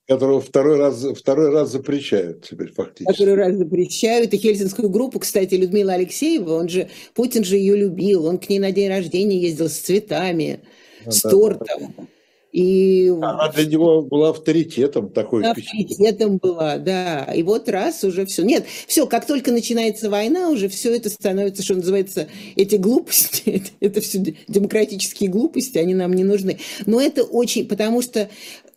которого 0.06 0.40
второй 0.40 0.78
раз, 0.78 1.04
второй 1.16 1.50
раз 1.50 1.70
запрещают 1.70 2.44
теперь 2.44 2.72
фактически. 2.72 3.12
Второй 3.12 3.34
раз 3.34 3.56
запрещают. 3.56 4.32
И 4.34 4.38
Хельсинскую 4.38 4.88
группу, 4.88 5.18
кстати, 5.18 5.54
Людмила 5.54 5.94
Алексеева, 5.94 6.52
он 6.52 6.68
же, 6.68 6.88
Путин 7.14 7.44
же 7.44 7.56
ее 7.56 7.76
любил, 7.76 8.26
он 8.26 8.38
к 8.38 8.48
ней 8.48 8.58
на 8.58 8.70
день 8.70 8.88
рождения 8.88 9.38
ездил 9.38 9.68
с 9.68 9.78
цветами, 9.78 10.60
ну, 11.04 11.10
с 11.10 11.22
да, 11.22 11.30
тортом. 11.30 11.94
Да. 11.96 12.04
И... 12.52 13.08
Она 13.08 13.48
для 13.50 13.66
него 13.66 14.02
была 14.02 14.30
авторитетом 14.30 15.10
такой. 15.10 15.44
Авторитетом 15.44 16.38
была, 16.38 16.78
да. 16.78 17.24
И 17.34 17.42
вот 17.42 17.68
раз 17.68 18.02
уже 18.04 18.24
все. 18.24 18.44
Нет, 18.44 18.64
все, 18.86 19.06
как 19.06 19.26
только 19.26 19.52
начинается 19.52 20.08
война, 20.08 20.48
уже 20.48 20.68
все 20.68 20.96
это 20.96 21.10
становится, 21.10 21.62
что 21.62 21.74
называется, 21.74 22.28
эти 22.54 22.76
глупости, 22.76 23.42
это, 23.46 23.70
это 23.80 24.00
все 24.00 24.36
демократические 24.48 25.28
глупости, 25.28 25.78
они 25.78 25.94
нам 25.94 26.12
не 26.12 26.24
нужны. 26.24 26.58
Но 26.86 27.00
это 27.00 27.24
очень, 27.24 27.68
потому 27.68 28.00
что 28.02 28.30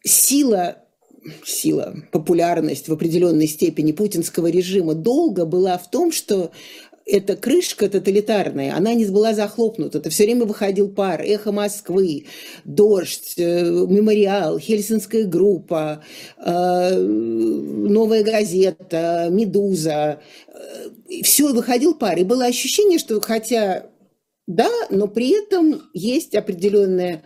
сила 0.03 0.77
сила, 1.43 1.95
популярность 2.11 2.87
в 2.87 2.93
определенной 2.93 3.47
степени 3.47 3.91
путинского 3.91 4.47
режима 4.47 4.93
долго 4.93 5.45
была 5.45 5.77
в 5.77 5.89
том, 5.89 6.11
что 6.11 6.51
эта 7.09 7.35
крышка 7.35 7.89
тоталитарная, 7.89 8.75
она 8.75 8.93
не 8.93 9.05
была 9.05 9.33
захлопнута. 9.33 9.97
Это 9.97 10.09
все 10.09 10.25
время 10.25 10.45
выходил 10.45 10.89
пар. 10.89 11.21
Эхо 11.21 11.51
Москвы, 11.51 12.25
Дождь, 12.65 13.33
э, 13.37 13.63
Мемориал, 13.63 14.59
Хельсинская 14.59 15.25
группа, 15.25 16.03
э, 16.37 16.95
Новая 16.95 18.23
газета, 18.23 19.27
Медуза. 19.31 20.21
Э, 20.47 21.21
все 21.23 21.51
выходил 21.51 21.95
пар. 21.95 22.17
И 22.19 22.23
было 22.23 22.45
ощущение, 22.45 22.99
что 22.99 23.19
хотя 23.21 23.87
да, 24.47 24.69
но 24.89 25.07
при 25.07 25.29
этом 25.43 25.83
есть 25.93 26.35
определенная 26.35 27.23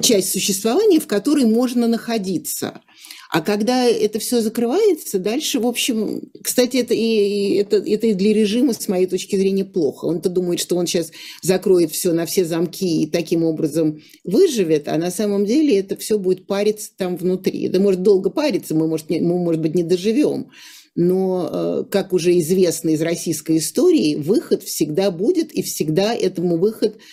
часть 0.00 0.30
существования, 0.30 1.00
в 1.00 1.06
которой 1.06 1.46
можно 1.46 1.88
находиться– 1.88 2.82
а 3.34 3.40
когда 3.40 3.84
это 3.84 4.20
все 4.20 4.40
закрывается, 4.40 5.18
дальше, 5.18 5.58
в 5.58 5.66
общем, 5.66 6.30
кстати, 6.40 6.76
это 6.76 6.94
и, 6.94 7.54
это, 7.54 7.78
это 7.78 8.06
и 8.06 8.14
для 8.14 8.32
режима, 8.32 8.74
с 8.74 8.86
моей 8.86 9.06
точки 9.06 9.34
зрения, 9.34 9.64
плохо. 9.64 10.04
Он-то 10.04 10.28
думает, 10.28 10.60
что 10.60 10.76
он 10.76 10.86
сейчас 10.86 11.10
закроет 11.42 11.90
все 11.90 12.12
на 12.12 12.26
все 12.26 12.44
замки 12.44 13.02
и 13.02 13.10
таким 13.10 13.42
образом 13.42 14.00
выживет, 14.22 14.86
а 14.86 14.96
на 14.98 15.10
самом 15.10 15.46
деле 15.46 15.80
это 15.80 15.96
все 15.96 16.16
будет 16.16 16.46
париться 16.46 16.90
там 16.96 17.16
внутри. 17.16 17.66
Это 17.66 17.80
может 17.80 18.04
долго 18.04 18.30
париться, 18.30 18.72
мы, 18.76 18.86
может, 18.86 19.10
не, 19.10 19.20
мы, 19.20 19.36
может 19.36 19.60
быть, 19.60 19.74
не 19.74 19.82
доживем. 19.82 20.50
Но, 20.94 21.50
э, 21.50 21.84
как 21.90 22.12
уже 22.12 22.38
известно 22.38 22.90
из 22.90 23.02
российской 23.02 23.58
истории, 23.58 24.14
выход 24.14 24.62
всегда 24.62 25.10
будет, 25.10 25.50
и 25.50 25.62
всегда 25.62 26.14
этому 26.14 26.56
выход– 26.56 26.98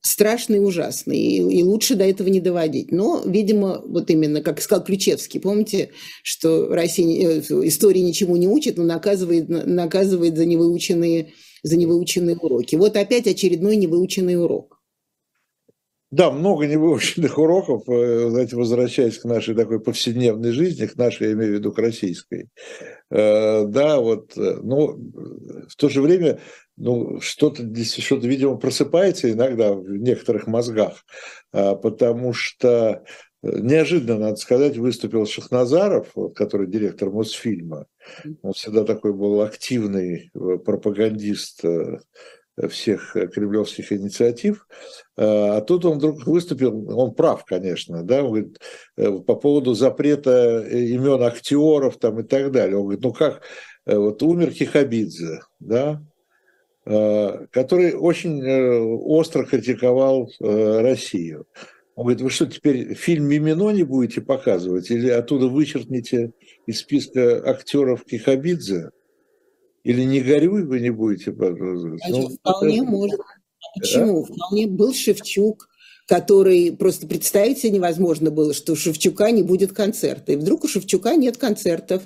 страшный 0.00 0.58
и 0.58 0.60
ужасный, 0.60 1.18
и, 1.18 1.58
и 1.58 1.62
лучше 1.62 1.94
до 1.94 2.04
этого 2.04 2.28
не 2.28 2.40
доводить. 2.40 2.92
Но, 2.92 3.22
видимо, 3.24 3.82
вот 3.84 4.10
именно, 4.10 4.42
как 4.42 4.60
сказал 4.60 4.84
Ключевский, 4.84 5.40
помните, 5.40 5.90
что 6.22 6.68
Россия 6.68 7.40
э, 7.40 7.40
история 7.66 8.02
ничему 8.02 8.36
не 8.36 8.48
учит, 8.48 8.76
но 8.76 8.84
наказывает, 8.84 9.48
наказывает 9.48 10.36
за 10.36 10.46
невыученные, 10.46 11.32
за 11.62 11.76
невыученные 11.76 12.36
уроки. 12.36 12.76
Вот 12.76 12.96
опять 12.96 13.26
очередной 13.26 13.76
невыученный 13.76 14.40
урок. 14.40 14.77
Да, 16.10 16.30
много 16.30 16.66
невыученных 16.66 17.38
уроков, 17.38 17.88
э, 17.88 18.30
знаете, 18.30 18.56
возвращаясь 18.56 19.18
к 19.18 19.24
нашей 19.24 19.54
такой 19.54 19.80
повседневной 19.80 20.52
жизни, 20.52 20.86
к 20.86 20.96
нашей, 20.96 21.28
я 21.28 21.32
имею 21.34 21.52
в 21.52 21.54
виду, 21.56 21.72
к 21.72 21.78
российской. 21.78 22.48
Э, 23.10 23.64
да, 23.66 24.00
вот, 24.00 24.32
но 24.36 24.96
в 24.96 25.76
то 25.76 25.88
же 25.88 26.00
время 26.00 26.40
ну, 26.78 27.20
что-то, 27.20 27.64
что-то, 27.84 28.26
видимо, 28.26 28.56
просыпается 28.56 29.30
иногда 29.30 29.74
в 29.74 29.84
некоторых 29.88 30.46
мозгах, 30.46 31.04
а, 31.52 31.74
потому 31.74 32.32
что 32.32 33.02
э, 33.42 33.58
неожиданно, 33.58 34.18
надо 34.18 34.36
сказать, 34.36 34.76
выступил 34.76 35.26
Шахназаров, 35.26 36.14
который 36.36 36.68
директор 36.68 37.10
Мосфильма. 37.10 37.86
Он 38.42 38.52
всегда 38.52 38.84
такой 38.84 39.12
был 39.12 39.42
активный 39.42 40.30
э, 40.32 40.58
пропагандист 40.64 41.64
э, 41.64 41.98
всех 42.70 43.12
кремлевских 43.12 43.92
инициатив. 43.92 44.66
А 45.16 45.60
тут 45.60 45.84
он 45.84 45.98
вдруг 45.98 46.26
выступил, 46.26 46.98
он 46.98 47.14
прав, 47.14 47.44
конечно, 47.44 48.02
да, 48.02 48.22
он 48.22 48.28
говорит, 48.28 48.60
по 48.96 49.34
поводу 49.34 49.74
запрета 49.74 50.60
имен 50.68 51.22
актеров 51.22 51.98
там 51.98 52.20
и 52.20 52.22
так 52.22 52.50
далее. 52.52 52.76
Он 52.76 52.84
говорит, 52.84 53.02
ну 53.02 53.12
как, 53.12 53.42
вот 53.86 54.22
умер 54.22 54.50
Хихабидзе, 54.50 55.40
да, 55.60 56.02
Э, 56.90 57.46
который 57.50 57.92
очень 57.92 58.42
э, 58.42 58.80
остро 58.80 59.44
критиковал 59.44 60.30
э, 60.40 60.80
Россию. 60.80 61.46
Он 61.94 62.04
говорит, 62.04 62.22
вы 62.22 62.30
что, 62.30 62.46
теперь 62.46 62.94
фильм 62.94 63.26
«Мимино» 63.26 63.68
не 63.72 63.82
будете 63.82 64.22
показывать? 64.22 64.90
Или 64.90 65.10
оттуда 65.10 65.48
вычеркните 65.48 66.32
из 66.66 66.78
списка 66.78 67.46
актеров 67.46 68.04
Кихабидзе? 68.04 68.90
Или 69.88 70.04
«Не 70.04 70.20
горюй» 70.20 70.64
вы 70.64 70.80
не 70.80 70.90
будете 70.90 71.32
показывать? 71.32 72.02
Ну, 72.10 72.28
вполне 72.28 72.80
это... 72.80 72.84
может. 72.84 73.20
Почему? 73.74 74.26
Да? 74.26 74.34
Вполне 74.34 74.66
был 74.66 74.92
Шевчук, 74.92 75.70
который 76.06 76.76
просто 76.76 77.06
представить 77.06 77.60
себе 77.60 77.70
невозможно 77.70 78.30
было, 78.30 78.52
что 78.52 78.74
у 78.74 78.76
Шевчука 78.76 79.30
не 79.30 79.42
будет 79.42 79.72
концерта. 79.72 80.32
И 80.32 80.36
вдруг 80.36 80.64
у 80.64 80.68
Шевчука 80.68 81.16
нет 81.16 81.38
концертов 81.38 82.02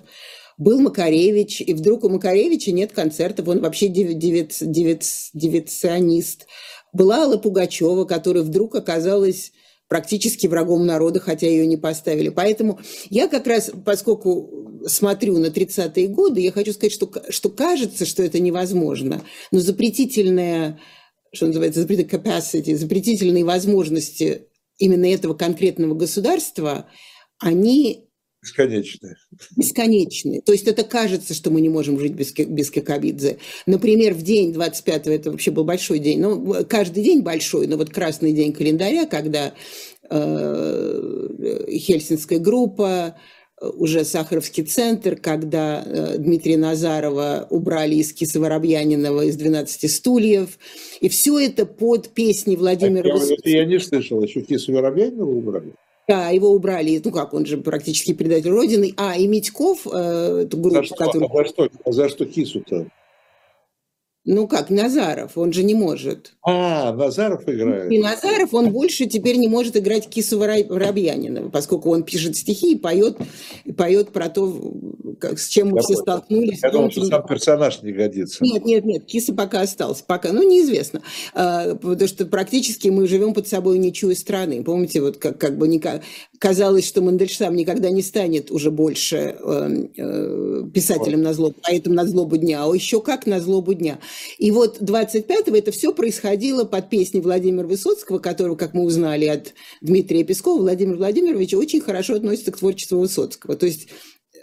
был 0.59 0.81
Макаревич, 0.81 1.61
и 1.61 1.75
вдруг 1.75 2.05
у 2.05 2.09
Макаревича 2.09 2.71
нет 2.71 2.93
концертов, 2.93 3.49
он 3.49 3.61
вообще 3.61 3.89
девиционист. 3.89 6.47
Была 6.93 7.23
Алла 7.23 7.37
Пугачева, 7.37 8.05
которая 8.05 8.45
вдруг 8.45 8.77
оказалась 8.77 9.51
практически 9.93 10.47
врагом 10.47 10.87
народа, 10.87 11.21
хотя 11.21 11.47
ее 11.47 11.67
не 11.67 11.77
поставили. 11.77 12.31
Поэтому 12.31 12.81
я 13.11 13.29
как 13.29 13.47
раз, 13.47 13.71
поскольку 13.85 14.81
смотрю 14.87 15.37
на 15.37 15.49
30-е 15.49 16.09
годы, 16.09 16.41
я 16.41 16.51
хочу 16.51 16.73
сказать, 16.73 16.95
что, 16.95 17.13
что 17.29 17.51
кажется, 17.51 18.07
что 18.07 18.23
это 18.23 18.41
невозможно, 18.41 19.23
но 19.51 19.61
запретительная, 19.61 20.81
что 21.31 21.47
называется, 21.47 21.83
запретительная 21.83 22.23
capacity, 22.23 22.75
запретительные 22.75 23.45
возможности 23.45 24.47
именно 24.79 25.13
этого 25.13 25.35
конкретного 25.35 25.93
государства, 25.93 26.87
они 27.39 28.09
Бесконечные. 28.43 29.17
Бесконечные. 29.57 30.43
То 30.43 30.53
есть 30.53 30.67
это 30.67 30.83
кажется, 30.83 31.33
что 31.33 31.51
мы 31.51 31.61
не 31.61 31.69
можем 31.69 31.99
жить 32.01 32.13
без, 32.13 32.33
без 32.33 32.71
Кикабидзе. 32.71 33.39
Например, 33.67 34.15
в 34.15 34.23
день 34.23 34.53
25-го, 34.53 35.11
это 35.13 35.31
вообще 35.31 35.53
был 35.53 35.65
большой 35.65 36.01
день, 36.01 36.21
ну, 36.21 36.65
каждый 36.69 37.05
день 37.05 37.23
большой, 37.23 37.69
но 37.69 37.77
вот 37.77 37.91
красный 37.91 38.33
день 38.33 38.53
календаря, 38.53 39.07
когда 39.07 39.55
э, 40.11 41.67
Хельсинская 41.71 42.41
группа, 42.41 43.15
уже 43.63 44.05
Сахаровский 44.05 44.65
центр, 44.65 45.17
когда 45.17 45.85
э, 45.85 46.19
Дмитрия 46.19 46.57
Назарова 46.57 47.47
убрали 47.51 47.95
из 47.95 48.13
Киса 48.13 48.41
Воробьянинова 48.41 49.23
из 49.23 49.39
«12 49.39 49.89
стульев». 49.89 50.59
И 51.01 51.09
все 51.09 51.39
это 51.39 51.65
под 51.65 52.09
песни 52.09 52.57
Владимира 52.57 53.09
а 53.11 53.15
Высоцкого. 53.15 53.49
Я 53.49 53.65
не 53.65 53.79
слышал, 53.79 54.21
еще 54.23 54.41
Кису 54.43 54.73
Воробьянинова 54.73 55.31
убрали? 55.31 55.75
Да, 56.09 56.31
его 56.31 56.51
убрали, 56.51 57.01
ну 57.05 57.13
как, 57.13 57.33
он 57.33 57.47
же 57.47 57.59
практически 57.59 58.13
предатель 58.13 58.51
Родины. 58.51 58.93
А, 58.97 59.17
и 59.17 59.27
Митьков, 59.29 59.87
э, 59.87 60.43
эту 60.47 60.57
группу, 60.57 60.77
за 60.77 60.83
что, 60.85 60.97
который... 60.97 61.29
за 61.29 61.45
что, 61.45 61.69
за 61.87 62.09
что 62.09 62.27
кису-то? 62.27 62.87
Ну 64.25 64.47
как, 64.47 64.71
Назаров, 64.71 65.37
он 65.37 65.53
же 65.53 65.65
не 65.65 65.75
может. 65.75 66.35
А, 66.43 66.93
Назаров 66.93 67.43
играет. 67.49 67.91
И 67.91 67.99
Назаров, 67.99 68.55
он 68.55 68.71
больше 68.71 69.07
теперь 69.07 69.37
не 69.37 69.49
может 69.49 69.77
играть 69.77 70.09
Кису 70.09 70.39
Воробьянинова, 70.39 71.49
поскольку 71.49 71.91
он 71.91 72.05
пишет 72.05 72.37
стихи 72.37 72.75
и 72.75 72.79
поет, 72.79 73.17
и 73.65 73.73
поет 73.73 74.11
про 74.11 74.29
то, 74.29 74.57
как, 75.19 75.41
с 75.41 75.49
чем 75.49 75.71
мы 75.71 75.79
Я 75.79 75.83
все 75.83 75.95
понял. 75.95 76.03
столкнулись. 76.03 76.61
Я 76.63 76.71
думал, 76.71 76.93
что 76.93 77.05
сам 77.05 77.27
персонаж 77.27 77.83
не 77.83 77.91
годится. 77.91 78.45
Нет, 78.45 78.65
нет, 78.65 78.85
нет, 78.85 79.07
Киса 79.07 79.35
пока 79.35 79.63
остался. 79.63 80.05
Пока, 80.07 80.33
ну, 80.33 80.49
неизвестно. 80.49 81.03
А, 81.35 81.75
потому 81.75 82.07
что 82.07 82.25
практически 82.25 82.89
мы 82.89 83.09
живем 83.09 83.35
под 83.35 83.49
собой 83.49 83.79
ничью 83.79 84.15
страны. 84.15 84.63
Помните, 84.63 85.01
вот 85.01 85.17
как, 85.17 85.39
как 85.39 85.59
бы 85.59 85.67
никак, 85.67 86.03
казалось, 86.39 86.87
что 86.87 87.03
Мандельштам 87.03 87.57
никогда 87.57 87.91
не 87.91 88.03
станет 88.03 88.53
уже 88.53 88.71
больше 88.71 89.37
э, 89.39 89.87
э, 89.97 90.65
писателем 90.73 91.19
вот. 91.19 91.25
на 91.25 91.35
злобу, 91.35 91.57
поэтому 91.61 91.97
на 91.97 92.07
злобу 92.07 92.37
дня, 92.37 92.65
а 92.65 92.73
еще 92.73 93.01
как 93.01 93.27
на 93.27 93.41
злобу 93.41 93.75
дня. 93.75 93.99
И 94.39 94.51
вот 94.51 94.81
25-го 94.81 95.57
это 95.57 95.73
все 95.73 95.93
происходило 95.93 96.65
под 96.65 96.91
песни 96.91 97.21
Владимира 97.21 97.67
Высоцкого, 97.67 98.19
которого, 98.19 98.57
как 98.57 98.75
мы 98.75 98.85
узнали 98.85 99.27
от 99.27 99.55
Дмитрия 99.81 100.25
Пескова, 100.25 100.61
Владимир 100.61 100.97
Владимирович 100.97 101.55
очень 101.55 101.81
хорошо 101.81 102.15
относится 102.15 102.53
к 102.53 102.59
творчеству 102.59 102.99
Высоцкого. 102.99 103.57
То 103.57 103.67
есть 103.67 103.89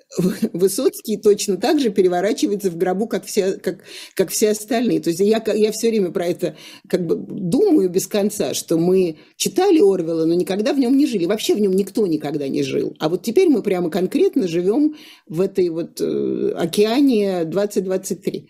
Высоцкий 0.54 1.18
точно 1.18 1.58
так 1.58 1.80
же 1.80 1.90
переворачивается 1.90 2.72
в 2.72 2.78
гробу, 2.78 3.08
как 3.08 3.26
все, 3.26 3.54
как, 3.54 3.84
как 4.16 4.30
все 4.30 4.52
остальные. 4.52 5.02
То 5.02 5.10
есть 5.10 5.20
я, 5.20 5.42
я 5.54 5.72
все 5.72 5.90
время 5.90 6.12
про 6.12 6.26
это 6.26 6.56
как 6.88 7.06
бы 7.06 7.16
думаю 7.16 7.90
без 7.90 8.08
конца, 8.08 8.54
что 8.54 8.78
мы 8.78 9.18
читали 9.36 9.80
Орвела, 9.80 10.26
но 10.26 10.34
никогда 10.34 10.74
в 10.74 10.80
нем 10.80 10.98
не 10.98 11.06
жили. 11.06 11.26
Вообще 11.26 11.54
в 11.54 11.60
нем 11.60 11.74
никто 11.74 12.08
никогда 12.08 12.48
не 12.48 12.64
жил. 12.64 12.96
А 13.00 13.10
вот 13.10 13.24
теперь 13.24 13.50
мы 13.50 13.62
прямо 13.62 13.90
конкретно 13.90 14.48
живем 14.48 14.96
в 15.28 15.42
этой 15.42 15.70
вот 15.70 16.02
э, 16.02 16.54
океане 16.56 17.46
2023. 17.46 18.50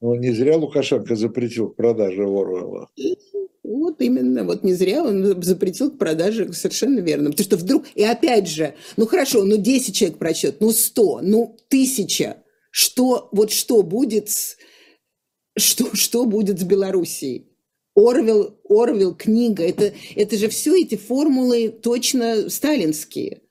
Ну, 0.00 0.14
не 0.14 0.32
зря 0.32 0.56
Лукашенко 0.56 1.16
запретил 1.16 1.70
продажу 1.70 2.22
Орвела. 2.22 2.88
Вот 3.64 4.00
именно, 4.00 4.44
вот 4.44 4.64
не 4.64 4.72
зря 4.72 5.02
он 5.02 5.42
запретил 5.42 5.90
к 5.90 5.98
продаже, 5.98 6.52
совершенно 6.52 7.00
верно. 7.00 7.30
Потому 7.30 7.44
что 7.44 7.56
вдруг, 7.56 7.84
и 7.94 8.02
опять 8.02 8.48
же, 8.48 8.74
ну 8.96 9.06
хорошо, 9.06 9.44
ну 9.44 9.56
10 9.56 9.94
человек 9.94 10.18
прочет, 10.18 10.60
ну 10.60 10.70
100, 10.70 11.20
ну 11.22 11.56
1000. 11.68 12.36
Что, 12.70 13.28
вот 13.32 13.50
что 13.50 13.82
будет 13.82 14.30
с, 14.30 14.56
что, 15.56 15.94
что 15.94 16.24
будет 16.24 16.60
с 16.60 16.64
Белоруссией? 16.64 17.48
Орвел, 17.94 18.56
Орвел, 18.68 19.14
книга, 19.14 19.64
это, 19.64 19.92
это 20.14 20.36
же 20.36 20.48
все 20.48 20.80
эти 20.80 20.94
формулы 20.94 21.68
точно 21.68 22.48
сталинские. 22.48 23.42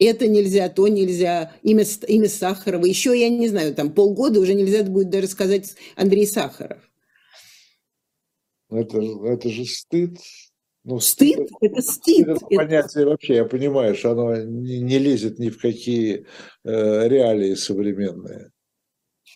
Это 0.00 0.26
нельзя, 0.26 0.70
то 0.70 0.88
нельзя, 0.88 1.52
имя, 1.62 1.84
имя 2.08 2.28
Сахарова. 2.28 2.86
Еще, 2.86 3.18
я 3.20 3.28
не 3.28 3.48
знаю, 3.48 3.74
там 3.74 3.92
полгода 3.92 4.40
уже 4.40 4.54
нельзя 4.54 4.82
будет 4.82 5.10
даже 5.10 5.26
сказать 5.28 5.74
Андрей 5.94 6.26
Сахаров. 6.26 6.80
Это, 8.70 8.98
это 8.98 9.50
же 9.50 9.66
стыд. 9.66 10.18
Ну, 10.84 11.00
стыд, 11.00 11.50
стыд 11.50 11.50
это 11.60 11.82
стыд. 11.82 12.28
Это 12.28 12.46
понятие 12.46 13.04
вообще, 13.04 13.34
я 13.34 13.44
понимаю, 13.44 13.94
что 13.94 14.12
оно 14.12 14.36
не, 14.36 14.80
не 14.80 14.98
лезет 14.98 15.38
ни 15.38 15.50
в 15.50 15.60
какие 15.60 16.24
э, 16.64 17.08
реалии 17.08 17.54
современные. 17.54 18.52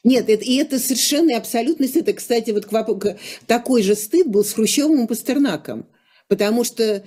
Нет, 0.03 0.31
это, 0.31 0.45
и 0.45 0.57
это 0.57 0.79
совершенно 0.79 1.33
и 1.33 1.35
абсолютный 1.35 1.89
стыд. 1.89 2.09
И, 2.09 2.13
кстати, 2.15 2.53
вот 2.53 2.65
к, 2.65 3.19
такой 3.47 3.83
же 3.83 3.95
стыд 3.95 4.29
был 4.29 4.45
с 4.45 4.55
Хрущевым 4.55 5.05
и 5.05 5.09
Пастернаком. 5.09 5.87
Потому 6.27 6.65
что 6.65 7.05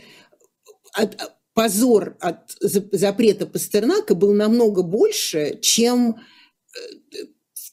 от, 0.93 1.36
позор 1.57 2.15
от 2.19 2.55
запрета 2.61 3.47
Пастернака 3.47 4.13
был 4.13 4.31
намного 4.31 4.83
больше, 4.83 5.57
чем 5.59 6.17
э, 6.75 7.17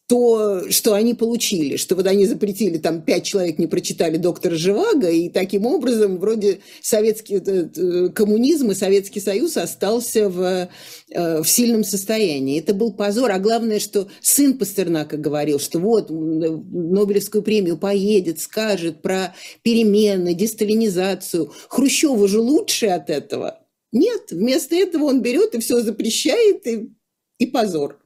то, 0.06 0.70
что 0.70 0.94
они 0.94 1.12
получили, 1.12 1.76
что 1.76 1.94
вот 1.94 2.06
они 2.06 2.24
запретили, 2.24 2.78
там 2.78 3.02
пять 3.02 3.24
человек 3.24 3.58
не 3.58 3.66
прочитали 3.66 4.16
доктора 4.16 4.54
Живаго, 4.54 5.10
и 5.10 5.28
таким 5.28 5.66
образом 5.66 6.18
вроде 6.18 6.60
советский 6.80 7.36
э, 7.36 8.08
коммунизм 8.08 8.70
и 8.70 8.74
Советский 8.74 9.20
Союз 9.20 9.58
остался 9.58 10.30
в, 10.30 10.70
э, 11.10 11.42
в 11.42 11.46
сильном 11.46 11.84
состоянии. 11.84 12.58
Это 12.58 12.72
был 12.72 12.90
позор, 12.90 13.32
а 13.32 13.38
главное, 13.38 13.80
что 13.80 14.08
сын 14.22 14.56
Пастернака 14.56 15.18
говорил, 15.18 15.58
что 15.58 15.78
вот 15.78 16.08
Нобелевскую 16.08 17.42
премию 17.42 17.76
поедет, 17.76 18.40
скажет 18.40 19.02
про 19.02 19.34
перемены, 19.60 20.32
десталинизацию. 20.32 21.52
Хрущеву 21.68 22.26
же 22.28 22.40
лучше 22.40 22.86
от 22.86 23.10
этого. 23.10 23.60
Нет, 23.94 24.32
вместо 24.32 24.74
этого 24.74 25.04
он 25.04 25.22
берет 25.22 25.54
и 25.54 25.60
все 25.60 25.80
запрещает, 25.80 26.66
и, 26.66 26.92
и 27.38 27.46
позор. 27.46 28.00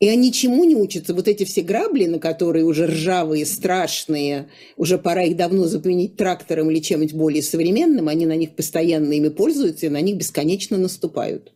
И 0.00 0.08
они 0.08 0.32
чему 0.32 0.64
не 0.64 0.74
учатся? 0.74 1.14
Вот 1.14 1.28
эти 1.28 1.44
все 1.44 1.62
грабли, 1.62 2.06
на 2.06 2.18
которые 2.18 2.64
уже 2.64 2.86
ржавые, 2.86 3.46
страшные, 3.46 4.50
уже 4.76 4.98
пора 4.98 5.22
их 5.22 5.36
давно 5.36 5.66
заменить 5.66 6.16
трактором 6.16 6.68
или 6.68 6.80
чем-нибудь 6.80 7.14
более 7.14 7.42
современным, 7.44 8.08
они 8.08 8.26
на 8.26 8.34
них 8.34 8.56
постоянно 8.56 9.12
ими 9.12 9.28
пользуются 9.28 9.86
и 9.86 9.88
на 9.88 10.00
них 10.00 10.16
бесконечно 10.16 10.76
наступают. 10.76 11.52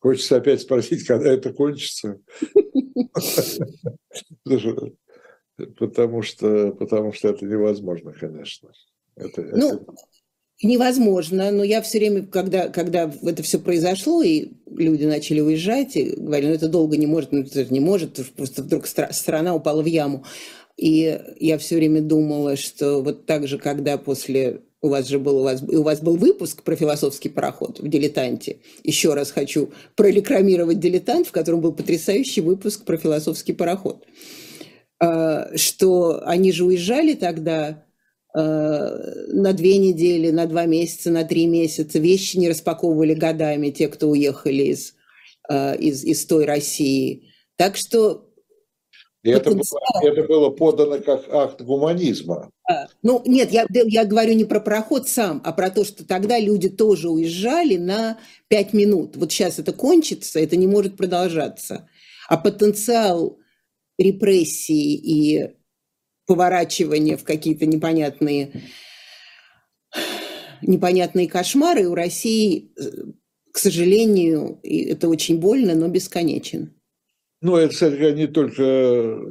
Хочется 0.00 0.36
опять 0.36 0.60
спросить, 0.60 1.06
когда 1.06 1.32
это 1.32 1.50
кончится. 1.50 2.20
Потому 5.56 6.22
что, 6.22 6.72
потому 6.72 7.12
что 7.12 7.28
это 7.28 7.44
невозможно, 7.44 8.12
конечно. 8.12 8.70
Это, 9.16 9.42
ну, 9.42 9.74
это 9.74 9.86
невозможно, 10.62 11.50
но 11.50 11.62
я 11.62 11.82
все 11.82 11.98
время, 11.98 12.26
когда, 12.26 12.68
когда 12.68 13.12
это 13.22 13.42
все 13.42 13.58
произошло, 13.58 14.22
и 14.22 14.52
люди 14.66 15.04
начали 15.04 15.40
уезжать, 15.40 15.96
и 15.96 16.14
говорили, 16.16 16.48
ну 16.48 16.54
это 16.54 16.68
долго 16.68 16.96
не 16.96 17.06
может, 17.06 17.32
ну 17.32 17.40
это 17.40 17.72
не 17.72 17.80
может, 17.80 18.20
просто 18.36 18.62
вдруг 18.62 18.86
страна 18.86 19.54
упала 19.54 19.82
в 19.82 19.86
яму. 19.86 20.24
И 20.76 21.20
я 21.38 21.58
все 21.58 21.76
время 21.76 22.00
думала, 22.00 22.56
что 22.56 23.00
вот 23.00 23.26
так 23.26 23.46
же, 23.46 23.58
когда 23.58 23.96
после 23.96 24.62
у 24.80 24.88
вас 24.88 25.08
же 25.08 25.18
был, 25.18 25.38
у 25.38 25.42
вас, 25.42 25.62
у 25.62 25.82
вас 25.82 26.00
был 26.00 26.16
выпуск 26.16 26.62
про 26.62 26.76
философский 26.76 27.30
пароход 27.30 27.80
в 27.80 27.88
«Дилетанте». 27.88 28.58
Еще 28.82 29.14
раз 29.14 29.30
хочу 29.30 29.72
прорекламировать 29.94 30.78
«Дилетант», 30.78 31.28
в 31.28 31.32
котором 31.32 31.60
был 31.60 31.72
потрясающий 31.72 32.42
выпуск 32.42 32.84
про 32.84 32.98
философский 32.98 33.54
пароход. 33.54 34.04
А, 35.04 35.56
что 35.56 36.22
они 36.24 36.52
же 36.52 36.64
уезжали 36.64 37.14
тогда 37.14 37.84
Э, 38.36 39.26
на 39.28 39.52
две 39.52 39.78
недели, 39.78 40.30
на 40.30 40.46
два 40.46 40.66
месяца, 40.66 41.10
на 41.10 41.22
три 41.22 41.46
месяца. 41.46 42.00
Вещи 42.00 42.36
не 42.36 42.48
распаковывали 42.48 43.14
годами 43.14 43.70
те, 43.70 43.86
кто 43.86 44.08
уехали 44.08 44.64
из, 44.64 44.94
э, 45.48 45.76
из, 45.76 46.02
из 46.02 46.26
той 46.26 46.44
России. 46.44 47.30
Так 47.56 47.76
что... 47.76 48.28
И 49.22 49.30
это, 49.30 49.52
было, 49.52 49.62
это 50.02 50.22
было 50.24 50.50
подано 50.50 50.98
как 50.98 51.32
акт 51.32 51.62
гуманизма. 51.62 52.50
Ну, 53.02 53.22
нет, 53.24 53.52
я, 53.52 53.66
я 53.70 54.04
говорю 54.04 54.34
не 54.34 54.44
про 54.44 54.60
пароход 54.60 55.08
сам, 55.08 55.40
а 55.44 55.52
про 55.52 55.70
то, 55.70 55.84
что 55.84 56.04
тогда 56.04 56.38
люди 56.38 56.68
тоже 56.68 57.08
уезжали 57.08 57.76
на 57.76 58.18
пять 58.48 58.74
минут. 58.74 59.16
Вот 59.16 59.32
сейчас 59.32 59.58
это 59.58 59.72
кончится, 59.72 60.40
это 60.40 60.56
не 60.56 60.66
может 60.66 60.98
продолжаться. 60.98 61.88
А 62.28 62.36
потенциал 62.36 63.38
репрессии 63.98 64.94
и 64.94 65.50
поворачивание 66.26 67.16
в 67.16 67.24
какие-то 67.24 67.66
непонятные, 67.66 68.62
непонятные 70.62 71.28
кошмары 71.28 71.86
у 71.86 71.94
России, 71.94 72.72
к 73.52 73.58
сожалению, 73.58 74.58
это 74.62 75.08
очень 75.08 75.38
больно, 75.38 75.74
но 75.74 75.88
бесконечен. 75.88 76.72
Ну, 77.40 77.56
это, 77.56 77.74
кстати, 77.74 78.14
не 78.14 78.26
только, 78.26 78.62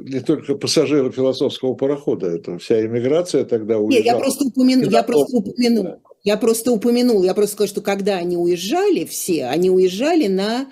не 0.04 0.20
только 0.20 0.54
пассажиры 0.54 1.10
философского 1.10 1.74
парохода, 1.74 2.28
это 2.28 2.58
вся 2.58 2.86
иммиграция 2.86 3.44
тогда 3.44 3.78
уезжала. 3.78 4.04
Нет, 4.04 4.04
я 4.04 4.16
просто 4.16 4.44
упомянул, 4.44 4.88
я 4.88 5.02
просто 5.02 5.36
упомянул, 5.36 6.02
я 6.22 6.36
просто 6.36 6.72
упомянул, 6.72 7.24
я 7.24 7.34
просто 7.34 7.54
сказал, 7.54 7.68
что 7.68 7.80
когда 7.80 8.16
они 8.16 8.36
уезжали 8.36 9.04
все, 9.04 9.46
они 9.46 9.68
уезжали 9.68 10.28
на 10.28 10.70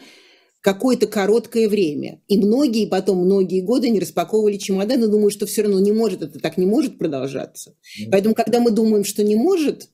какое-то 0.63 1.09
короткое 1.09 1.69
время. 1.69 2.23
И 2.29 2.39
многие 2.39 2.87
потом, 2.87 3.19
многие 3.19 3.61
годы 3.61 3.91
не 3.91 4.01
распаковывали 4.01 4.57
чемоданы, 4.57 5.09
думаю, 5.09 5.31
что 5.31 5.45
все 5.45 5.63
равно 5.63 5.81
не 5.81 5.93
может, 5.93 6.23
это 6.23 6.39
так 6.39 6.57
не 6.57 6.67
может 6.67 6.99
продолжаться. 6.99 7.71
Mm-hmm. 7.73 8.09
Поэтому, 8.11 8.35
когда 8.35 8.61
мы 8.61 8.71
думаем, 8.71 9.05
что 9.05 9.23
не 9.23 9.37
может... 9.37 9.91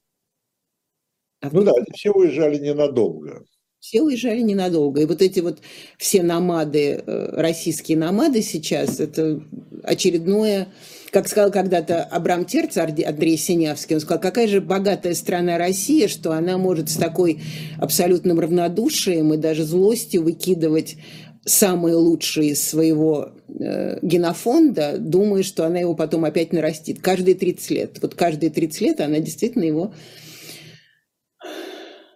А 1.40 1.48
ну 1.50 1.62
да, 1.62 1.72
все 1.94 2.10
уезжали 2.10 2.58
ненадолго. 2.58 3.44
Все 3.80 4.02
уезжали 4.02 4.40
ненадолго. 4.42 5.00
И 5.00 5.06
вот 5.06 5.22
эти 5.22 5.40
вот 5.40 5.60
все 5.96 6.22
намады, 6.22 7.02
э, 7.04 7.40
российские 7.40 7.96
намады 7.96 8.42
сейчас, 8.42 9.00
это 9.00 9.42
очередное 9.84 10.68
как 11.10 11.28
сказал 11.28 11.50
когда-то 11.50 12.04
Абрам 12.04 12.44
Терц, 12.44 12.76
Андрей 12.76 13.36
Синявский, 13.36 13.96
он 13.96 14.00
сказал, 14.00 14.20
какая 14.20 14.46
же 14.46 14.60
богатая 14.60 15.14
страна 15.14 15.58
Россия, 15.58 16.08
что 16.08 16.32
она 16.32 16.58
может 16.58 16.90
с 16.90 16.96
такой 16.96 17.40
абсолютным 17.78 18.38
равнодушием 18.40 19.32
и 19.34 19.36
даже 19.36 19.64
злостью 19.64 20.22
выкидывать 20.22 20.96
самые 21.44 21.94
лучшие 21.94 22.50
из 22.50 22.62
своего 22.62 23.32
э, 23.48 23.98
генофонда, 24.02 24.98
думая, 24.98 25.42
что 25.42 25.64
она 25.64 25.78
его 25.78 25.94
потом 25.94 26.24
опять 26.24 26.52
нарастит. 26.52 27.00
Каждые 27.00 27.34
30 27.34 27.70
лет. 27.70 27.98
Вот 28.02 28.14
каждые 28.14 28.50
30 28.50 28.80
лет 28.82 29.00
она 29.00 29.18
действительно 29.18 29.64
его 29.64 29.94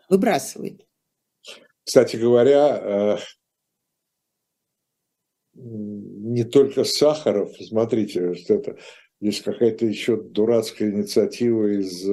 выбрасывает. 0.08 0.82
Кстати 1.84 2.16
говоря, 2.16 3.16
э, 3.16 3.16
не 6.32 6.44
только 6.44 6.84
Сахаров, 6.84 7.52
смотрите, 7.60 8.34
что 8.34 8.54
это 8.54 8.76
есть 9.20 9.42
какая-то 9.42 9.86
еще 9.86 10.16
дурацкая 10.16 10.90
инициатива 10.90 11.66
из 11.66 12.04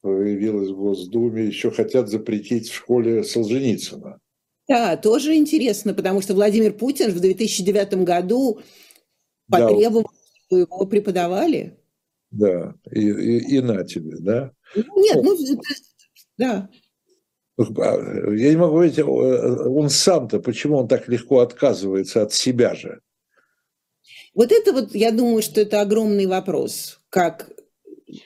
появилась 0.00 0.70
в 0.70 0.76
Госдуме, 0.76 1.44
еще 1.44 1.70
хотят 1.70 2.08
запретить 2.08 2.68
в 2.68 2.74
школе 2.74 3.24
Солженицына. 3.24 4.20
Да, 4.68 4.96
тоже 4.96 5.34
интересно, 5.34 5.94
потому 5.94 6.20
что 6.20 6.34
Владимир 6.34 6.72
Путин 6.72 7.10
в 7.10 7.20
2009 7.20 8.04
году 8.04 8.60
потребовал, 9.50 10.02
да. 10.02 10.46
чтобы 10.46 10.60
его 10.60 10.86
преподавали. 10.86 11.78
Да, 12.30 12.74
и, 12.90 13.00
и, 13.00 13.56
и 13.56 13.60
на 13.60 13.84
тебе, 13.84 14.16
да? 14.18 14.52
Нет, 14.74 15.22
ну, 15.22 15.36
да. 16.36 16.68
Я 17.56 18.50
не 18.50 18.56
могу 18.56 18.82
видеть, 18.82 19.00
он 19.00 19.88
сам-то, 19.88 20.38
почему 20.38 20.76
он 20.76 20.88
так 20.88 21.08
легко 21.08 21.40
отказывается 21.40 22.22
от 22.22 22.32
себя 22.32 22.74
же? 22.74 23.00
Вот 24.34 24.52
это 24.52 24.72
вот, 24.72 24.94
я 24.94 25.10
думаю, 25.10 25.42
что 25.42 25.60
это 25.60 25.80
огромный 25.80 26.26
вопрос. 26.26 27.00
Как 27.10 27.50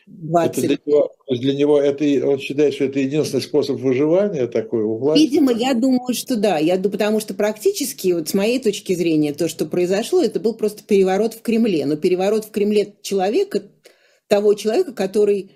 20... 0.06 0.58
Это 0.58 0.66
для, 0.66 0.78
него, 0.86 1.14
для 1.28 1.54
него 1.54 1.80
это, 1.80 2.26
он 2.26 2.38
считает, 2.38 2.74
что 2.74 2.84
это 2.84 3.00
единственный 3.00 3.40
способ 3.40 3.80
выживания 3.80 4.46
такой 4.46 4.82
у 4.82 4.96
власти? 4.96 5.22
Видимо, 5.22 5.52
я 5.52 5.74
думаю, 5.74 6.14
что 6.14 6.36
да. 6.36 6.58
Я, 6.58 6.78
потому 6.78 7.20
что 7.20 7.34
практически, 7.34 8.12
вот 8.12 8.28
с 8.28 8.34
моей 8.34 8.60
точки 8.60 8.94
зрения, 8.94 9.32
то, 9.32 9.48
что 9.48 9.66
произошло, 9.66 10.22
это 10.22 10.38
был 10.38 10.54
просто 10.54 10.84
переворот 10.84 11.34
в 11.34 11.42
Кремле. 11.42 11.86
Но 11.86 11.96
переворот 11.96 12.44
в 12.44 12.50
Кремле 12.50 12.94
человека, 13.02 13.62
того 14.28 14.54
человека, 14.54 14.92
который 14.92 15.52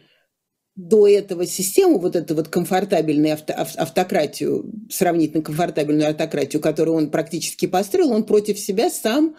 до 0.75 1.09
этого 1.09 1.47
систему, 1.47 1.99
вот 1.99 2.17
эту 2.17 2.35
вот 2.35 2.49
комфортабельную 2.49 3.35
авто, 3.35 3.55
автократию, 3.55 4.71
сравнительно 4.91 5.43
комфортабельную 5.43 6.11
автократию, 6.11 6.61
которую 6.61 6.97
он 6.97 7.11
практически 7.11 7.67
построил, 7.67 8.13
он 8.13 8.25
против 8.25 8.59
себя 8.59 8.91
сам 8.91 9.37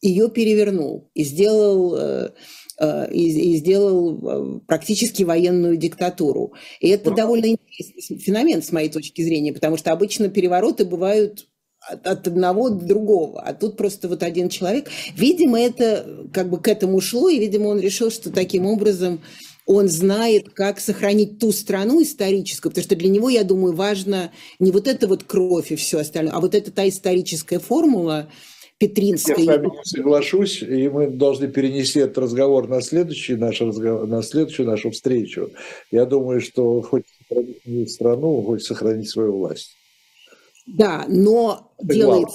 ее 0.00 0.28
перевернул 0.30 1.10
и 1.14 1.24
сделал, 1.24 1.96
э, 1.96 2.30
э, 2.78 3.12
и, 3.12 3.52
и 3.52 3.56
сделал 3.56 4.58
э, 4.58 4.60
практически 4.66 5.22
военную 5.22 5.76
диктатуру. 5.76 6.52
И 6.80 6.88
это 6.88 7.10
довольно 7.10 7.46
интересный 7.46 8.18
феномен 8.18 8.62
с 8.62 8.72
моей 8.72 8.88
точки 8.88 9.22
зрения, 9.22 9.52
потому 9.52 9.76
что 9.76 9.92
обычно 9.92 10.28
перевороты 10.28 10.84
бывают 10.84 11.46
от, 11.88 12.06
от 12.06 12.26
одного 12.26 12.70
до 12.70 12.84
другого, 12.84 13.40
а 13.40 13.54
тут 13.54 13.76
просто 13.76 14.08
вот 14.08 14.22
один 14.22 14.48
человек. 14.48 14.90
Видимо, 15.14 15.60
это 15.60 16.28
как 16.32 16.50
бы 16.50 16.60
к 16.60 16.68
этому 16.68 17.00
шло, 17.00 17.28
и, 17.28 17.38
видимо, 17.38 17.68
он 17.68 17.80
решил, 17.80 18.10
что 18.10 18.30
таким 18.30 18.66
образом 18.66 19.20
он 19.66 19.88
знает, 19.88 20.50
как 20.54 20.78
сохранить 20.78 21.38
ту 21.40 21.50
страну 21.52 22.02
историческую, 22.02 22.70
потому 22.70 22.84
что 22.84 22.96
для 22.96 23.08
него, 23.08 23.28
я 23.28 23.42
думаю, 23.42 23.74
важно 23.74 24.30
не 24.60 24.70
вот 24.70 24.86
эта 24.86 25.08
вот 25.08 25.24
кровь 25.24 25.72
и 25.72 25.76
все 25.76 25.98
остальное, 25.98 26.32
а 26.32 26.40
вот 26.40 26.54
эта 26.54 26.70
та 26.70 26.88
историческая 26.88 27.58
формула, 27.58 28.30
Петринской. 28.78 29.44
Я 29.44 29.54
с 29.54 29.56
вами 29.56 29.70
соглашусь, 29.84 30.62
и 30.62 30.88
мы 30.88 31.08
должны 31.08 31.48
перенести 31.48 32.00
этот 32.00 32.18
разговор 32.18 32.68
на, 32.68 32.82
следующий 32.82 33.34
наш 33.34 33.60
разговор, 33.60 34.06
на 34.06 34.22
следующую 34.22 34.66
нашу 34.66 34.90
встречу. 34.90 35.50
Я 35.90 36.04
думаю, 36.04 36.40
что 36.40 36.82
хоть 36.82 37.04
сохранить 37.28 37.90
страну, 37.90 38.42
хоть 38.42 38.64
сохранить 38.64 39.08
свою 39.08 39.38
власть. 39.38 39.76
Да, 40.66 41.04
но 41.08 41.72
это 41.78 41.94
делает, 41.94 42.28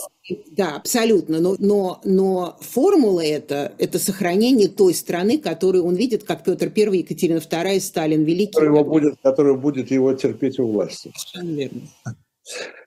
да, 0.52 0.78
абсолютно, 0.78 1.42
но, 1.42 1.58
но, 1.60 2.00
но 2.06 2.58
формула 2.62 3.20
это, 3.20 3.74
это 3.78 4.00
сохранение 4.00 4.70
той 4.70 4.94
страны, 4.94 5.38
которую 5.38 5.84
он 5.84 5.96
видит, 5.96 6.24
как 6.24 6.46
Петр 6.46 6.72
I, 6.74 7.00
Екатерина 7.00 7.39
II, 7.39 7.80
Сталин 7.82 8.24
Великий. 8.24 8.54
Который, 8.54 8.68
его 8.68 8.84
будет, 8.86 9.62
будет 9.62 9.92
его 9.92 10.14
терпеть 10.14 10.60
у 10.60 10.68
власти. 10.68 11.12
Совершенно 11.14 11.58
верно. 11.58 11.82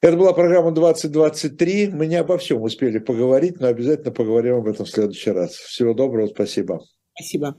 Это 0.01 0.17
была 0.17 0.33
программа 0.33 0.73
2023. 0.73 1.89
Мы 1.89 2.07
не 2.07 2.17
обо 2.17 2.39
всем 2.39 2.63
успели 2.63 2.99
поговорить, 2.99 3.61
но 3.61 3.69
обязательно 3.69 4.11
поговорим 4.13 4.57
об 4.57 4.67
этом 4.67 4.85
в 4.85 4.91
следующий 4.91 5.31
раз. 5.31 5.53
Всего 5.53 5.95
доброго, 5.95 6.27
спасибо. 6.27 6.81
Спасибо. 7.15 7.57